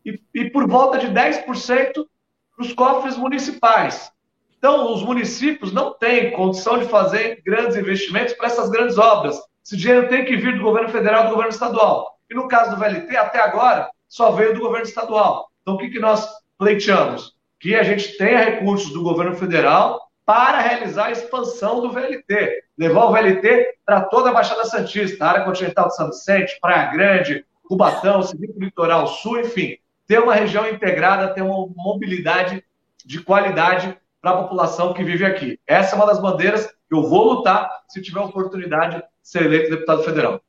e, 0.03 0.19
e 0.33 0.49
por 0.49 0.67
volta 0.67 0.97
de 0.97 1.07
10% 1.07 1.93
para 1.93 2.65
os 2.65 2.73
cofres 2.73 3.15
municipais. 3.15 4.11
Então, 4.57 4.91
os 4.91 5.03
municípios 5.03 5.71
não 5.71 5.93
têm 5.93 6.31
condição 6.31 6.79
de 6.79 6.85
fazer 6.85 7.43
grandes 7.45 7.77
investimentos 7.77 8.33
para 8.33 8.47
essas 8.47 8.71
grandes 8.71 8.97
obras. 8.97 9.39
Esse 9.69 9.77
dinheiro 9.77 10.09
tem 10.09 10.25
que 10.25 10.35
vir 10.35 10.57
do 10.57 10.63
governo 10.63 10.89
federal 10.89 11.25
do 11.25 11.29
governo 11.29 11.51
estadual. 11.51 12.17
E 12.27 12.33
no 12.33 12.47
caso 12.47 12.71
do 12.71 12.77
VLT, 12.77 13.15
até 13.15 13.39
agora, 13.39 13.87
só 14.07 14.31
veio 14.31 14.55
do 14.55 14.61
governo 14.61 14.87
estadual. 14.87 15.51
Então, 15.61 15.75
o 15.75 15.77
que, 15.77 15.91
que 15.91 15.99
nós 15.99 16.27
pleiteamos? 16.57 17.35
Que 17.59 17.75
a 17.75 17.83
gente 17.83 18.17
tenha 18.17 18.39
recursos 18.39 18.91
do 18.91 19.03
governo 19.03 19.35
federal 19.35 20.09
para 20.25 20.59
realizar 20.59 21.05
a 21.05 21.11
expansão 21.11 21.81
do 21.81 21.91
VLT. 21.91 22.63
Levar 22.79 23.05
o 23.05 23.11
VLT 23.11 23.75
para 23.85 24.01
toda 24.01 24.31
a 24.31 24.33
Baixada 24.33 24.65
Santista, 24.65 25.27
área 25.27 25.45
continental 25.45 25.87
de 25.87 25.95
São 25.95 26.07
Vicente, 26.07 26.57
Praia 26.59 26.89
Grande, 26.91 27.45
Cubatão, 27.67 28.23
seguir 28.23 28.51
Litoral 28.57 29.05
Sul, 29.05 29.41
enfim. 29.41 29.77
Ter 30.07 30.17
uma 30.17 30.33
região 30.33 30.67
integrada, 30.67 31.31
ter 31.31 31.43
uma 31.43 31.67
mobilidade 31.75 32.65
de 33.05 33.21
qualidade 33.21 33.95
para 34.19 34.31
a 34.31 34.41
população 34.41 34.95
que 34.95 35.03
vive 35.03 35.25
aqui. 35.25 35.59
Essa 35.67 35.93
é 35.93 35.95
uma 35.95 36.07
das 36.07 36.19
bandeiras 36.19 36.73
eu 36.89 37.03
vou 37.03 37.33
lutar 37.33 37.69
se 37.87 38.01
tiver 38.01 38.19
oportunidade 38.19 38.97
de 38.97 39.03
ser 39.29 39.43
eleito 39.43 39.69
deputado 39.69 40.03
federal. 40.03 40.41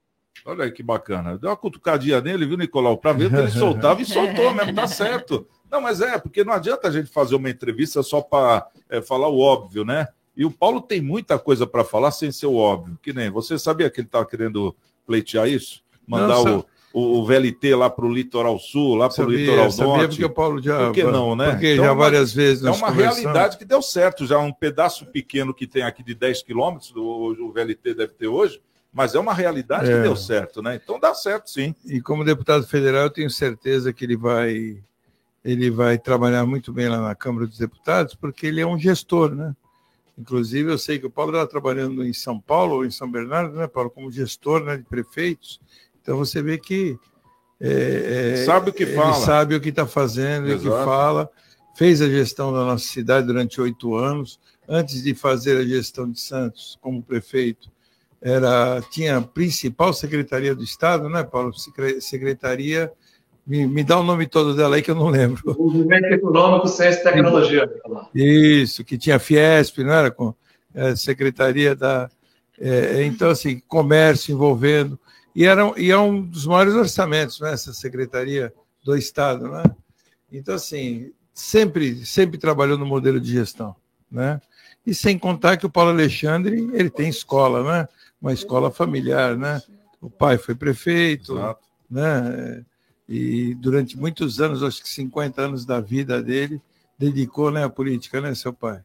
Olha 0.47 0.65
aí 0.65 0.73
que 0.73 0.83
bacana. 0.83 1.37
Deu 1.37 1.51
uma 1.51 1.57
cutucadinha 1.57 2.19
nele, 2.23 2.47
viu, 2.47 2.57
Nicolau? 2.57 2.97
Para 2.97 3.13
ver 3.13 3.29
que 3.29 3.37
ele 3.37 3.51
soltava 3.51 4.01
e 4.01 4.07
soltou 4.07 4.55
mesmo, 4.55 4.75
tá 4.75 4.87
certo. 4.87 5.47
Não, 5.71 5.83
mas 5.83 6.01
é, 6.01 6.19
porque 6.19 6.43
não 6.43 6.55
adianta 6.55 6.89
a 6.89 6.91
gente 6.91 7.11
fazer 7.11 7.35
uma 7.35 7.51
entrevista 7.51 8.03
só 8.03 8.23
para 8.23 8.67
é, 8.89 9.03
falar 9.03 9.29
o 9.29 9.39
óbvio, 9.39 9.85
né? 9.85 10.09
E 10.35 10.47
o 10.47 10.51
Paulo 10.51 10.81
tem 10.81 11.03
muita 11.03 11.39
coisa 11.39 11.67
para 11.67 11.85
falar 11.85 12.11
sem 12.11 12.33
ser 12.33 12.47
o 12.47 12.55
óbvio. 12.55 12.99
Que 13.03 13.13
nem 13.13 13.29
você 13.29 13.59
sabia 13.59 13.91
que 13.91 14.01
ele 14.01 14.09
estava 14.09 14.25
querendo 14.25 14.75
pleitear 15.07 15.47
isso? 15.47 15.83
Mandar 16.07 16.43
não, 16.43 16.65
o, 16.93 17.19
o, 17.19 17.25
VLT 17.27 17.75
lá 17.75 17.91
para 17.91 18.07
o 18.07 18.13
litoral 18.13 18.59
sul, 18.59 18.95
lá 18.95 19.11
para 19.11 19.27
o 19.27 19.31
litoral 19.31 19.71
sabia 19.71 19.93
norte. 19.93 20.09
porque 20.09 20.25
o 20.25 20.31
Paulo 20.31 20.63
já. 20.63 20.87
Por 20.87 20.95
que 20.95 21.05
não, 21.05 21.37
né? 21.37 21.51
Porque 21.51 21.75
então, 21.75 21.85
já 21.85 21.93
várias 21.93 22.33
vezes. 22.33 22.65
É 22.65 22.71
uma 22.71 22.91
realidade 22.91 23.59
que 23.59 23.65
deu 23.65 23.83
certo. 23.83 24.27
Já 24.27 24.39
um 24.39 24.53
pedaço 24.53 25.05
pequeno 25.07 25.53
que 25.53 25.67
tem 25.67 25.83
aqui 25.83 26.03
de 26.03 26.15
10 26.15 26.43
quilômetros, 26.43 26.93
o 26.97 27.53
VLT 27.53 27.95
deve 27.95 28.15
ter 28.15 28.27
hoje, 28.27 28.61
mas 28.93 29.15
é 29.15 29.19
uma 29.19 29.35
realidade 29.35 29.91
é. 29.91 29.97
que 29.97 30.03
deu 30.03 30.17
certo, 30.17 30.63
né? 30.63 30.81
Então 30.83 30.99
dá 30.99 31.15
certo, 31.15 31.51
sim. 31.51 31.75
E 31.85 32.01
como 32.01 32.25
deputado 32.25 32.67
federal, 32.67 33.05
eu 33.05 33.11
tenho 33.11 33.31
certeza 33.31 33.93
que 33.93 34.05
ele 34.05 34.17
vai. 34.17 34.83
Ele 35.43 35.71
vai 35.71 35.97
trabalhar 35.97 36.45
muito 36.45 36.71
bem 36.71 36.89
lá 36.89 37.01
na 37.01 37.15
Câmara 37.15 37.47
dos 37.47 37.57
Deputados, 37.57 38.15
porque 38.15 38.47
ele 38.47 38.61
é 38.61 38.67
um 38.67 38.79
gestor, 38.79 39.35
né? 39.35 39.57
Inclusive, 40.19 40.71
eu 40.71 40.77
sei 40.77 40.99
que 40.99 41.07
o 41.07 41.11
Paulo 41.11 41.31
estava 41.31 41.49
trabalhando 41.49 42.05
em 42.05 42.13
São 42.13 42.39
Paulo 42.39 42.75
ou 42.75 42.85
em 42.85 42.91
São 42.91 43.11
Bernardo, 43.11 43.57
né, 43.57 43.67
Paulo, 43.67 43.89
como 43.89 44.13
gestor 44.13 44.63
né, 44.63 44.77
de 44.77 44.83
prefeitos. 44.83 45.59
Então 46.03 46.19
você 46.19 46.43
vê 46.43 46.59
que 46.59 46.99
é, 47.59 48.33
é, 48.35 48.45
sabe 48.45 48.71
o 48.71 48.73
que 48.73 48.85
fala, 48.87 49.15
sabe 49.15 49.55
o 49.55 49.61
que 49.61 49.71
está 49.71 49.87
fazendo, 49.87 50.55
o 50.55 50.59
que 50.59 50.69
fala. 50.69 51.31
Fez 51.75 52.03
a 52.03 52.09
gestão 52.09 52.53
da 52.53 52.65
nossa 52.65 52.87
cidade 52.87 53.27
durante 53.27 53.61
oito 53.61 53.95
anos. 53.95 54.39
Antes 54.69 55.03
de 55.03 55.15
fazer 55.15 55.57
a 55.57 55.65
gestão 55.65 56.11
de 56.11 56.21
Santos 56.21 56.79
como 56.81 57.03
prefeito, 57.03 57.71
era 58.23 58.83
tinha 58.91 59.19
a 59.19 59.23
principal 59.23 59.93
secretaria 59.93 60.55
do 60.55 60.63
Estado, 60.63 61.09
né, 61.09 61.23
Paulo? 61.23 61.53
Secretaria. 62.01 62.93
Me, 63.47 63.67
me 63.67 63.83
dá 63.83 63.99
o 63.99 64.03
nome 64.03 64.27
todo 64.27 64.55
dela 64.55 64.77
aí 64.77 64.83
que 64.83 64.91
eu 64.91 64.95
não 64.95 65.09
lembro. 65.09 65.57
Movimento 65.59 66.07
Econômico, 66.07 66.69
Ciência 66.69 67.01
e 67.01 67.03
Tecnologia. 67.03 67.69
Isso, 68.15 68.85
que 68.85 68.99
tinha 68.99 69.19
Fiesp, 69.19 69.79
não 69.79 69.93
era? 69.93 70.11
Com 70.11 70.35
é, 70.75 70.95
Secretaria 70.95 71.75
da. 71.75 72.11
É, 72.61 73.03
então, 73.05 73.31
assim, 73.31 73.61
comércio 73.67 74.33
envolvendo 74.33 74.99
e, 75.35 75.45
era, 75.45 75.73
e 75.77 75.91
é 75.91 75.99
um 75.99 76.21
dos 76.21 76.47
maiores 76.47 76.75
orçamentos, 76.75 77.41
né, 77.41 77.53
essa 77.53 77.73
secretaria 77.73 78.53
do 78.85 78.97
Estado. 78.97 79.49
Né? 79.49 79.63
Então, 80.33 80.55
assim, 80.55 81.13
sempre, 81.33 82.05
sempre 82.05 82.39
trabalhou 82.39 82.77
no 82.77 82.87
modelo 82.87 83.21
de 83.21 83.33
gestão. 83.33 83.75
Né? 84.11 84.41
E 84.85 84.95
sem 84.95 85.19
contar 85.19 85.57
que 85.57 85.67
o 85.67 85.71
Paulo 85.71 85.91
Alexandre 85.91 86.69
ele 86.73 86.91
tem 86.91 87.09
escola, 87.09 87.63
né? 87.63 87.89
Uma 88.21 88.33
escola 88.33 88.71
familiar. 88.71 89.37
Né? 89.37 89.61
O 90.01 90.11
pai 90.11 90.39
foi 90.39 90.55
prefeito, 90.55 91.33
Exato. 91.33 91.61
né? 91.91 92.65
e 93.09 93.55
durante 93.57 93.99
muitos 93.99 94.41
anos, 94.41 94.63
acho 94.63 94.81
que 94.81 94.89
50 94.89 95.43
anos 95.43 95.65
da 95.65 95.81
vida 95.81 96.23
dele, 96.23 96.63
dedicou 96.97 97.51
né, 97.51 97.65
à 97.65 97.69
política, 97.69 98.21
né, 98.21 98.33
seu 98.37 98.53
pai? 98.53 98.85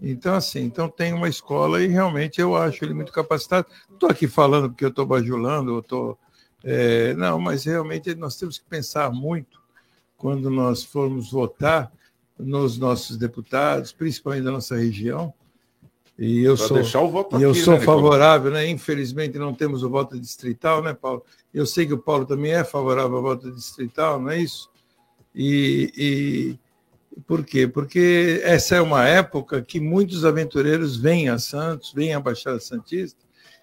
Então, 0.00 0.34
assim, 0.34 0.60
então 0.60 0.88
tem 0.88 1.12
uma 1.12 1.28
escola 1.28 1.82
e 1.82 1.88
realmente 1.88 2.40
eu 2.40 2.54
acho 2.54 2.84
ele 2.84 2.94
muito 2.94 3.12
capacitado. 3.12 3.66
Estou 3.92 4.08
aqui 4.08 4.28
falando 4.28 4.68
porque 4.68 4.84
eu 4.84 4.90
estou 4.90 5.04
bajulando, 5.04 5.72
eu 5.72 5.78
estou. 5.80 6.18
É, 6.62 7.14
não, 7.14 7.40
mas 7.40 7.64
realmente 7.64 8.14
nós 8.14 8.36
temos 8.36 8.58
que 8.58 8.64
pensar 8.66 9.10
muito 9.10 9.60
quando 10.16 10.48
nós 10.50 10.84
formos 10.84 11.30
votar 11.30 11.90
nos 12.38 12.78
nossos 12.78 13.16
deputados, 13.16 13.92
principalmente 13.92 14.44
da 14.44 14.52
nossa 14.52 14.76
região. 14.76 15.32
E 16.18 16.42
eu 16.42 16.56
pra 16.56 16.66
sou, 16.66 16.78
e 16.78 17.42
eu 17.42 17.50
aqui, 17.50 17.60
sou 17.60 17.74
né, 17.74 17.80
favorável, 17.80 18.50
né? 18.50 18.68
Infelizmente 18.68 19.38
não 19.38 19.52
temos 19.52 19.82
o 19.82 19.90
voto 19.90 20.18
distrital, 20.18 20.82
né, 20.82 20.94
Paulo? 20.94 21.22
Eu 21.52 21.66
sei 21.66 21.86
que 21.86 21.92
o 21.92 21.98
Paulo 21.98 22.24
também 22.24 22.52
é 22.52 22.64
favorável 22.64 23.16
ao 23.16 23.22
voto 23.22 23.50
distrital, 23.52 24.20
não 24.20 24.30
é 24.30 24.38
isso? 24.38 24.70
E, 25.34 25.92
e 27.14 27.20
por 27.26 27.44
quê? 27.44 27.68
Porque 27.68 28.40
essa 28.42 28.76
é 28.76 28.80
uma 28.80 29.06
época 29.06 29.60
que 29.60 29.78
muitos 29.78 30.24
aventureiros 30.24 30.96
vêm 30.96 31.28
a 31.28 31.38
Santos, 31.38 31.92
vêm 31.92 32.14
à 32.14 32.20
Baixada 32.20 32.60
Santista 32.60 33.20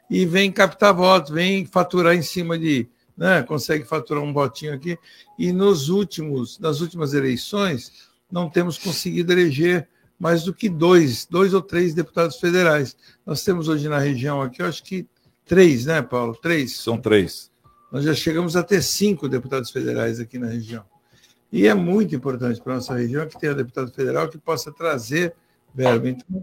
e 0.10 0.26
vêm 0.26 0.52
captar 0.52 0.94
votos, 0.94 1.32
vêm 1.32 1.66
faturar 1.66 2.16
em 2.16 2.22
cima 2.22 2.58
de, 2.58 2.88
né, 3.18 3.42
consegue 3.42 3.84
faturar 3.84 4.24
um 4.24 4.34
votinho 4.34 4.74
aqui. 4.74 4.98
E 5.40 5.52
nos 5.52 5.90
últimos, 5.90 6.60
nas 6.60 6.82
últimas 6.82 7.16
eleições, 7.16 7.92
não 8.32 8.48
temos 8.50 8.78
conseguido 8.78 9.32
eleger 9.32 9.88
mais 10.24 10.46
do 10.46 10.54
que 10.54 10.70
dois, 10.70 11.26
dois 11.26 11.54
ou 11.54 11.62
três 11.62 11.94
deputados 11.94 12.40
federais. 12.40 12.96
Nós 13.26 13.44
temos 13.44 13.68
hoje 13.68 13.90
na 13.90 14.00
região 14.00 14.42
aqui, 14.42 14.62
eu 14.62 14.68
acho 14.68 14.82
que 14.82 15.06
três, 15.44 15.86
né, 15.86 16.02
Paulo? 16.02 16.34
Três. 16.34 16.78
São 16.78 16.98
três. 16.98 17.52
Nós 17.92 18.06
já 18.06 18.14
chegamos 18.14 18.56
a 18.56 18.64
ter 18.64 18.82
cinco 18.82 19.28
deputados 19.28 19.70
federais 19.70 20.22
aqui 20.22 20.40
na 20.40 20.48
região. 20.48 20.86
E 21.52 21.68
é 21.68 21.74
muito 21.74 22.16
importante 22.16 22.62
para 22.62 22.72
a 22.72 22.76
nossa 22.78 22.96
região 22.96 23.28
que 23.28 23.38
tenha 23.38 23.54
deputado 23.54 23.92
federal 23.92 24.30
que 24.30 24.38
possa 24.38 24.72
trazer 24.72 25.36
verba. 25.76 26.08
Então, 26.08 26.42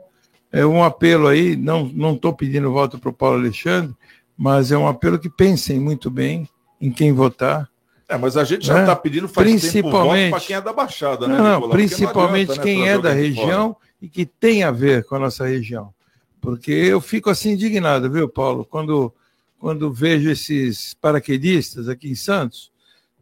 é 0.53 0.67
um 0.67 0.85
apelo 0.85 1.27
aí, 1.27 1.57
não 1.57 2.13
estou 2.13 2.35
pedindo 2.35 2.71
voto 2.71 2.99
para 2.99 3.09
o 3.09 3.15
Paulo 3.15 3.39
Alexandre, 3.39 3.97
mas 4.37 4.71
é 4.71 4.77
um 4.77 4.89
apelo 4.89 5.19
que 5.19 5.31
pensem 5.31 5.81
muito 5.81 6.11
bem 6.11 6.47
em 6.79 6.93
quem 6.93 7.15
votar. 7.15 7.67
É, 8.11 8.19
mas 8.19 8.37
a 8.37 8.43
gente 8.43 8.67
já 8.67 8.81
está 8.81 8.95
né? 8.95 9.01
pedindo 9.01 9.29
faz 9.29 9.49
principalmente, 9.49 10.31
para 10.31 10.41
quem 10.41 10.57
é 10.57 10.61
da 10.61 10.73
Baixada, 10.73 11.29
né, 11.29 11.39
Não, 11.39 11.55
Nicolau? 11.55 11.71
principalmente 11.71 12.49
não 12.49 12.55
adianta, 12.55 12.67
né, 12.67 12.75
quem 12.75 12.89
é 12.89 12.99
da 12.99 13.13
região 13.13 13.73
fora. 13.75 13.77
e 14.03 14.09
que 14.09 14.27
tem 14.27 14.65
a 14.65 14.73
ver 14.73 15.05
com 15.05 15.15
a 15.15 15.21
nossa 15.21 15.47
região. 15.47 15.95
Porque 16.41 16.73
eu 16.73 17.01
fico 17.01 17.31
assim 17.31 17.53
indignado, 17.53 18.11
viu, 18.11 18.29
Paulo, 18.29 18.67
quando, 18.69 19.15
quando 19.61 19.93
vejo 19.93 20.29
esses 20.29 20.93
paraquedistas 20.95 21.89
aqui 21.89 22.11
em 22.11 22.17
Santos, 22.17 22.73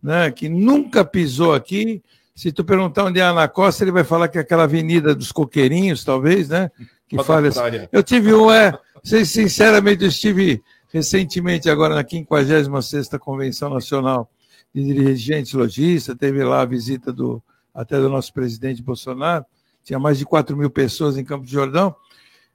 né, 0.02 0.30
que 0.30 0.48
nunca 0.48 1.04
pisou 1.04 1.52
aqui. 1.52 2.02
Se 2.34 2.50
tu 2.50 2.64
perguntar 2.64 3.04
onde 3.04 3.20
é 3.20 3.24
a 3.24 3.28
Ana 3.28 3.46
Costa, 3.46 3.84
ele 3.84 3.92
vai 3.92 4.04
falar 4.04 4.28
que 4.28 4.38
é 4.38 4.40
aquela 4.40 4.62
avenida 4.62 5.14
dos 5.14 5.32
coqueirinhos, 5.32 6.02
talvez, 6.02 6.48
né? 6.48 6.70
Que 7.06 7.22
fala 7.24 7.48
assim. 7.48 7.60
Eu 7.90 8.02
tive 8.02 8.32
um, 8.32 8.50
é, 8.50 8.72
sinceramente, 9.02 10.04
eu 10.04 10.08
estive 10.08 10.62
recentemente, 10.90 11.68
agora 11.68 11.94
na 11.94 12.08
56 12.08 13.08
Convenção 13.20 13.68
Nacional 13.70 14.30
de 14.74 14.84
Dirigentes 14.84 15.52
Logistas, 15.52 16.16
teve 16.16 16.42
lá 16.44 16.62
a 16.62 16.66
visita 16.66 17.12
do, 17.12 17.42
até 17.74 17.98
do 17.98 18.08
nosso 18.08 18.32
presidente 18.32 18.82
Bolsonaro, 18.82 19.44
tinha 19.82 19.98
mais 19.98 20.18
de 20.18 20.24
4 20.24 20.56
mil 20.56 20.70
pessoas 20.70 21.16
em 21.16 21.24
Campo 21.24 21.46
de 21.46 21.52
Jordão, 21.52 21.94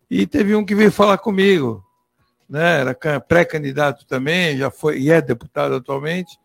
e 0.09 0.27
teve 0.27 0.55
um 0.55 0.65
que 0.65 0.75
veio 0.75 0.91
falar 0.91 1.17
comigo, 1.17 1.83
né? 2.47 2.81
Era 2.81 3.19
pré-candidato 3.19 4.05
também, 4.05 4.57
já 4.57 4.69
foi 4.69 4.99
e 4.99 5.09
é 5.09 5.21
deputado 5.21 5.75
atualmente, 5.75 6.37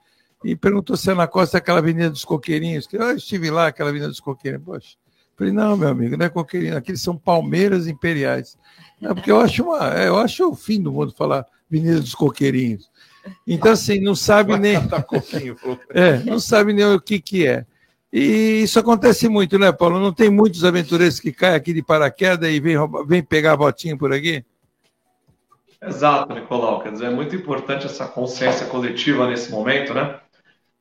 e 0.45 0.55
perguntou 0.57 0.97
se 0.97 1.11
é 1.11 1.15
na 1.15 1.27
costa 1.27 1.59
aquela 1.59 1.81
Avenida 1.81 2.11
dos 2.11 2.25
Coqueirinhos, 2.25 2.87
que 2.87 2.97
eu 2.97 3.17
estive 3.17 3.51
lá, 3.51 3.67
aquela 3.67 3.91
Avenida 3.91 4.09
dos 4.09 4.21
Coqueirinhos. 4.21 4.65
Poxa, 4.65 4.97
falei, 5.37 5.53
não, 5.53 5.77
meu 5.77 5.89
amigo, 5.89 6.17
não 6.17 6.27
é 6.27 6.29
Coqueirinho, 6.29 6.77
aqueles 6.77 7.03
são 7.03 7.17
Palmeiras 7.17 7.87
Imperiais. 7.87 8.57
Porque 9.01 9.31
eu 9.31 9.41
acho, 9.41 9.65
uma, 9.65 9.95
é, 9.95 10.09
eu 10.09 10.19
acho 10.19 10.49
o 10.49 10.55
fim 10.55 10.81
do 10.81 10.93
mundo 10.93 11.13
falar 11.13 11.45
Avenida 11.69 12.01
dos 12.01 12.15
Coqueirinhos. 12.15 12.89
Então, 13.47 13.73
assim, 13.73 14.01
não 14.01 14.15
sabe 14.15 14.59
nem. 14.59 14.77
é, 15.91 16.19
não 16.25 16.39
sabe 16.39 16.73
nem 16.73 16.85
o 16.85 17.01
que, 17.01 17.21
que 17.21 17.47
é. 17.47 17.65
E 18.13 18.63
isso 18.63 18.79
acontece 18.79 19.29
muito, 19.29 19.59
né, 19.59 19.71
Paulo? 19.71 20.01
Não 20.01 20.13
tem 20.13 20.31
muitos 20.31 20.65
aventureiros 20.65 21.21
que 21.21 21.31
caem 21.33 21.55
aqui 21.55 21.73
de 21.75 21.83
paraquedas 21.83 22.51
e 22.51 22.59
vêm 22.59 22.77
vem 23.07 23.23
pegar 23.23 23.53
a 23.53 23.57
botinha 23.57 23.97
por 23.97 24.13
aqui? 24.13 24.45
Exato, 25.83 26.35
Nicolau. 26.35 26.81
Quer 26.81 26.93
dizer, 26.93 27.07
é 27.07 27.11
muito 27.11 27.37
importante 27.37 27.87
essa 27.87 28.07
consciência 28.07 28.67
coletiva 28.67 29.29
nesse 29.29 29.51
momento, 29.51 29.93
né? 29.93 30.19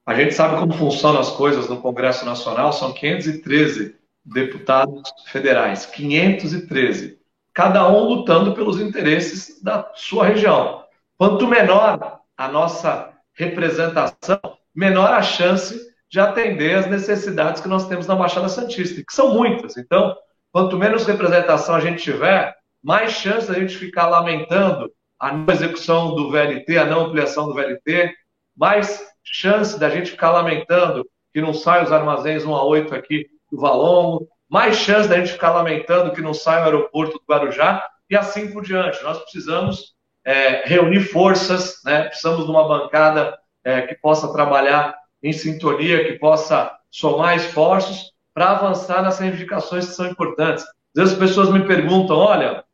A 0.06 0.16
gente 0.16 0.34
sabe 0.34 0.58
como 0.58 0.74
funcionam 0.74 1.20
as 1.20 1.30
coisas 1.32 1.68
no 1.68 1.82
Congresso 1.82 2.26
Nacional, 2.26 2.72
são 2.72 2.94
513 2.94 3.94
deputados 4.26 5.04
federais, 5.28 5.86
513, 5.86 7.18
cada 7.54 7.90
um 7.90 8.08
lutando 8.08 8.54
pelos 8.54 8.80
interesses 8.80 9.62
da 9.62 9.92
sua 9.96 10.28
região. 10.28 10.84
Quanto 11.18 11.48
menor 11.48 12.17
a 12.38 12.48
nossa 12.48 13.14
representação, 13.34 14.40
menor 14.74 15.12
a 15.12 15.22
chance 15.22 15.80
de 16.10 16.20
atender 16.20 16.76
as 16.76 16.88
necessidades 16.88 17.62
que 17.62 17.68
nós 17.68 17.88
temos 17.88 18.08
na 18.08 18.16
Baixada 18.16 18.48
Santista, 18.48 19.04
que 19.06 19.14
são 19.14 19.34
muitas. 19.34 19.76
Então, 19.76 20.16
quanto 20.52 20.78
menos 20.78 21.06
representação 21.06 21.76
a 21.76 21.80
gente 21.80 22.02
tiver, 22.02 22.56
mais 22.82 23.14
chance 23.14 23.48
da 23.48 23.60
gente 23.60 23.76
ficar 23.76 24.08
lamentando 24.08 24.92
a 25.20 25.34
não 25.34 25.52
execução 25.52 26.16
do 26.16 26.30
VLT, 26.30 26.78
a 26.78 26.86
não 26.86 27.08
ampliação 27.08 27.48
do 27.48 27.54
VLT, 27.54 28.14
mais 28.56 29.04
chance 29.24 29.78
da 29.80 29.90
gente 29.90 30.12
ficar 30.12 30.32
lamentando 30.32 31.06
que 31.34 31.42
não 31.42 31.54
saem 31.54 31.84
os 31.84 31.92
armazéns 31.92 32.46
1 32.46 32.56
a 32.56 32.64
8 32.64 32.96
aqui 32.96 33.28
do 33.52 33.60
Valongo, 33.60 34.28
mais 34.50 34.78
chance 34.78 35.10
da 35.10 35.18
gente 35.18 35.34
ficar 35.34 35.52
lamentando 35.52 36.14
que 36.14 36.22
não 36.22 36.34
sai 36.34 36.62
o 36.62 36.66
aeroporto 36.66 37.14
do 37.14 37.24
Guarujá, 37.28 37.84
e 38.10 38.16
assim 38.16 38.52
por 38.52 38.64
diante. 38.64 39.04
Nós 39.04 39.20
precisamos 39.20 39.97
é, 40.28 40.68
reunir 40.68 41.00
forças, 41.00 41.80
né? 41.86 42.04
precisamos 42.04 42.44
de 42.44 42.52
uma 42.52 42.68
bancada 42.68 43.40
é, 43.64 43.84
que 43.84 43.96
possa 43.96 44.32
trabalhar 44.34 44.94
em 45.24 45.32
sintonia, 45.32 46.04
que 46.04 46.20
possa 46.20 46.70
somar 46.92 47.38
esforços 47.38 48.12
para 48.34 48.52
avançar 48.52 49.02
nas 49.02 49.20
reivindicações 49.20 49.88
que 49.88 49.94
são 49.94 50.06
importantes. 50.06 50.66
Às 50.66 50.96
vezes 50.96 51.14
as 51.14 51.20
pessoas 51.20 51.50
me 51.50 51.66
perguntam: 51.66 52.18
olha, 52.18 52.66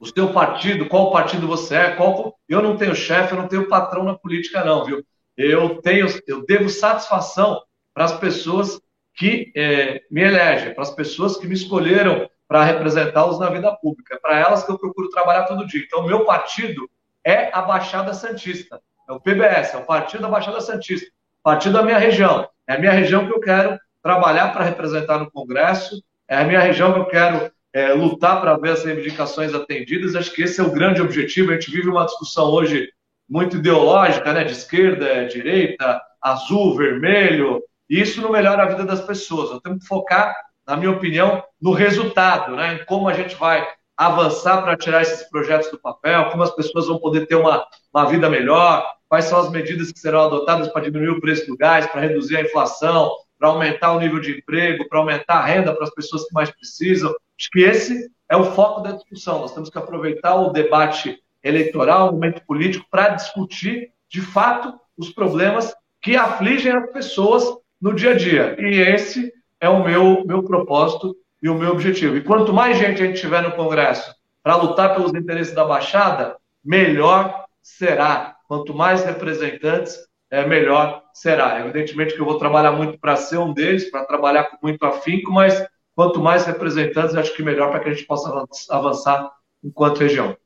o 0.00 0.06
seu 0.06 0.32
partido, 0.32 0.88
qual 0.88 1.12
partido 1.12 1.46
você 1.46 1.76
é? 1.76 1.90
Qual... 1.90 2.38
Eu 2.48 2.62
não 2.62 2.78
tenho 2.78 2.96
chefe, 2.96 3.34
eu 3.34 3.38
não 3.38 3.48
tenho 3.48 3.68
patrão 3.68 4.02
na 4.02 4.14
política, 4.14 4.64
não, 4.64 4.82
viu? 4.82 5.04
Eu 5.36 5.76
tenho, 5.82 6.06
eu 6.26 6.42
devo 6.46 6.70
satisfação 6.70 7.62
para 7.92 8.06
as 8.06 8.18
pessoas 8.18 8.80
que 9.14 9.52
é, 9.54 10.00
me 10.10 10.22
elegem, 10.22 10.72
para 10.72 10.84
as 10.84 10.90
pessoas 10.90 11.36
que 11.36 11.46
me 11.46 11.54
escolheram 11.54 12.30
para 12.52 12.64
representá-los 12.64 13.40
na 13.40 13.48
vida 13.48 13.74
pública. 13.76 14.14
É 14.14 14.18
para 14.18 14.38
elas 14.38 14.62
que 14.62 14.70
eu 14.70 14.78
procuro 14.78 15.08
trabalhar 15.08 15.44
todo 15.44 15.66
dia. 15.66 15.82
Então, 15.86 16.06
meu 16.06 16.26
partido 16.26 16.86
é 17.24 17.50
a 17.50 17.62
Baixada 17.62 18.12
Santista. 18.12 18.78
É 19.08 19.12
o 19.12 19.18
PBS, 19.18 19.72
é 19.72 19.78
o 19.78 19.86
Partido 19.86 20.20
da 20.20 20.28
Baixada 20.28 20.60
Santista. 20.60 21.10
Partido 21.42 21.78
da 21.78 21.82
minha 21.82 21.96
região. 21.96 22.46
É 22.68 22.74
a 22.74 22.78
minha 22.78 22.92
região 22.92 23.26
que 23.26 23.32
eu 23.32 23.40
quero 23.40 23.78
trabalhar 24.02 24.52
para 24.52 24.66
representar 24.66 25.18
no 25.18 25.30
Congresso. 25.30 26.02
É 26.28 26.36
a 26.36 26.44
minha 26.44 26.60
região 26.60 26.92
que 26.92 26.98
eu 26.98 27.06
quero 27.06 27.50
é, 27.72 27.94
lutar 27.94 28.38
para 28.38 28.58
ver 28.58 28.72
as 28.72 28.84
reivindicações 28.84 29.54
atendidas. 29.54 30.14
Acho 30.14 30.30
que 30.30 30.42
esse 30.42 30.60
é 30.60 30.62
o 30.62 30.72
grande 30.72 31.00
objetivo. 31.00 31.52
A 31.52 31.54
gente 31.54 31.70
vive 31.70 31.88
uma 31.88 32.04
discussão 32.04 32.50
hoje 32.50 32.90
muito 33.26 33.56
ideológica, 33.56 34.30
né? 34.30 34.44
De 34.44 34.52
esquerda, 34.52 35.24
direita, 35.24 36.02
azul, 36.20 36.76
vermelho. 36.76 37.62
E 37.88 37.98
isso 37.98 38.20
não 38.20 38.30
melhora 38.30 38.64
a 38.64 38.66
vida 38.66 38.84
das 38.84 39.00
pessoas. 39.00 39.50
Nós 39.50 39.62
temos 39.62 39.78
que 39.78 39.86
focar, 39.86 40.34
na 40.66 40.76
minha 40.76 40.90
opinião, 40.90 41.42
no 41.60 41.72
resultado, 41.72 42.54
né? 42.54 42.74
Em 42.74 42.84
como 42.84 43.08
a 43.08 43.12
gente 43.12 43.34
vai 43.34 43.66
avançar 43.96 44.62
para 44.62 44.76
tirar 44.76 45.02
esses 45.02 45.28
projetos 45.28 45.70
do 45.70 45.78
papel, 45.78 46.30
como 46.30 46.42
as 46.42 46.54
pessoas 46.54 46.86
vão 46.86 46.98
poder 46.98 47.26
ter 47.26 47.36
uma, 47.36 47.64
uma 47.92 48.06
vida 48.06 48.28
melhor, 48.28 48.84
quais 49.08 49.26
são 49.26 49.38
as 49.38 49.50
medidas 49.50 49.92
que 49.92 49.98
serão 49.98 50.22
adotadas 50.22 50.68
para 50.68 50.82
diminuir 50.82 51.10
o 51.10 51.20
preço 51.20 51.46
do 51.46 51.56
gás, 51.56 51.86
para 51.86 52.00
reduzir 52.00 52.36
a 52.36 52.42
inflação, 52.42 53.12
para 53.38 53.48
aumentar 53.48 53.92
o 53.92 54.00
nível 54.00 54.20
de 54.20 54.38
emprego, 54.38 54.88
para 54.88 54.98
aumentar 54.98 55.34
a 55.34 55.44
renda 55.44 55.74
para 55.74 55.84
as 55.84 55.94
pessoas 55.94 56.24
que 56.24 56.32
mais 56.32 56.50
precisam. 56.50 57.10
Acho 57.10 57.50
que 57.50 57.60
esse 57.60 58.10
é 58.30 58.36
o 58.36 58.52
foco 58.52 58.80
da 58.80 58.92
discussão. 58.92 59.40
Nós 59.40 59.52
temos 59.52 59.68
que 59.68 59.78
aproveitar 59.78 60.36
o 60.36 60.50
debate 60.50 61.18
eleitoral, 61.42 62.08
o 62.08 62.12
momento 62.12 62.42
político, 62.46 62.86
para 62.90 63.08
discutir, 63.08 63.90
de 64.08 64.20
fato, 64.20 64.72
os 64.96 65.10
problemas 65.10 65.74
que 66.00 66.16
afligem 66.16 66.72
as 66.72 66.90
pessoas 66.92 67.44
no 67.80 67.94
dia 67.94 68.12
a 68.12 68.16
dia. 68.16 68.56
E 68.58 68.78
esse 68.80 69.32
é 69.62 69.68
o 69.68 69.84
meu, 69.84 70.24
meu 70.26 70.42
propósito 70.42 71.16
e 71.40 71.48
o 71.48 71.54
meu 71.54 71.70
objetivo. 71.70 72.16
E 72.16 72.20
quanto 72.20 72.52
mais 72.52 72.76
gente 72.76 73.00
a 73.00 73.06
gente 73.06 73.20
tiver 73.20 73.42
no 73.42 73.52
Congresso 73.52 74.12
para 74.42 74.56
lutar 74.56 74.92
pelos 74.92 75.14
interesses 75.14 75.54
da 75.54 75.64
Baixada, 75.64 76.36
melhor 76.64 77.44
será. 77.62 78.36
Quanto 78.48 78.74
mais 78.74 79.04
representantes, 79.04 79.96
é, 80.28 80.44
melhor 80.44 81.04
será. 81.14 81.60
Evidentemente 81.60 82.12
que 82.12 82.20
eu 82.20 82.24
vou 82.24 82.38
trabalhar 82.38 82.72
muito 82.72 82.98
para 82.98 83.14
ser 83.14 83.38
um 83.38 83.54
deles, 83.54 83.88
para 83.88 84.04
trabalhar 84.04 84.44
com 84.50 84.58
muito 84.66 84.84
afinco, 84.84 85.30
mas 85.30 85.64
quanto 85.94 86.20
mais 86.20 86.44
representantes, 86.44 87.14
acho 87.14 87.32
que 87.32 87.42
melhor 87.42 87.70
para 87.70 87.78
que 87.78 87.88
a 87.88 87.94
gente 87.94 88.04
possa 88.04 88.44
avançar 88.68 89.30
enquanto 89.62 90.00
região. 90.00 90.36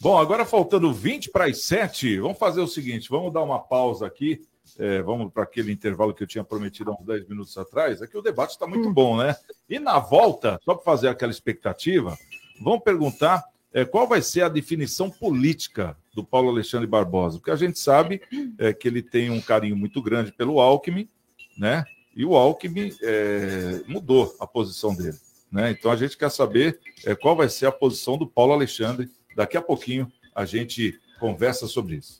Bom, 0.00 0.16
agora 0.16 0.46
faltando 0.46 0.92
20 0.92 1.30
para 1.30 1.46
as 1.46 1.64
7, 1.64 2.20
vamos 2.20 2.38
fazer 2.38 2.60
o 2.60 2.68
seguinte: 2.68 3.10
vamos 3.10 3.32
dar 3.32 3.42
uma 3.42 3.58
pausa 3.58 4.06
aqui 4.06 4.40
é, 4.78 5.02
vamos 5.02 5.32
para 5.32 5.42
aquele 5.42 5.72
intervalo 5.72 6.14
que 6.14 6.22
eu 6.22 6.26
tinha 6.26 6.44
prometido 6.44 6.90
há 6.90 6.94
uns 6.94 7.06
10 7.06 7.28
minutos 7.28 7.56
atrás, 7.56 8.00
é 8.00 8.06
que 8.06 8.16
o 8.16 8.22
debate 8.22 8.50
está 8.50 8.66
muito 8.66 8.92
bom, 8.92 9.16
né? 9.16 9.36
E 9.68 9.78
na 9.78 9.98
volta, 9.98 10.60
só 10.64 10.74
para 10.74 10.84
fazer 10.84 11.08
aquela 11.08 11.32
expectativa, 11.32 12.16
vamos 12.60 12.82
perguntar 12.82 13.44
é, 13.72 13.84
qual 13.84 14.06
vai 14.06 14.20
ser 14.20 14.42
a 14.42 14.48
definição 14.48 15.10
política 15.10 15.96
do 16.14 16.24
Paulo 16.24 16.48
Alexandre 16.48 16.86
Barbosa, 16.86 17.38
porque 17.38 17.50
a 17.50 17.56
gente 17.56 17.78
sabe 17.78 18.20
é, 18.58 18.72
que 18.72 18.88
ele 18.88 19.02
tem 19.02 19.30
um 19.30 19.40
carinho 19.40 19.76
muito 19.76 20.02
grande 20.02 20.32
pelo 20.32 20.60
Alckmin, 20.60 21.08
né? 21.56 21.84
E 22.14 22.24
o 22.24 22.34
Alckmin 22.34 22.92
é, 23.02 23.82
mudou 23.86 24.34
a 24.40 24.46
posição 24.46 24.94
dele, 24.94 25.16
né? 25.50 25.70
Então 25.70 25.90
a 25.90 25.96
gente 25.96 26.16
quer 26.16 26.30
saber 26.30 26.80
é, 27.04 27.14
qual 27.14 27.36
vai 27.36 27.48
ser 27.48 27.66
a 27.66 27.72
posição 27.72 28.18
do 28.18 28.26
Paulo 28.26 28.52
Alexandre. 28.52 29.08
Daqui 29.36 29.56
a 29.56 29.62
pouquinho 29.62 30.10
a 30.34 30.44
gente 30.44 30.98
conversa 31.20 31.66
sobre 31.68 31.96
isso. 31.96 32.19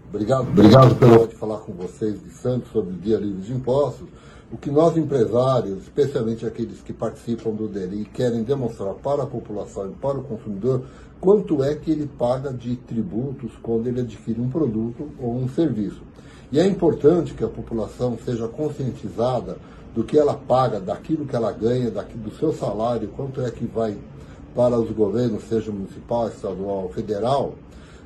Obrigado, 0.13 0.49
obrigado 0.49 0.95
pelo 0.95 1.25
de 1.25 1.35
falar 1.35 1.59
com 1.59 1.71
vocês 1.71 2.21
de 2.21 2.31
Santos 2.31 2.69
sobre 2.73 2.93
o 2.93 2.97
Dia 2.97 3.17
Livre 3.17 3.43
de 3.43 3.53
Impostos. 3.53 4.09
O 4.51 4.57
que 4.57 4.69
nós 4.69 4.97
empresários, 4.97 5.83
especialmente 5.83 6.45
aqueles 6.45 6.81
que 6.81 6.91
participam 6.91 7.51
do 7.51 7.65
DERI, 7.69 8.03
querem 8.13 8.43
demonstrar 8.43 8.93
para 8.95 9.23
a 9.23 9.25
população 9.25 9.89
e 9.89 9.93
para 9.93 10.17
o 10.17 10.23
consumidor 10.23 10.83
quanto 11.21 11.63
é 11.63 11.75
que 11.75 11.89
ele 11.89 12.07
paga 12.19 12.51
de 12.51 12.75
tributos 12.75 13.53
quando 13.63 13.87
ele 13.87 14.01
adquire 14.01 14.41
um 14.41 14.49
produto 14.49 15.07
ou 15.17 15.33
um 15.33 15.47
serviço. 15.47 16.01
E 16.51 16.59
é 16.59 16.67
importante 16.67 17.33
que 17.33 17.45
a 17.45 17.47
população 17.47 18.17
seja 18.25 18.49
conscientizada 18.49 19.59
do 19.95 20.03
que 20.03 20.19
ela 20.19 20.33
paga, 20.33 20.81
daquilo 20.81 21.25
que 21.25 21.37
ela 21.37 21.53
ganha, 21.53 21.89
do 21.89 22.31
seu 22.31 22.51
salário, 22.51 23.07
quanto 23.15 23.39
é 23.39 23.49
que 23.49 23.65
vai 23.65 23.97
para 24.53 24.77
os 24.77 24.91
governos, 24.91 25.43
seja 25.43 25.71
municipal, 25.71 26.27
estadual 26.27 26.89
federal, 26.89 27.55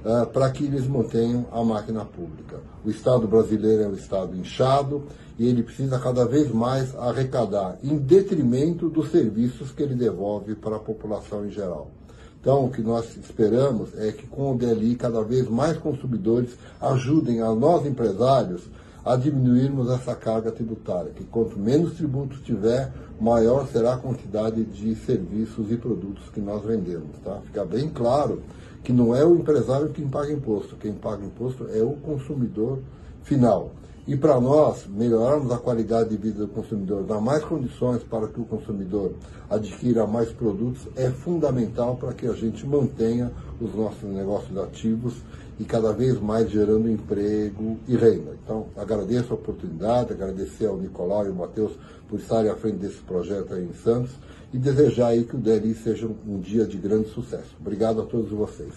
uh, 0.06 0.28
para 0.28 0.50
que 0.52 0.64
eles 0.64 0.88
mantenham 0.88 1.46
a 1.52 1.64
máquina 1.64 2.06
pública. 2.06 2.60
O 2.86 2.90
Estado 2.90 3.28
brasileiro 3.28 3.84
é 3.84 3.88
um 3.88 3.96
Estado 3.96 4.38
inchado 4.38 5.04
e 5.38 5.48
ele 5.48 5.64
precisa 5.64 6.00
cada 6.00 6.26
vez 6.26 6.52
mais 6.52 6.96
arrecadar, 6.96 7.78
em 7.84 7.98
detrimento 7.98 8.88
dos 8.88 9.10
serviços 9.10 9.72
que 9.72 9.84
ele 9.84 9.96
devolve 9.96 10.56
para 10.56 10.78
a 10.78 10.80
população 10.80 11.46
em 11.46 11.50
geral. 11.50 11.92
Então, 12.40 12.64
o 12.64 12.70
que 12.70 12.82
nós 12.82 13.18
esperamos 13.18 13.90
é 13.98 14.12
que 14.12 14.28
com 14.28 14.54
o 14.54 14.58
DLI, 14.58 14.96
cada 14.96 15.24
vez 15.24 15.50
mais 15.50 15.78
consumidores 15.78 16.52
ajudem 16.80 17.42
a 17.42 17.52
nós 17.56 17.88
empresários 17.88 18.70
a 19.04 19.16
diminuirmos 19.16 19.90
essa 19.90 20.16
carga 20.16 20.52
tributária, 20.52 21.12
que 21.12 21.24
quanto 21.24 21.60
menos 21.60 21.94
tributos 21.94 22.42
tiver, 22.42 22.92
maior 23.20 23.68
será 23.68 23.94
a 23.94 23.98
quantidade 23.98 24.64
de 24.64 24.96
serviços 24.96 25.72
e 25.72 25.78
produtos 25.78 26.30
que 26.30 26.40
nós 26.40 26.64
vendemos. 26.64 27.18
Tá? 27.24 27.40
Fica 27.46 27.66
bem 27.66 27.90
claro 27.90 28.42
que 28.86 28.94
não 28.94 29.16
é 29.16 29.26
o 29.26 29.36
empresário 29.36 29.90
quem 29.90 30.08
paga 30.08 30.32
imposto, 30.32 30.76
quem 30.76 30.94
paga 30.94 31.26
imposto 31.26 31.68
é 31.74 31.82
o 31.82 31.94
consumidor 31.94 32.80
final. 33.24 33.72
E 34.08 34.16
para 34.16 34.40
nós, 34.40 34.86
melhorarmos 34.86 35.52
a 35.52 35.58
qualidade 35.58 36.10
de 36.10 36.18
vida 36.18 36.46
do 36.46 36.48
consumidor, 36.48 37.02
dar 37.02 37.20
mais 37.20 37.44
condições 37.44 38.04
para 38.04 38.28
que 38.28 38.40
o 38.40 38.46
consumidor 38.46 39.14
adquira 39.50 40.06
mais 40.06 40.32
produtos, 40.32 40.88
é 40.96 41.10
fundamental 41.10 41.96
para 41.96 42.14
que 42.14 42.28
a 42.28 42.34
gente 42.34 42.64
mantenha 42.68 43.32
os 43.60 43.74
nossos 43.74 44.04
negócios 44.04 44.56
ativos 44.60 45.16
e 45.60 45.64
cada 45.64 45.92
vez 45.92 46.22
mais 46.22 46.52
gerando 46.52 46.88
emprego 46.88 47.80
e 47.88 47.96
renda. 47.96 48.38
Então, 48.44 48.68
agradeço 48.78 49.34
a 49.34 49.36
oportunidade, 49.36 50.14
agradecer 50.14 50.68
ao 50.68 50.78
Nicolau 50.78 51.26
e 51.26 51.30
ao 51.30 51.34
Matheus 51.34 51.72
por 52.08 52.20
estarem 52.20 52.52
à 52.52 52.56
frente 52.56 52.78
desse 52.78 53.00
projeto 53.00 53.56
aí 53.56 53.64
em 53.64 53.74
Santos 53.74 54.12
e 54.56 54.58
desejar 54.58 55.08
aí 55.08 55.26
que 55.26 55.36
o 55.36 55.38
DLI 55.38 55.76
seja 55.76 56.08
um 56.08 56.40
dia 56.40 56.66
de 56.66 56.78
grande 56.78 57.10
sucesso. 57.10 57.58
Obrigado 57.60 58.02
a 58.02 58.06
todos 58.06 58.32
vocês. 58.32 58.74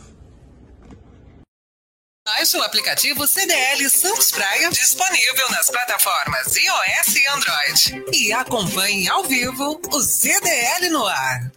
Baixe 2.27 2.57
o 2.57 2.63
aplicativo 2.63 3.25
CDL 3.29 3.89
Santos 3.89 4.33
Praia, 4.33 4.69
disponível 4.71 5.49
nas 5.51 5.71
plataformas 5.71 6.57
iOS 6.57 7.15
e 7.15 7.29
Android. 7.29 8.05
E 8.13 8.33
acompanhe 8.33 9.09
ao 9.09 9.23
vivo 9.23 9.81
o 9.93 10.01
CDL 10.01 10.91
no 10.91 11.07
ar. 11.07 11.53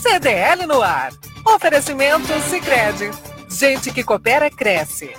CDL 0.00 0.66
no 0.66 0.82
ar. 0.82 1.12
Oferecimento 1.44 2.28
Sicredi. 2.48 3.29
Gente 3.50 3.92
que 3.92 4.04
coopera 4.04 4.48
cresce. 4.48 5.10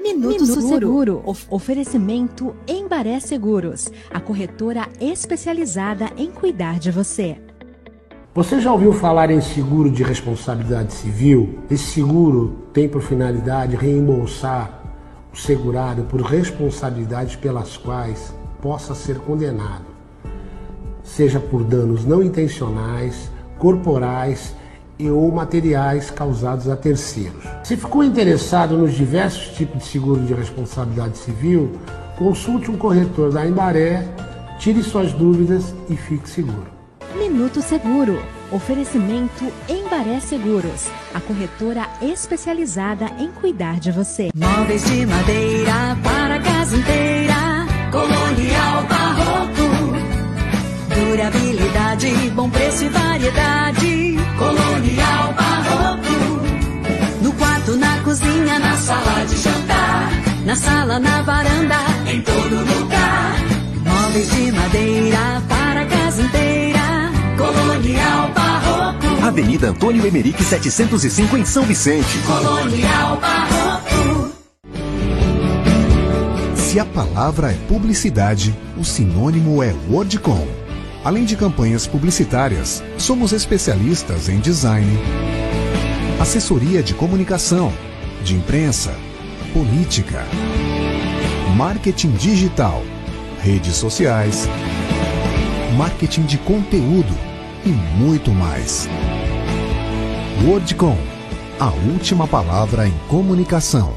Minuto, 0.00 0.44
Minuto 0.44 0.60
Seguro. 0.62 1.22
Of 1.26 1.44
oferecimento 1.50 2.54
Embaré 2.68 3.18
Seguros, 3.18 3.90
a 4.14 4.20
corretora 4.20 4.88
especializada 5.00 6.08
em 6.16 6.30
cuidar 6.30 6.78
de 6.78 6.92
você. 6.92 7.36
Você 8.32 8.60
já 8.60 8.72
ouviu 8.72 8.92
falar 8.92 9.28
em 9.32 9.40
seguro 9.40 9.90
de 9.90 10.04
responsabilidade 10.04 10.92
civil? 10.92 11.58
Esse 11.68 11.94
seguro 11.94 12.68
tem 12.72 12.88
por 12.88 13.02
finalidade 13.02 13.74
reembolsar 13.74 14.84
o 15.32 15.36
segurado 15.36 16.04
por 16.04 16.20
responsabilidades 16.20 17.34
pelas 17.34 17.76
quais 17.76 18.32
possa 18.62 18.94
ser 18.94 19.18
condenado, 19.18 19.86
seja 21.02 21.40
por 21.40 21.64
danos 21.64 22.04
não 22.04 22.22
intencionais, 22.22 23.28
corporais 23.58 24.54
e 24.98 25.08
ou 25.10 25.30
materiais 25.30 26.10
causados 26.10 26.68
a 26.68 26.76
terceiros. 26.76 27.42
Se 27.62 27.76
ficou 27.76 28.02
interessado 28.02 28.76
nos 28.76 28.94
diversos 28.94 29.56
tipos 29.56 29.84
de 29.84 29.88
seguro 29.88 30.20
de 30.22 30.34
responsabilidade 30.34 31.18
civil, 31.18 31.78
consulte 32.16 32.70
um 32.70 32.76
corretor 32.76 33.32
da 33.32 33.46
Embaré, 33.46 34.06
tire 34.58 34.82
suas 34.82 35.12
dúvidas 35.12 35.74
e 35.88 35.96
fique 35.96 36.28
seguro. 36.28 36.66
Minuto 37.16 37.62
Seguro. 37.62 38.20
Oferecimento 38.50 39.44
Embaré 39.68 40.20
Seguros, 40.20 40.88
a 41.12 41.20
corretora 41.20 41.86
especializada 42.00 43.06
em 43.18 43.30
cuidar 43.30 43.78
de 43.78 43.92
você. 43.92 44.30
Móveis 44.34 44.84
de 44.86 45.04
madeira 45.04 45.98
para 46.02 46.40
casa 46.40 46.76
inteira, 46.76 47.66
colonial 47.92 48.84
barroco. 48.88 49.68
Durabilidade, 50.94 52.30
bom 52.30 52.48
preço 52.48 52.84
e 52.84 52.88
variedade 52.88 53.97
colonial 54.38 55.34
barroco. 55.34 56.16
No 57.20 57.32
quarto, 57.32 57.76
na 57.76 57.98
cozinha, 58.02 58.58
na 58.58 58.76
sala 58.76 59.24
de 59.26 59.36
jantar, 59.36 60.10
na 60.46 60.56
sala, 60.56 60.98
na 60.98 61.22
varanda, 61.22 61.76
em 62.06 62.22
todo 62.22 62.54
lugar. 62.54 63.36
Móveis 63.84 64.30
de 64.30 64.52
madeira 64.52 65.42
para 65.48 65.82
a 65.82 65.86
casa 65.86 66.22
inteira, 66.22 67.10
colonial 67.36 68.30
barroco. 68.34 69.26
Avenida 69.26 69.68
Antônio 69.70 70.06
Emerick 70.06 70.42
705 70.42 71.36
em 71.36 71.44
São 71.44 71.64
Vicente. 71.64 72.18
Colonial 72.26 73.20
barroco. 73.20 74.32
Se 76.54 76.78
a 76.78 76.84
palavra 76.84 77.50
é 77.50 77.56
publicidade, 77.66 78.54
o 78.76 78.84
sinônimo 78.84 79.62
é 79.62 79.74
Wordcom 79.90 80.57
Além 81.08 81.24
de 81.24 81.38
campanhas 81.38 81.86
publicitárias, 81.86 82.84
somos 82.98 83.32
especialistas 83.32 84.28
em 84.28 84.40
design, 84.40 84.86
assessoria 86.20 86.82
de 86.82 86.92
comunicação, 86.92 87.72
de 88.22 88.34
imprensa, 88.34 88.94
política, 89.54 90.22
marketing 91.56 92.10
digital, 92.10 92.82
redes 93.40 93.74
sociais, 93.76 94.46
marketing 95.78 96.26
de 96.26 96.36
conteúdo 96.36 97.14
e 97.64 97.70
muito 97.70 98.30
mais. 98.30 98.86
WordCom, 100.46 100.98
a 101.58 101.70
última 101.90 102.28
palavra 102.28 102.86
em 102.86 102.92
comunicação. 103.08 103.94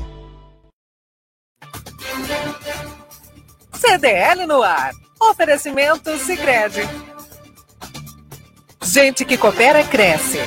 CDL 3.74 4.46
no 4.48 4.64
ar. 4.64 4.94
Oferecimento 5.30 6.18
Sicredi. 6.18 6.82
Gente 8.82 9.24
que 9.24 9.38
coopera 9.38 9.84
cresce. 9.84 10.40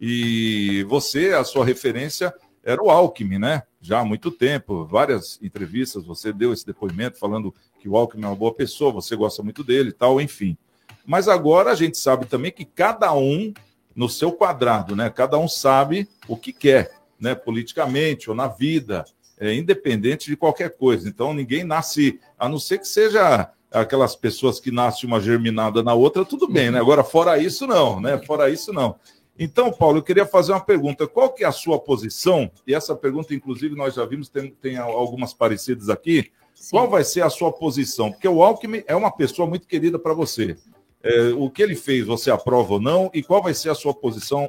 E 0.00 0.84
você, 0.88 1.34
a 1.34 1.44
sua 1.44 1.64
referência 1.64 2.32
era 2.64 2.82
o 2.82 2.90
Alckmin, 2.90 3.38
né? 3.38 3.62
Já 3.80 4.00
há 4.00 4.04
muito 4.04 4.30
tempo, 4.30 4.84
várias 4.84 5.38
entrevistas, 5.42 6.04
você 6.04 6.32
deu 6.32 6.52
esse 6.52 6.64
depoimento 6.64 7.18
falando 7.18 7.54
que 7.80 7.88
o 7.88 7.96
Alckmin 7.96 8.24
é 8.24 8.28
uma 8.28 8.36
boa 8.36 8.54
pessoa, 8.54 8.92
você 8.92 9.16
gosta 9.16 9.42
muito 9.42 9.64
dele 9.64 9.90
e 9.90 9.92
tal, 9.92 10.20
enfim. 10.20 10.56
Mas 11.04 11.26
agora 11.28 11.72
a 11.72 11.74
gente 11.74 11.98
sabe 11.98 12.26
também 12.26 12.52
que 12.52 12.64
cada 12.64 13.12
um 13.12 13.52
no 13.94 14.08
seu 14.08 14.32
quadrado, 14.32 14.94
né? 14.94 15.10
Cada 15.10 15.36
um 15.38 15.48
sabe 15.48 16.08
o 16.28 16.36
que 16.36 16.52
quer, 16.52 16.92
né? 17.18 17.34
Politicamente 17.34 18.30
ou 18.30 18.36
na 18.36 18.46
vida, 18.46 19.04
é, 19.38 19.52
independente 19.54 20.30
de 20.30 20.36
qualquer 20.36 20.76
coisa. 20.76 21.08
Então 21.08 21.34
ninguém 21.34 21.64
nasce, 21.64 22.20
a 22.38 22.48
não 22.48 22.58
ser 22.58 22.78
que 22.78 22.86
seja 22.86 23.50
aquelas 23.70 24.14
pessoas 24.14 24.60
que 24.60 24.70
nascem 24.70 25.08
uma 25.08 25.20
germinada 25.20 25.82
na 25.82 25.94
outra, 25.94 26.24
tudo 26.24 26.46
bem, 26.46 26.70
né? 26.70 26.78
Agora 26.78 27.02
fora 27.02 27.38
isso 27.38 27.66
não, 27.66 28.00
né? 28.00 28.18
Fora 28.18 28.50
isso 28.50 28.72
não. 28.72 28.96
Então, 29.38 29.72
Paulo, 29.72 29.98
eu 29.98 30.02
queria 30.02 30.26
fazer 30.26 30.52
uma 30.52 30.60
pergunta. 30.60 31.06
Qual 31.06 31.32
que 31.32 31.42
é 31.42 31.46
a 31.46 31.52
sua 31.52 31.78
posição? 31.78 32.50
E 32.66 32.74
essa 32.74 32.94
pergunta, 32.94 33.34
inclusive, 33.34 33.74
nós 33.74 33.94
já 33.94 34.04
vimos, 34.04 34.28
tem, 34.28 34.50
tem 34.50 34.76
algumas 34.76 35.32
parecidas 35.32 35.88
aqui. 35.88 36.30
Sim. 36.54 36.76
Qual 36.76 36.88
vai 36.88 37.02
ser 37.02 37.22
a 37.22 37.30
sua 37.30 37.50
posição? 37.50 38.12
Porque 38.12 38.28
o 38.28 38.42
Alckmin 38.42 38.84
é 38.86 38.94
uma 38.94 39.10
pessoa 39.10 39.48
muito 39.48 39.66
querida 39.66 39.98
para 39.98 40.12
você. 40.12 40.56
É, 41.02 41.30
o 41.36 41.50
que 41.50 41.62
ele 41.62 41.74
fez, 41.74 42.06
você 42.06 42.30
aprova 42.30 42.74
ou 42.74 42.80
não? 42.80 43.10
E 43.12 43.22
qual 43.22 43.42
vai 43.42 43.54
ser 43.54 43.70
a 43.70 43.74
sua 43.74 43.94
posição 43.94 44.48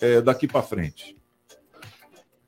é, 0.00 0.20
daqui 0.20 0.46
para 0.46 0.60
frente? 0.60 1.16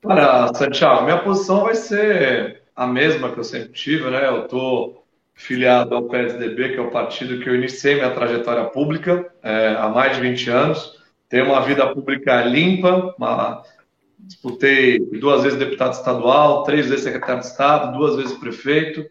Olha, 0.03 0.53
Santiago, 0.53 1.03
minha 1.03 1.17
posição 1.23 1.63
vai 1.63 1.75
ser 1.75 2.63
a 2.75 2.85
mesma 2.85 3.31
que 3.31 3.39
eu 3.39 3.43
sempre 3.43 3.73
tive, 3.73 4.09
né? 4.09 4.27
Eu 4.27 4.43
estou 4.43 5.05
filiado 5.33 5.95
ao 5.95 6.03
PSDB, 6.03 6.69
que 6.69 6.77
é 6.77 6.81
o 6.81 6.91
partido 6.91 7.41
que 7.41 7.49
eu 7.49 7.55
iniciei 7.55 7.95
minha 7.95 8.11
trajetória 8.11 8.65
pública 8.65 9.31
é, 9.41 9.75
há 9.77 9.87
mais 9.87 10.15
de 10.15 10.21
20 10.21 10.49
anos 10.49 10.98
tenho 11.29 11.45
uma 11.45 11.61
vida 11.61 11.87
pública 11.93 12.41
limpa, 12.43 13.13
uma... 13.17 13.61
disputei 14.17 14.99
duas 14.99 15.43
vezes 15.43 15.59
deputado 15.59 15.93
estadual, 15.93 16.63
três 16.63 16.87
vezes 16.89 17.05
secretário 17.05 17.41
de 17.41 17.47
Estado, 17.47 17.97
duas 17.97 18.15
vezes 18.15 18.37
prefeito. 18.37 19.05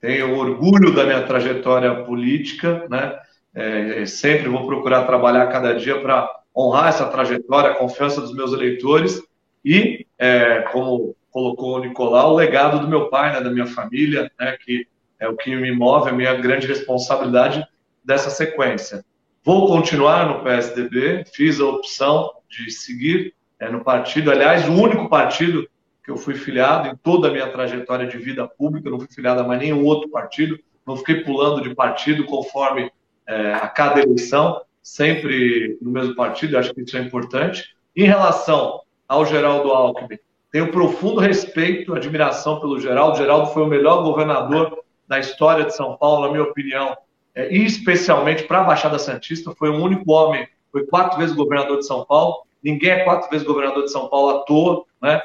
Tenho 0.00 0.36
orgulho 0.38 0.94
da 0.94 1.04
minha 1.04 1.22
trajetória 1.22 2.04
política, 2.04 2.86
né? 2.88 3.18
É, 3.54 4.06
sempre 4.06 4.48
vou 4.48 4.66
procurar 4.66 5.04
trabalhar 5.04 5.46
cada 5.48 5.74
dia 5.74 6.00
para 6.00 6.28
honrar 6.56 6.88
essa 6.88 7.06
trajetória, 7.06 7.70
a 7.70 7.74
confiança 7.74 8.20
dos 8.20 8.34
meus 8.34 8.52
eleitores 8.52 9.20
e, 9.64 10.06
é, 10.18 10.60
como 10.72 11.16
colocou 11.30 11.76
o 11.76 11.80
Nicolau, 11.80 12.32
o 12.32 12.36
legado 12.36 12.80
do 12.80 12.88
meu 12.88 13.08
pai, 13.08 13.32
né, 13.32 13.40
da 13.40 13.50
minha 13.50 13.66
família, 13.66 14.30
né, 14.38 14.56
que 14.64 14.86
é 15.18 15.28
o 15.28 15.36
que 15.36 15.54
me 15.54 15.72
move, 15.72 16.10
a 16.10 16.12
minha 16.12 16.34
grande 16.34 16.66
responsabilidade 16.66 17.64
dessa 18.04 18.30
sequência. 18.30 19.04
Vou 19.44 19.66
continuar 19.68 20.28
no 20.28 20.42
PSDB, 20.42 21.24
fiz 21.32 21.60
a 21.60 21.66
opção 21.66 22.32
de 22.48 22.70
seguir 22.70 23.34
é, 23.58 23.70
no 23.70 23.82
partido, 23.82 24.30
aliás, 24.30 24.68
o 24.68 24.72
único 24.72 25.08
partido 25.08 25.68
que 26.04 26.10
eu 26.10 26.16
fui 26.16 26.34
filiado 26.34 26.88
em 26.88 26.96
toda 26.96 27.28
a 27.28 27.30
minha 27.30 27.50
trajetória 27.50 28.06
de 28.06 28.16
vida 28.18 28.46
pública, 28.46 28.88
não 28.88 28.98
fui 28.98 29.08
filiado 29.10 29.40
a 29.40 29.44
mais 29.44 29.60
nenhum 29.60 29.84
outro 29.84 30.08
partido, 30.08 30.58
não 30.86 30.96
fiquei 30.96 31.22
pulando 31.22 31.62
de 31.62 31.74
partido 31.74 32.24
conforme 32.24 32.90
é, 33.26 33.52
a 33.54 33.68
cada 33.68 34.00
eleição, 34.00 34.62
sempre 34.82 35.76
no 35.82 35.90
mesmo 35.90 36.14
partido, 36.14 36.56
acho 36.56 36.72
que 36.72 36.80
isso 36.80 36.96
é 36.96 37.00
importante. 37.00 37.76
Em 37.94 38.04
relação 38.04 38.80
ao 39.06 39.26
Geraldo 39.26 39.70
Alckmin, 39.70 40.18
tenho 40.50 40.70
profundo 40.70 41.20
respeito, 41.20 41.94
admiração 41.94 42.58
pelo 42.58 42.80
Geraldo. 42.80 43.18
Geraldo 43.18 43.52
foi 43.52 43.62
o 43.62 43.66
melhor 43.66 44.02
governador 44.02 44.82
da 45.06 45.18
história 45.18 45.64
de 45.64 45.74
São 45.74 45.96
Paulo, 45.96 46.26
na 46.26 46.32
minha 46.32 46.44
opinião, 46.44 46.96
é, 47.38 47.54
e 47.54 47.64
especialmente 47.64 48.42
para 48.42 48.62
a 48.62 48.64
Baixada 48.64 48.98
Santista, 48.98 49.54
foi 49.56 49.70
o 49.70 49.80
único 49.80 50.10
homem, 50.10 50.48
foi 50.72 50.84
quatro 50.86 51.20
vezes 51.20 51.36
governador 51.36 51.78
de 51.78 51.86
São 51.86 52.04
Paulo, 52.04 52.42
ninguém 52.60 52.90
é 52.90 53.04
quatro 53.04 53.30
vezes 53.30 53.46
governador 53.46 53.84
de 53.84 53.92
São 53.92 54.08
Paulo 54.08 54.30
à 54.30 54.44
toa, 54.44 54.84
né? 55.00 55.22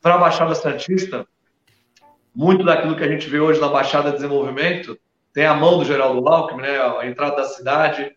Para 0.00 0.14
a 0.14 0.18
Baixada 0.18 0.54
Santista, 0.54 1.26
muito 2.32 2.62
daquilo 2.62 2.94
que 2.94 3.02
a 3.02 3.08
gente 3.08 3.28
vê 3.28 3.40
hoje 3.40 3.60
na 3.60 3.66
Baixada 3.66 4.10
de 4.10 4.18
Desenvolvimento 4.18 4.96
tem 5.32 5.44
a 5.44 5.52
mão 5.54 5.78
do 5.78 5.84
Geraldo 5.84 6.28
Alckmin, 6.28 6.62
né? 6.62 6.78
A 6.78 7.04
entrada 7.04 7.34
da 7.34 7.44
cidade, 7.44 8.12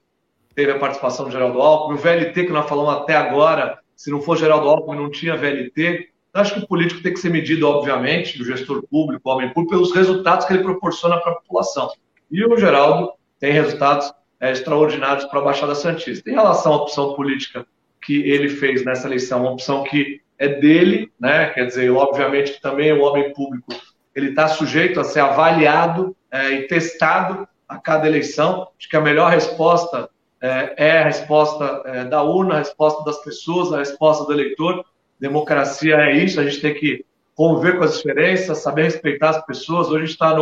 teve 0.54 0.72
a 0.72 0.78
participação 0.78 1.26
do 1.26 1.32
Geraldo 1.32 1.60
Alckmin, 1.60 1.96
o 1.96 1.98
VLT 2.00 2.46
que 2.46 2.54
nós 2.54 2.70
falamos 2.70 3.02
até 3.02 3.16
agora, 3.16 3.80
se 3.96 4.12
não 4.12 4.22
for 4.22 4.38
Geraldo 4.38 4.70
Alckmin, 4.70 4.96
não 4.96 5.10
tinha 5.10 5.36
VLT. 5.36 6.10
Eu 6.36 6.42
acho 6.42 6.54
que 6.54 6.60
o 6.60 6.68
político 6.68 7.02
tem 7.02 7.12
que 7.12 7.20
ser 7.20 7.32
medido, 7.32 7.68
obviamente, 7.68 8.38
do 8.38 8.46
gestor 8.46 8.84
público, 8.88 9.28
o 9.28 9.34
homem 9.34 9.52
público, 9.52 9.72
pelos 9.72 9.92
resultados 9.92 10.46
que 10.46 10.54
ele 10.54 10.62
proporciona 10.62 11.20
para 11.20 11.32
a 11.32 11.36
população. 11.36 11.90
E 12.32 12.46
o 12.46 12.58
Geraldo 12.58 13.12
tem 13.44 13.52
resultados 13.52 14.10
é, 14.40 14.54
extraordinários 14.54 15.26
para 15.26 15.42
a 15.42 15.44
Baixada 15.44 15.76
Santista. 15.76 16.30
Em 16.30 16.34
relação 16.34 16.72
à 16.72 16.78
opção 16.78 17.14
política 17.14 17.68
que 18.02 18.22
ele 18.22 18.48
fez 18.48 18.86
nessa 18.86 19.06
eleição, 19.06 19.42
uma 19.42 19.52
opção 19.52 19.84
que 19.84 20.22
é 20.40 20.48
dele, 20.48 21.12
né? 21.20 21.50
quer 21.50 21.66
dizer, 21.66 21.92
obviamente 21.92 22.62
também 22.62 22.94
o 22.94 23.02
homem 23.02 23.34
público 23.34 23.74
ele 24.16 24.30
está 24.30 24.48
sujeito 24.48 24.98
a 24.98 25.04
ser 25.04 25.20
avaliado 25.20 26.16
é, 26.32 26.52
e 26.52 26.68
testado 26.68 27.46
a 27.68 27.78
cada 27.78 28.08
eleição. 28.08 28.70
Acho 28.80 28.88
que 28.88 28.96
a 28.96 29.02
melhor 29.02 29.30
resposta 29.30 30.10
é, 30.40 30.76
é 30.78 31.00
a 31.00 31.04
resposta 31.04 31.82
é, 31.84 32.06
da 32.06 32.24
urna, 32.24 32.56
a 32.56 32.60
resposta 32.60 33.04
das 33.04 33.22
pessoas, 33.26 33.74
a 33.74 33.80
resposta 33.80 34.24
do 34.24 34.32
eleitor. 34.32 34.86
Democracia 35.20 35.98
é 35.98 36.14
isso, 36.14 36.40
a 36.40 36.46
gente 36.46 36.62
tem 36.62 36.74
que 36.74 37.06
conviver 37.36 37.78
com 37.78 37.84
as 37.84 37.98
diferenças, 37.98 38.60
saber 38.60 38.84
respeitar 38.84 39.32
as 39.32 39.46
pessoas. 39.46 39.88
Hoje 39.88 39.98
a 39.98 40.06
gente 40.06 40.12
está 40.12 40.34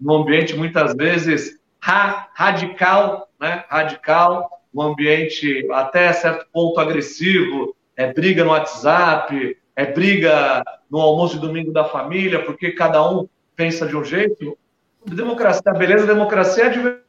num 0.00 0.12
ambiente 0.12 0.56
muitas 0.56 0.96
vezes 0.96 1.62
ra 1.84 2.30
radical, 2.32 3.28
né? 3.38 3.62
Radical, 3.68 4.48
um 4.74 4.80
ambiente 4.80 5.68
até 5.70 6.10
certo 6.14 6.46
ponto 6.50 6.80
agressivo, 6.80 7.76
é 7.94 8.10
briga 8.10 8.42
no 8.42 8.50
WhatsApp, 8.52 9.54
é 9.76 9.84
briga 9.92 10.64
no 10.90 10.98
almoço 10.98 11.34
de 11.34 11.46
domingo 11.46 11.72
da 11.72 11.84
família, 11.84 12.42
porque 12.42 12.72
cada 12.72 13.06
um 13.06 13.28
pensa 13.54 13.86
de 13.86 13.94
um 13.94 14.02
jeito. 14.02 14.56
Democracia, 15.04 15.62
a 15.66 15.74
beleza 15.74 16.06
da 16.06 16.14
democracia 16.14 16.64
é 16.64 16.68
de 16.70 17.04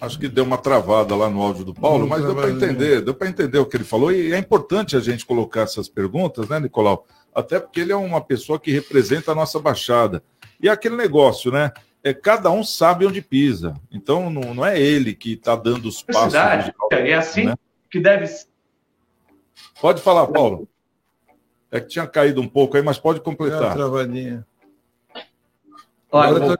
Acho 0.00 0.18
que 0.18 0.28
deu 0.28 0.44
uma 0.44 0.58
travada 0.58 1.14
lá 1.14 1.28
no 1.28 1.42
áudio 1.42 1.64
do 1.64 1.74
Paulo, 1.74 2.08
mas 2.08 2.22
deu 2.22 2.34
para 2.34 2.50
entender, 2.50 3.02
deu 3.02 3.14
para 3.14 3.28
entender 3.28 3.58
o 3.58 3.66
que 3.66 3.76
ele 3.76 3.84
falou. 3.84 4.10
E 4.10 4.32
é 4.32 4.38
importante 4.38 4.96
a 4.96 5.00
gente 5.00 5.26
colocar 5.26 5.62
essas 5.62 5.88
perguntas, 5.90 6.48
né, 6.48 6.58
Nicolau? 6.58 7.06
Até 7.34 7.60
porque 7.60 7.80
ele 7.80 7.92
é 7.92 7.96
uma 7.96 8.20
pessoa 8.20 8.58
que 8.58 8.70
representa 8.70 9.32
a 9.32 9.34
nossa 9.34 9.58
baixada. 9.60 10.22
E 10.60 10.68
aquele 10.68 10.96
negócio, 10.96 11.52
né? 11.52 11.70
É, 12.04 12.12
cada 12.12 12.50
um 12.50 12.62
sabe 12.62 13.06
onde 13.06 13.22
pisa. 13.22 13.74
Então 13.90 14.28
não, 14.28 14.54
não 14.54 14.66
é 14.66 14.78
ele 14.78 15.14
que 15.14 15.32
está 15.32 15.56
dando 15.56 15.86
os 15.86 16.02
passos. 16.02 16.34
Verdade. 16.34 16.74
É 16.92 17.14
assim 17.14 17.46
né? 17.46 17.54
que 17.90 17.98
deve 17.98 18.26
ser. 18.26 18.46
Pode 19.80 20.02
falar, 20.02 20.26
Paulo. 20.26 20.68
É 21.70 21.80
que 21.80 21.88
tinha 21.88 22.06
caído 22.06 22.40
um 22.40 22.46
pouco 22.46 22.76
aí, 22.76 22.82
mas 22.82 22.98
pode 22.98 23.20
completar. 23.20 23.72
É 23.72 23.74
travadinha. 23.74 24.46
Olha, 26.12 26.56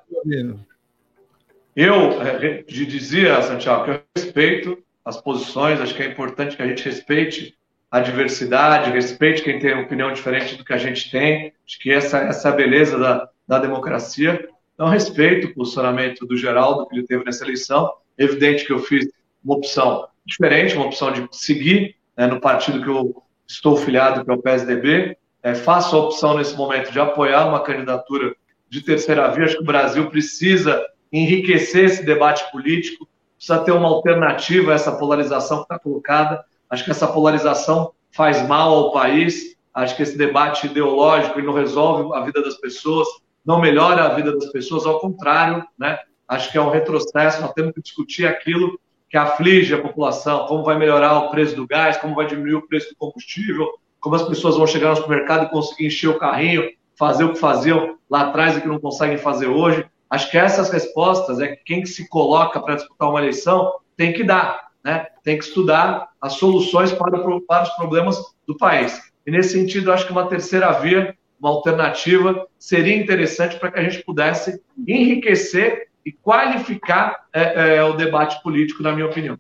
eu 1.77 2.23
é, 2.23 2.63
dizia, 2.63 3.41
Santiago, 3.43 3.85
que 3.85 3.91
eu 3.91 4.03
respeito 4.17 4.83
as 5.05 5.21
posições, 5.21 5.81
acho 5.81 5.95
que 5.95 6.03
é 6.03 6.07
importante 6.07 6.57
que 6.57 6.63
a 6.63 6.67
gente 6.67 6.85
respeite 6.85 7.57
a 7.91 8.01
diversidade, 8.01 8.91
respeite 8.91 9.43
quem 9.43 9.59
tem 9.59 9.79
opinião 9.79 10.13
diferente 10.13 10.57
do 10.57 10.65
que 10.65 10.73
a 10.73 10.79
gente 10.79 11.11
tem. 11.11 11.53
Acho 11.67 11.79
que 11.79 11.93
essa, 11.93 12.19
essa 12.19 12.49
é 12.49 12.53
a 12.53 12.55
beleza 12.55 12.99
da, 12.99 13.29
da 13.47 13.59
democracia. 13.59 14.49
Então, 14.75 14.89
respeito 14.89 15.47
o 15.47 15.55
posicionamento 15.55 16.27
do 16.27 16.37
Geraldo 16.37 16.87
que 16.87 16.97
ele 16.97 17.07
teve 17.07 17.25
nessa 17.25 17.45
eleição. 17.45 17.93
É 18.19 18.25
evidente 18.25 18.65
que 18.65 18.73
eu 18.73 18.81
fiz 18.81 19.09
uma 19.45 19.57
opção 19.57 20.09
diferente, 20.27 20.75
uma 20.75 20.87
opção 20.87 21.13
de 21.13 21.27
seguir 21.31 21.97
né, 22.17 22.27
no 22.27 22.41
partido 22.41 22.83
que 22.83 22.89
eu 22.89 23.23
estou 23.47 23.77
filiado, 23.77 24.25
que 24.25 24.31
é 24.31 24.35
o 24.35 24.43
PSDB. 24.43 25.17
É, 25.43 25.55
faço 25.55 25.95
a 25.95 26.01
opção 26.01 26.37
nesse 26.37 26.57
momento 26.57 26.91
de 26.91 26.99
apoiar 26.99 27.47
uma 27.47 27.61
candidatura 27.61 28.35
de 28.69 28.81
terceira 28.81 29.29
via. 29.29 29.45
Acho 29.45 29.57
que 29.57 29.63
o 29.63 29.67
Brasil 29.67 30.11
precisa 30.11 30.85
enriquecer 31.13 31.85
esse 31.85 32.05
debate 32.05 32.51
político, 32.51 33.07
precisa 33.37 33.59
ter 33.59 33.73
uma 33.73 33.89
alternativa 33.89 34.73
a 34.73 34.75
essa 34.75 34.93
polarização 34.93 35.59
que 35.59 35.65
está 35.65 35.79
colocada. 35.79 36.45
Acho 36.69 36.85
que 36.85 36.91
essa 36.91 37.07
polarização 37.07 37.93
faz 38.11 38.47
mal 38.49 38.73
ao 38.73 38.93
país. 38.93 39.55
Acho 39.73 39.95
que 39.95 40.03
esse 40.03 40.17
debate 40.17 40.67
ideológico 40.67 41.41
não 41.41 41.53
resolve 41.53 42.13
a 42.17 42.25
vida 42.25 42.43
das 42.43 42.57
pessoas 42.57 43.07
não 43.45 43.61
melhora 43.61 44.05
a 44.05 44.15
vida 44.15 44.33
das 44.33 44.47
pessoas, 44.47 44.87
ao 44.87 45.01
contrário, 45.01 45.65
né? 45.79 45.99
Acho 46.27 46.51
que 46.51 46.59
é 46.59 46.61
um 46.61 46.71
retrocesso, 46.71 47.41
nós 47.43 47.53
temos 47.53 47.73
que 47.73 47.83
discutir 47.83 48.27
aquilo 48.27 48.79
que 49.11 49.17
aflige 49.17 49.75
a 49.75 49.81
população, 49.81 50.47
como 50.47 50.65
vai 50.65 50.77
melhorar 50.77 51.19
o 51.19 51.31
preço 51.31 51.55
do 51.55 51.67
gás, 51.67 51.97
como 51.99 52.15
vai 52.15 52.27
diminuir 52.27 52.55
o 52.55 52.67
preço 52.67 52.91
do 52.91 52.97
combustível, 52.97 53.69
como 54.01 54.17
as 54.17 54.23
pessoas 54.23 54.57
vão 54.57 54.67
chegar 54.67 54.91
no 54.91 54.97
supermercado 54.97 55.45
e 55.45 55.51
conseguir 55.51 55.87
encher 55.87 56.09
o 56.09 56.19
carrinho, 56.19 56.69
fazer 56.99 57.25
o 57.25 57.33
que 57.33 57.39
faziam 57.39 57.97
lá 58.11 58.23
atrás 58.23 58.57
e 58.57 58.61
que 58.61 58.69
não 58.69 58.81
conseguem 58.81 59.19
fazer 59.19 59.47
hoje. 59.47 59.85
Acho 60.11 60.31
que 60.31 60.39
essas 60.39 60.71
respostas 60.71 61.41
é 61.41 61.49
que 61.49 61.65
quem 61.65 61.85
se 61.85 62.09
coloca 62.09 62.61
para 62.61 62.77
disputar 62.77 63.09
uma 63.09 63.21
eleição 63.21 63.73
tem 63.97 64.13
que 64.13 64.25
dar, 64.25 64.69
né? 64.83 65.07
tem 65.23 65.39
que 65.39 65.45
estudar 65.45 66.09
as 66.21 66.35
soluções 66.35 66.93
para, 66.93 67.19
para 67.47 67.63
os 67.63 67.71
problemas 67.71 68.19
do 68.47 68.57
país. 68.57 69.01
E 69.27 69.31
nesse 69.31 69.51
sentido, 69.51 69.93
acho 69.93 70.07
que 70.07 70.13
uma 70.13 70.29
terceira 70.29 70.71
via, 70.73 71.17
uma 71.41 71.51
alternativa, 71.51 72.47
seria 72.59 72.97
interessante 72.97 73.59
para 73.59 73.71
que 73.71 73.79
a 73.79 73.83
gente 73.83 74.05
pudesse 74.05 74.61
enriquecer 74.87 75.89
e 76.05 76.13
qualificar 76.13 77.27
é, 77.33 77.77
é, 77.77 77.85
o 77.85 77.95
debate 77.95 78.43
político, 78.43 78.83
na 78.83 78.93
minha 78.93 79.07
opinião. 79.07 79.39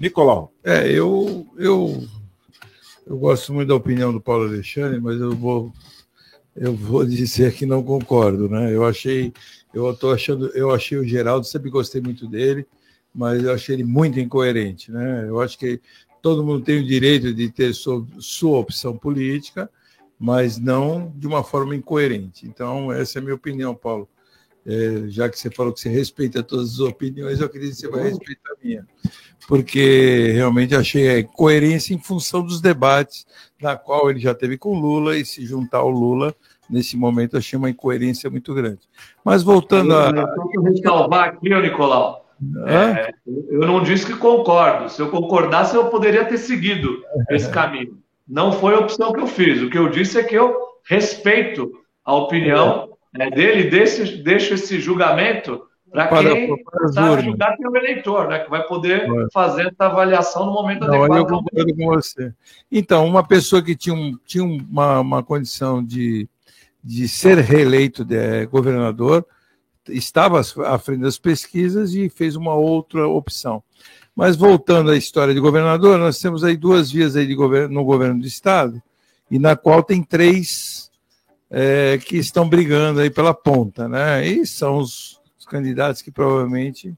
Nicolau. 0.00 0.52
É, 0.64 0.90
eu, 0.90 1.46
eu, 1.56 2.02
eu 3.06 3.18
gosto 3.18 3.52
muito 3.52 3.68
da 3.68 3.74
opinião 3.74 4.12
do 4.12 4.20
Paulo 4.20 4.44
Alexandre, 4.44 5.00
mas 5.00 5.20
eu 5.20 5.32
vou, 5.32 5.72
eu 6.54 6.74
vou 6.74 7.04
dizer 7.04 7.54
que 7.54 7.66
não 7.66 7.82
concordo, 7.82 8.48
né? 8.48 8.74
Eu 8.74 8.84
achei, 8.84 9.32
eu 9.74 9.94
tô 9.94 10.12
achando, 10.12 10.48
eu 10.54 10.70
achei 10.70 10.98
o 10.98 11.06
Geraldo, 11.06 11.46
sempre 11.46 11.70
gostei 11.70 12.00
muito 12.00 12.26
dele, 12.26 12.66
mas 13.14 13.42
eu 13.42 13.52
achei 13.52 13.76
ele 13.76 13.84
muito 13.84 14.20
incoerente, 14.20 14.90
né? 14.90 15.24
Eu 15.26 15.40
acho 15.40 15.58
que 15.58 15.80
todo 16.20 16.44
mundo 16.44 16.64
tem 16.64 16.80
o 16.80 16.86
direito 16.86 17.32
de 17.32 17.50
ter 17.50 17.72
sua, 17.74 18.04
sua 18.18 18.58
opção 18.58 18.96
política, 18.96 19.70
mas 20.18 20.58
não 20.58 21.12
de 21.16 21.26
uma 21.26 21.42
forma 21.42 21.74
incoerente. 21.74 22.46
Então, 22.46 22.92
essa 22.92 23.18
é 23.18 23.20
a 23.20 23.22
minha 23.22 23.34
opinião, 23.34 23.74
Paulo. 23.74 24.08
É, 24.64 25.04
já 25.06 25.28
que 25.28 25.38
você 25.38 25.48
falou 25.48 25.72
que 25.72 25.80
você 25.80 25.88
respeita 25.88 26.42
todas 26.42 26.72
as 26.74 26.80
opiniões, 26.80 27.38
eu 27.38 27.46
acredito 27.46 27.74
que 27.74 27.80
você 27.80 27.88
vai 27.88 28.02
respeitar 28.02 28.50
a 28.50 28.64
minha. 28.64 28.86
Porque 29.46 30.32
realmente 30.32 30.74
achei 30.74 31.20
a 31.20 31.24
coerência 31.24 31.94
em 31.94 31.98
função 31.98 32.42
dos 32.42 32.60
debates 32.60 33.24
na 33.62 33.76
qual 33.76 34.10
ele 34.10 34.18
já 34.18 34.34
teve 34.34 34.58
com 34.58 34.78
Lula 34.78 35.16
e 35.16 35.24
se 35.24 35.46
juntar 35.46 35.78
ao 35.78 35.90
Lula, 35.90 36.34
nesse 36.68 36.96
momento, 36.96 37.36
achei 37.36 37.56
uma 37.56 37.70
incoerência 37.70 38.28
muito 38.28 38.52
grande. 38.54 38.80
Mas 39.24 39.42
voltando 39.42 39.94
a. 39.94 40.10
Eu 40.52 40.62
ressalvar 40.62 41.28
aqui, 41.28 41.48
Nicolau. 41.48 42.26
É, 42.66 43.12
eu 43.48 43.60
não 43.60 43.82
disse 43.82 44.04
que 44.04 44.14
concordo. 44.14 44.90
Se 44.90 45.00
eu 45.00 45.10
concordasse, 45.10 45.74
eu 45.74 45.86
poderia 45.86 46.24
ter 46.24 46.36
seguido 46.36 47.02
esse 47.30 47.48
caminho. 47.50 47.98
Não 48.28 48.52
foi 48.52 48.74
a 48.74 48.80
opção 48.80 49.12
que 49.12 49.20
eu 49.20 49.26
fiz. 49.26 49.62
O 49.62 49.70
que 49.70 49.78
eu 49.78 49.88
disse 49.88 50.18
é 50.18 50.24
que 50.24 50.34
eu 50.34 50.56
respeito 50.84 51.70
a 52.04 52.14
opinião 52.14 52.90
é, 53.14 53.30
dele, 53.30 53.70
desse, 53.70 54.18
deixo 54.18 54.54
esse 54.54 54.80
julgamento 54.80 55.62
para 55.90 56.08
quem 56.08 56.52
está 56.52 57.20
julgar 57.20 57.56
tem 57.56 57.66
o 57.66 57.76
eleitor, 57.76 58.28
né, 58.28 58.40
que 58.40 58.50
vai 58.50 58.66
poder 58.66 59.02
é. 59.02 59.26
fazer 59.32 59.68
essa 59.68 59.86
avaliação 59.86 60.46
no 60.46 60.52
momento 60.52 60.80
Não, 60.80 61.04
adequado. 61.04 61.18
Eu 61.18 61.26
concordo 61.26 61.76
com 61.76 61.86
você. 61.86 62.34
Então, 62.70 63.06
uma 63.06 63.26
pessoa 63.26 63.62
que 63.62 63.74
tinha, 63.74 63.94
um, 63.94 64.12
tinha 64.26 64.44
uma, 64.44 65.00
uma 65.00 65.22
condição 65.22 65.82
de, 65.82 66.28
de 66.82 67.08
ser 67.08 67.38
reeleito 67.38 68.04
de 68.04 68.46
governador 68.46 69.24
estava 69.88 70.40
à 70.40 70.78
frente 70.78 71.00
das 71.00 71.18
pesquisas 71.18 71.94
e 71.94 72.08
fez 72.08 72.36
uma 72.36 72.54
outra 72.54 73.06
opção. 73.06 73.62
Mas 74.16 74.34
voltando 74.34 74.90
à 74.90 74.96
história 74.96 75.34
de 75.34 75.40
governador, 75.40 75.98
nós 75.98 76.18
temos 76.18 76.42
aí 76.42 76.56
duas 76.56 76.90
vias 76.90 77.14
aí 77.14 77.26
de 77.26 77.34
governo, 77.34 77.74
no 77.74 77.84
governo 77.84 78.18
do 78.18 78.26
estado, 78.26 78.82
e 79.30 79.38
na 79.38 79.54
qual 79.54 79.82
tem 79.82 80.02
três 80.02 80.90
é, 81.50 81.98
que 81.98 82.16
estão 82.16 82.48
brigando 82.48 83.00
aí 83.00 83.10
pela 83.10 83.34
ponta, 83.34 83.86
né? 83.86 84.26
E 84.26 84.46
são 84.46 84.78
os, 84.78 85.20
os 85.38 85.44
candidatos 85.44 86.00
que 86.00 86.10
provavelmente 86.10 86.96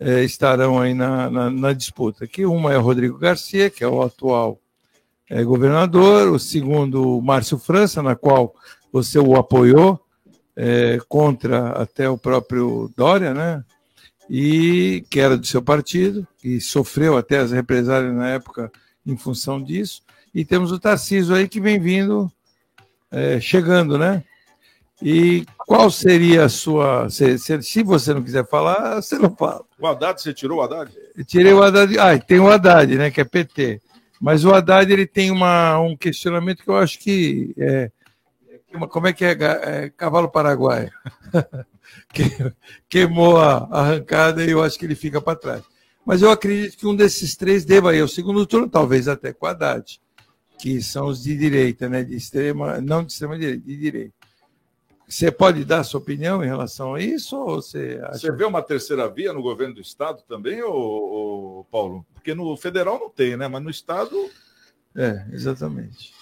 é, 0.00 0.24
estarão 0.24 0.80
aí 0.80 0.94
na, 0.94 1.28
na, 1.28 1.50
na, 1.50 1.72
disputa. 1.74 2.26
Que 2.26 2.46
uma 2.46 2.72
é 2.72 2.78
o 2.78 2.82
Rodrigo 2.82 3.18
Garcia, 3.18 3.68
que 3.68 3.84
é 3.84 3.88
o 3.88 4.00
atual 4.00 4.58
é, 5.28 5.44
governador, 5.44 6.32
o 6.32 6.38
segundo, 6.38 7.20
Márcio 7.20 7.58
França, 7.58 8.02
na 8.02 8.16
qual 8.16 8.54
você 8.90 9.18
o 9.18 9.36
apoiou, 9.36 10.00
é, 10.56 10.98
contra 11.06 11.72
até 11.72 12.08
o 12.08 12.16
próprio 12.16 12.90
Dória, 12.96 13.34
né? 13.34 13.62
E 14.28 15.04
que 15.08 15.20
era 15.20 15.36
do 15.36 15.46
seu 15.46 15.62
partido, 15.62 16.26
e 16.42 16.60
sofreu 16.60 17.16
até 17.16 17.38
as 17.38 17.52
represálias 17.52 18.14
na 18.14 18.28
época 18.30 18.70
em 19.06 19.16
função 19.16 19.62
disso. 19.62 20.02
E 20.34 20.44
temos 20.44 20.72
o 20.72 20.78
Tarcísio 20.78 21.34
aí 21.34 21.48
que 21.48 21.60
vem 21.60 21.78
vindo 21.78 22.30
é, 23.10 23.40
chegando, 23.40 23.96
né? 23.96 24.24
E 25.02 25.44
qual 25.58 25.90
seria 25.90 26.44
a 26.44 26.48
sua. 26.48 27.08
Se, 27.10 27.38
se, 27.38 27.82
você 27.82 28.14
não 28.14 28.22
quiser 28.22 28.46
falar, 28.48 28.96
você 29.02 29.18
não 29.18 29.34
fala. 29.34 29.62
O 29.78 29.86
Haddad, 29.86 30.20
você 30.20 30.32
tirou 30.32 30.58
o 30.58 30.62
Haddad? 30.62 30.90
Eu 31.14 31.24
tirei 31.24 31.52
o 31.52 31.62
Haddad. 31.62 31.98
Ah, 31.98 32.18
tem 32.18 32.40
o 32.40 32.48
Haddad, 32.48 32.96
né? 32.96 33.10
Que 33.10 33.20
é 33.20 33.24
PT. 33.24 33.80
Mas 34.20 34.44
o 34.44 34.54
Haddad 34.54 34.90
ele 34.90 35.06
tem 35.06 35.30
uma, 35.30 35.78
um 35.78 35.96
questionamento 35.96 36.62
que 36.62 36.70
eu 36.70 36.76
acho 36.76 36.98
que 36.98 37.54
é. 37.58 37.90
Como 38.90 39.06
é 39.06 39.12
que 39.12 39.24
é, 39.24 39.32
é 39.32 39.90
cavalo 39.96 40.28
paraguaio? 40.28 40.90
que, 42.12 42.24
queimou 42.88 43.38
a 43.38 43.68
arrancada 43.70 44.44
e 44.44 44.50
eu 44.50 44.62
acho 44.62 44.78
que 44.78 44.84
ele 44.84 44.94
fica 44.94 45.20
para 45.20 45.38
trás. 45.38 45.62
Mas 46.04 46.22
eu 46.22 46.30
acredito 46.30 46.76
que 46.76 46.86
um 46.86 46.94
desses 46.94 47.34
três 47.34 47.64
deva 47.64 47.94
ir 47.94 48.00
ao 48.00 48.08
segundo 48.08 48.46
turno, 48.46 48.68
talvez 48.68 49.08
até 49.08 49.32
com 49.32 49.46
Haddad 49.46 50.00
que 50.58 50.82
são 50.82 51.06
os 51.06 51.22
de 51.22 51.36
direita, 51.36 51.88
né? 51.88 52.02
De 52.02 52.16
extrema, 52.16 52.80
não 52.80 53.04
de 53.04 53.12
extrema 53.12 53.38
direita, 53.38 53.64
de 53.64 53.76
direita. 53.76 54.14
Você 55.08 55.30
pode 55.30 55.64
dar 55.64 55.84
sua 55.84 56.00
opinião 56.00 56.42
em 56.42 56.46
relação 56.46 56.94
a 56.94 57.00
isso? 57.00 57.36
Ou 57.36 57.62
você, 57.62 58.00
acha... 58.02 58.18
você 58.18 58.32
vê 58.32 58.44
uma 58.44 58.62
terceira 58.62 59.08
via 59.08 59.32
no 59.32 59.40
governo 59.40 59.74
do 59.74 59.80
Estado 59.80 60.22
também, 60.26 60.62
ou, 60.62 61.64
Paulo? 61.70 62.04
Porque 62.12 62.34
no 62.34 62.56
federal 62.56 62.98
não 62.98 63.08
tem, 63.08 63.36
né? 63.36 63.46
Mas 63.46 63.62
no 63.62 63.70
Estado. 63.70 64.16
É, 64.96 65.24
exatamente. 65.30 66.12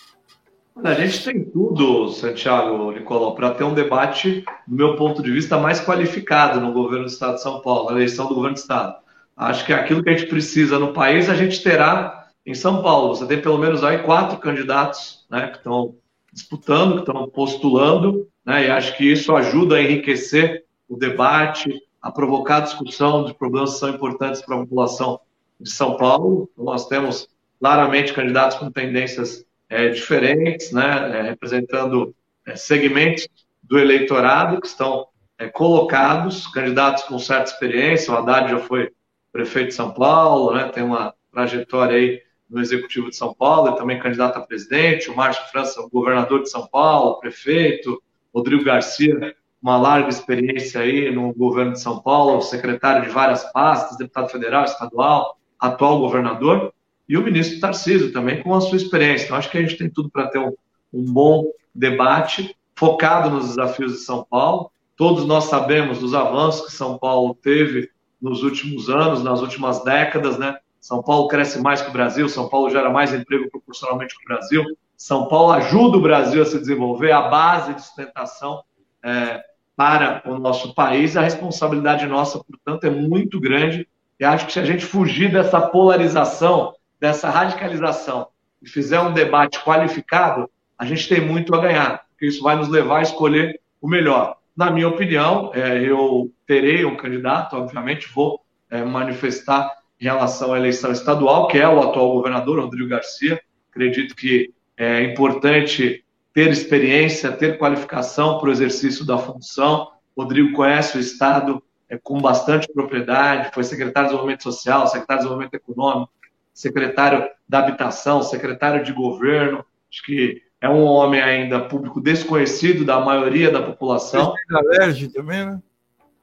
A 0.83 0.93
gente 0.95 1.25
tem 1.25 1.45
tudo, 1.45 2.09
Santiago 2.09 2.91
Nicolau, 2.91 3.35
para 3.37 3.55
ter 3.55 3.63
um 3.63 3.75
debate, 3.75 4.45
do 4.67 4.75
meu 4.75 4.97
ponto 4.97 5.23
de 5.23 5.31
vista, 5.31 5.57
mais 5.57 5.81
qualificado 5.81 6.61
no 6.61 6.73
governo 6.73 7.05
do 7.05 7.11
Estado 7.11 7.37
de 7.37 7.43
São 7.43 7.61
Paulo, 7.61 7.91
na 7.91 7.97
eleição 7.97 8.27
do 8.27 8.35
governo 8.35 8.57
do 8.57 8.61
Estado. 8.61 8.97
Acho 9.37 9.65
que 9.65 9.73
aquilo 9.73 10.03
que 10.03 10.11
a 10.11 10.17
gente 10.17 10.29
precisa 10.29 10.79
no 10.79 10.93
país, 10.93 11.31
a 11.31 11.35
gente 11.35 11.63
terá 11.63 12.29
em 12.45 12.55
São 12.55 12.83
Paulo, 12.83 13.15
você 13.15 13.25
tem 13.25 13.41
pelo 13.41 13.57
menos 13.57 13.85
aí 13.85 13.99
quatro 13.99 14.37
candidatos 14.39 15.25
né, 15.31 15.47
que 15.47 15.59
estão 15.59 15.95
disputando, 16.33 16.95
que 16.95 17.11
estão 17.11 17.29
postulando, 17.29 18.29
né, 18.45 18.67
e 18.67 18.71
acho 18.71 18.97
que 18.97 19.05
isso 19.05 19.35
ajuda 19.35 19.77
a 19.77 19.83
enriquecer 19.83 20.65
o 20.89 20.97
debate, 20.97 21.73
a 22.03 22.11
provocar 22.11 22.61
discussão 22.61 23.25
de 23.25 23.33
problemas 23.33 23.75
que 23.75 23.79
são 23.79 23.91
importantes 23.91 24.43
para 24.43 24.57
a 24.57 24.61
população 24.61 25.21
de 25.59 25.71
São 25.71 25.97
Paulo. 25.97 26.51
Então, 26.53 26.65
nós 26.65 26.87
temos 26.89 27.29
claramente 27.61 28.13
candidatos 28.13 28.59
com 28.59 28.71
tendências 28.71 29.47
é, 29.75 29.89
diferentes, 29.89 30.71
né, 30.71 31.19
é, 31.19 31.23
representando 31.23 32.15
é, 32.47 32.55
segmentos 32.55 33.27
do 33.61 33.77
eleitorado 33.77 34.61
que 34.61 34.69
estão 34.69 35.09
é, 35.37 35.49
colocados, 35.49 36.47
candidatos 36.47 37.03
com 37.03 37.19
certa 37.19 37.51
experiência. 37.51 38.15
O 38.15 38.17
Haddad 38.17 38.53
já 38.53 38.61
foi 38.61 38.93
prefeito 39.33 39.69
de 39.71 39.75
São 39.75 39.93
Paulo, 39.93 40.55
né, 40.55 40.69
tem 40.69 40.85
uma 40.85 41.13
trajetória 41.33 41.97
aí 41.97 42.23
no 42.49 42.61
Executivo 42.61 43.11
de 43.11 43.17
São 43.17 43.35
Paulo, 43.35 43.71
é 43.71 43.77
também 43.77 43.99
candidato 43.99 44.37
a 44.37 44.43
presidente, 44.43 45.11
o 45.11 45.17
Márcio 45.17 45.45
França, 45.51 45.85
governador 45.91 46.43
de 46.43 46.51
São 46.51 46.69
Paulo, 46.69 47.19
prefeito, 47.19 48.01
Rodrigo 48.33 48.63
Garcia, 48.63 49.35
uma 49.61 49.77
larga 49.77 50.09
experiência 50.09 50.83
aí 50.83 51.13
no 51.13 51.35
governo 51.35 51.73
de 51.73 51.81
São 51.81 52.01
Paulo, 52.01 52.41
secretário 52.43 53.03
de 53.03 53.09
várias 53.09 53.43
pastas, 53.51 53.99
deputado 53.99 54.29
federal, 54.29 54.65
estadual, 54.65 55.37
atual 55.59 55.99
governador, 55.99 56.73
e 57.09 57.17
o 57.17 57.23
ministro 57.23 57.61
Tarcísio 57.61 58.13
também 58.13 58.43
com 58.43 58.55
a 58.55 58.61
sua 58.61 58.77
experiência. 58.77 59.27
Então, 59.27 59.37
acho 59.37 59.51
que 59.51 59.59
a 59.59 59.61
gente 59.61 59.77
tem 59.77 59.91
tudo 59.91 60.11
para 60.11 60.29
ter 60.29 60.39
um, 60.39 60.53
um 60.93 61.05
bom 61.05 61.45
debate 61.75 62.57
focado 62.75 63.31
nos 63.31 63.49
desafios 63.49 63.93
de 63.93 63.99
São 63.99 64.25
Paulo. 64.29 64.71
Todos 64.97 65.27
nós 65.27 65.45
sabemos 65.45 65.99
dos 65.99 66.15
avanços 66.15 66.67
que 66.67 66.73
São 66.73 66.99
Paulo 66.99 67.35
teve 67.35 67.91
nos 68.21 68.43
últimos 68.43 68.89
anos, 68.89 69.23
nas 69.23 69.41
últimas 69.41 69.83
décadas, 69.85 70.39
né? 70.39 70.57
São 70.81 71.03
Paulo 71.03 71.29
cresce 71.29 71.61
mais 71.61 71.81
que 71.81 71.91
o 71.91 71.93
Brasil, 71.93 72.29
São 72.29 72.49
Paulo 72.49 72.71
gera 72.71 72.91
mais 72.91 73.13
emprego 73.13 73.51
proporcionalmente 73.51 74.17
que 74.17 74.25
o 74.25 74.29
Brasil, 74.29 74.65
São 74.97 75.29
Paulo 75.29 75.53
ajuda 75.53 75.97
o 75.97 76.01
Brasil 76.01 76.43
a 76.43 76.47
se 76.47 76.59
desenvolver, 76.59 77.11
a 77.11 77.23
base 77.23 77.75
de 77.75 77.83
sustentação 77.83 78.63
é, 79.03 79.43
para 79.77 80.23
o 80.27 80.39
nosso 80.39 80.75
país. 80.75 81.17
A 81.17 81.23
responsabilidade 81.23 82.07
nossa, 82.07 82.43
portanto, 82.43 82.85
é 82.85 82.91
muito 82.91 83.41
grande. 83.41 83.89
E 84.21 84.25
acho 84.25 84.47
que 84.47 84.53
se 84.53 84.61
a 84.61 84.65
gente 84.65 84.85
fugir 84.85 85.33
dessa 85.33 85.61
polarização, 85.61 86.75
dessa 87.05 87.29
radicalização, 87.29 88.29
e 88.63 88.67
fizer 88.67 88.99
um 88.99 89.13
debate 89.13 89.63
qualificado, 89.63 90.49
a 90.79 90.87
gente 90.87 91.07
tem 91.07 91.21
muito 91.21 91.55
a 91.55 91.61
ganhar, 91.61 92.01
porque 92.09 92.25
isso 92.25 92.43
vai 92.43 92.57
nos 92.57 92.71
levar 92.71 93.01
a 93.01 93.03
escolher 93.03 93.61
o 93.79 93.87
melhor. 93.87 94.39
Na 94.57 94.71
minha 94.71 94.89
opinião, 94.89 95.51
é, 95.53 95.83
eu 95.83 96.33
terei 96.47 96.83
um 96.87 96.97
candidato, 96.97 97.57
obviamente, 97.57 98.09
vou 98.09 98.41
é, 98.71 98.83
manifestar 98.83 99.71
em 100.01 100.05
relação 100.05 100.55
à 100.55 100.57
eleição 100.57 100.93
estadual, 100.93 101.47
que 101.47 101.59
é 101.59 101.69
o 101.69 101.79
atual 101.79 102.15
governador, 102.15 102.59
Rodrigo 102.59 102.89
Garcia. 102.89 103.39
Acredito 103.71 104.17
que 104.17 104.55
é 104.75 105.03
importante 105.03 106.03
ter 106.33 106.51
experiência, 106.51 107.31
ter 107.33 107.59
qualificação 107.59 108.39
para 108.39 108.49
o 108.49 108.53
exercício 108.53 109.05
da 109.05 109.19
função. 109.19 109.91
Rodrigo 110.17 110.57
conhece 110.57 110.97
o 110.97 111.01
Estado 111.01 111.63
é, 111.87 111.99
com 111.99 112.19
bastante 112.19 112.67
propriedade, 112.73 113.51
foi 113.53 113.63
secretário 113.63 114.09
de 114.09 114.15
Desenvolvimento 114.15 114.43
Social, 114.43 114.87
secretário 114.87 115.21
de 115.21 115.29
Desenvolvimento 115.29 115.55
Econômico, 115.55 116.14
secretário 116.55 117.29
da 117.49 117.59
Habitação, 117.59 118.23
secretário 118.23 118.85
de 118.85 118.93
Governo. 118.93 119.65
Acho 119.91 120.03
que 120.05 120.41
é 120.61 120.69
um 120.69 120.85
homem 120.85 121.21
ainda 121.21 121.61
público 121.61 122.01
desconhecido 122.01 122.85
da 122.85 123.01
maioria 123.01 123.51
da 123.51 123.61
população. 123.61 124.33
Presidente 124.33 124.49
da 124.49 124.85
LERJ 124.85 125.09
também, 125.09 125.47
né? 125.47 125.63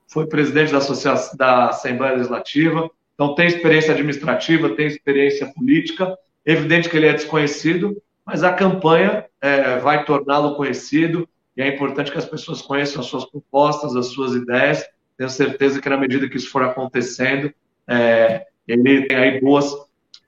Foi 0.08 0.26
presidente 0.26 0.72
da, 0.72 0.80
Associação, 0.80 1.38
da 1.38 1.70
Assembleia 1.70 2.16
Legislativa. 2.16 2.90
Então, 3.14 3.36
tem 3.36 3.46
experiência 3.46 3.94
administrativa, 3.94 4.76
tem 4.76 4.88
experiência 4.88 5.46
política. 5.54 6.18
Evidente 6.46 6.90
que 6.90 6.98
ele 6.98 7.06
é 7.06 7.14
desconhecido, 7.14 8.02
mas 8.26 8.44
a 8.44 8.52
campanha 8.52 9.26
é, 9.40 9.78
vai 9.78 10.04
torná-lo 10.04 10.56
conhecido 10.56 11.30
e 11.56 11.62
é 11.62 11.68
importante 11.68 12.12
que 12.12 12.18
as 12.18 12.26
pessoas 12.26 12.62
conheçam 12.62 13.02
as 13.02 13.08
suas 13.08 13.26
propostas, 13.26 13.96
as 13.96 14.08
suas 14.08 14.34
ideias. 14.34 14.84
Tenho 15.18 15.30
certeza 15.30 15.80
que, 15.80 15.88
na 15.88 15.98
medida 15.98 16.28
que 16.28 16.38
isso 16.38 16.50
for 16.50 16.64
acontecendo, 16.64 17.54
é, 17.88 18.46
ele 18.68 19.06
tem 19.06 19.18
aí 19.18 19.40
boas 19.40 19.72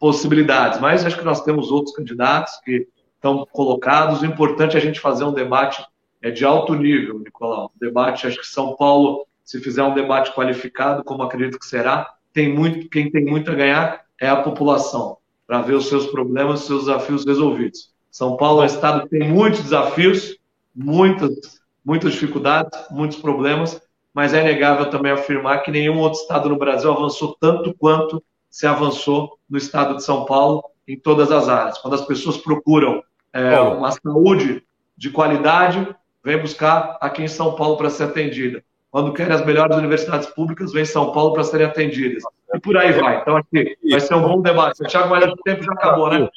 possibilidades. 0.04 0.82
Mas 0.82 1.06
acho 1.06 1.18
que 1.18 1.24
nós 1.24 1.46
temos 1.46 1.72
outros 1.72 1.96
candidatos 1.96 2.60
que 2.66 2.90
estão 3.16 3.48
colocados. 3.50 4.22
O 4.22 4.26
importante 4.26 4.76
é 4.76 4.78
a 4.78 4.82
gente 4.82 5.00
fazer 5.00 5.24
um 5.24 5.32
debate 5.32 5.82
é, 6.22 6.30
de 6.30 6.44
alto 6.44 6.76
nível, 6.76 7.20
Nicolau. 7.20 7.72
Um 7.74 7.80
debate, 7.80 8.28
acho 8.28 8.38
que 8.38 8.46
São 8.46 8.76
Paulo, 8.76 9.26
se 9.46 9.62
fizer 9.62 9.82
um 9.82 9.94
debate 9.94 10.34
qualificado, 10.34 11.06
como 11.06 11.24
acredito 11.24 11.58
que 11.58 11.66
será, 11.66 12.16
tem 12.34 12.54
muito, 12.54 12.90
quem 12.90 13.10
tem 13.10 13.24
muito 13.24 13.50
a 13.50 13.56
ganhar 13.56 14.02
é 14.20 14.28
a 14.28 14.36
população, 14.36 15.20
para 15.48 15.62
ver 15.62 15.76
os 15.76 15.88
seus 15.88 16.08
problemas, 16.08 16.60
os 16.60 16.68
seus 16.68 16.80
desafios 16.82 17.26
resolvidos. 17.26 17.90
São 18.12 18.36
Paulo 18.36 18.60
é 18.60 18.64
um 18.64 18.66
estado 18.66 19.04
que 19.04 19.18
tem 19.18 19.32
muitos 19.32 19.62
desafios, 19.62 20.36
muitas, 20.76 21.62
muitas 21.84 22.12
dificuldades, 22.12 22.78
muitos 22.92 23.20
problemas, 23.20 23.82
mas 24.14 24.34
é 24.34 24.42
inegável 24.42 24.90
também 24.90 25.14
afirmar 25.14 25.64
que 25.64 25.72
nenhum 25.72 25.98
outro 26.00 26.20
estado 26.20 26.50
no 26.50 26.58
Brasil 26.58 26.92
avançou 26.92 27.38
tanto 27.40 27.74
quanto 27.74 28.22
se 28.54 28.68
avançou 28.68 29.40
no 29.50 29.58
estado 29.58 29.96
de 29.96 30.04
São 30.04 30.26
Paulo 30.26 30.64
em 30.88 30.96
todas 30.96 31.32
as 31.32 31.50
áreas. 31.50 31.80
Quando 31.80 31.96
as 31.96 32.06
pessoas 32.06 32.38
procuram 32.38 33.04
é, 33.34 33.60
uma 33.60 33.92
saúde 33.92 34.64
de 34.96 35.10
qualidade, 35.10 35.88
vem 36.24 36.38
buscar 36.38 37.00
aqui 37.02 37.24
em 37.24 37.28
São 37.28 37.56
Paulo 37.56 37.78
para 37.78 37.90
ser 37.90 38.04
atendida. 38.04 38.64
Quando 38.92 39.12
querem 39.12 39.34
as 39.34 39.44
melhores 39.44 39.76
universidades 39.76 40.28
públicas, 40.28 40.72
vem 40.72 40.86
São 40.86 41.12
Paulo 41.12 41.34
para 41.34 41.44
serem 41.44 41.66
atendidas. 41.66 42.22
E 42.54 42.60
por 42.60 42.78
aí 42.78 42.92
vai. 42.92 43.22
Então, 43.22 43.38
aqui 43.38 43.76
vai 43.90 44.00
ser 44.00 44.14
um 44.14 44.22
bom 44.22 44.40
debate. 44.40 44.84
Tiago, 44.84 45.10
mas 45.10 45.26
o 45.26 45.36
tempo 45.38 45.64
já 45.64 45.72
acabou, 45.72 46.12
né? 46.12 46.30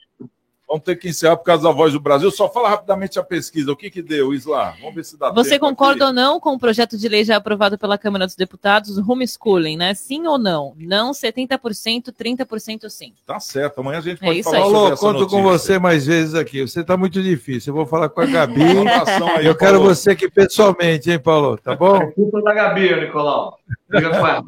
Vamos 0.69 0.83
ter 0.83 0.97
que 0.97 1.09
encerrar 1.09 1.37
por 1.37 1.45
causa 1.45 1.63
da 1.63 1.71
voz 1.71 1.93
do 1.93 2.01
Brasil. 2.01 2.29
Só 2.29 2.49
fala 2.49 2.69
rapidamente 2.71 3.21
a 3.21 3.23
pesquisa. 3.23 3.71
O 3.71 3.77
que, 3.77 3.89
que 3.89 4.03
deu, 4.03 4.35
Isla? 4.35 4.75
Vamos 4.81 4.97
ver 4.97 5.05
se 5.05 5.17
dá 5.17 5.31
Você 5.31 5.51
tempo 5.51 5.67
concorda 5.67 6.05
aqui. 6.07 6.09
ou 6.09 6.13
não 6.13 6.41
com 6.41 6.55
o 6.55 6.59
projeto 6.59 6.99
de 6.99 7.09
lei 7.09 7.23
já 7.23 7.37
aprovado 7.37 7.79
pela 7.79 7.97
Câmara 7.97 8.27
dos 8.27 8.35
Deputados, 8.35 8.99
homeschooling, 8.99 9.77
né? 9.77 9.95
Sim 9.95 10.27
ou 10.27 10.39
não? 10.39 10.75
Não 10.77 11.13
70%, 11.13 12.13
30% 12.13 12.89
sim. 12.91 13.13
Tá 13.25 13.39
certo. 13.39 13.81
Amanhã 13.81 13.99
a 13.99 14.01
gente 14.01 14.21
É 14.23 14.27
pode 14.27 14.41
isso 14.41 14.51
falar 14.51 14.59
aí. 14.59 14.65
sobre 14.65 14.77
Paulo, 14.81 14.93
essa 14.93 15.01
conto 15.07 15.31
com 15.31 15.43
notícia. 15.43 15.59
você 15.73 15.79
mais 15.79 16.05
vezes 16.05 16.35
aqui. 16.35 16.61
Você 16.63 16.81
está 16.81 16.97
muito 16.97 17.23
difícil. 17.23 17.71
Eu 17.71 17.77
vou 17.77 17.87
falar 17.87 18.09
com 18.09 18.21
a 18.23 18.27
Gabi. 18.27 18.61
Um 18.63 18.89
aí, 19.37 19.47
eu 19.47 19.55
quero 19.55 19.79
Paulo. 19.79 19.95
você 19.95 20.11
aqui 20.11 20.29
pessoalmente, 20.29 21.09
hein, 21.13 21.19
Paulo? 21.21 21.57
Tá 21.59 21.77
bom? 21.77 21.97
É 21.97 22.07
culpa 22.11 22.43
da 22.43 22.53
Gabi, 22.53 22.93
Nicolau. 23.03 23.57
Com 23.89 23.99
ela. 23.99 24.45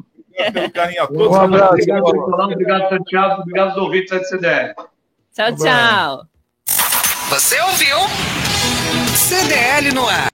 Pelo 0.53 0.71
carinho 0.71 1.01
a 1.01 1.05
Um 1.05 1.07
todos. 1.07 1.37
abraço, 1.37 1.73
Obrigado, 1.75 2.01
Paulo. 2.03 2.17
Nicolau. 2.17 2.51
Obrigado, 2.51 2.89
Santiago. 2.89 3.41
Obrigado 3.41 3.67
aos 3.69 3.77
ouvintes 3.77 4.09
da 4.11 4.23
CDL. 4.25 4.73
Tchau, 5.35 5.55
tchau. 5.55 6.25
Você 7.29 7.59
ouviu? 7.61 7.97
CDL 9.15 9.93
no 9.93 10.07
ar. 10.07 10.27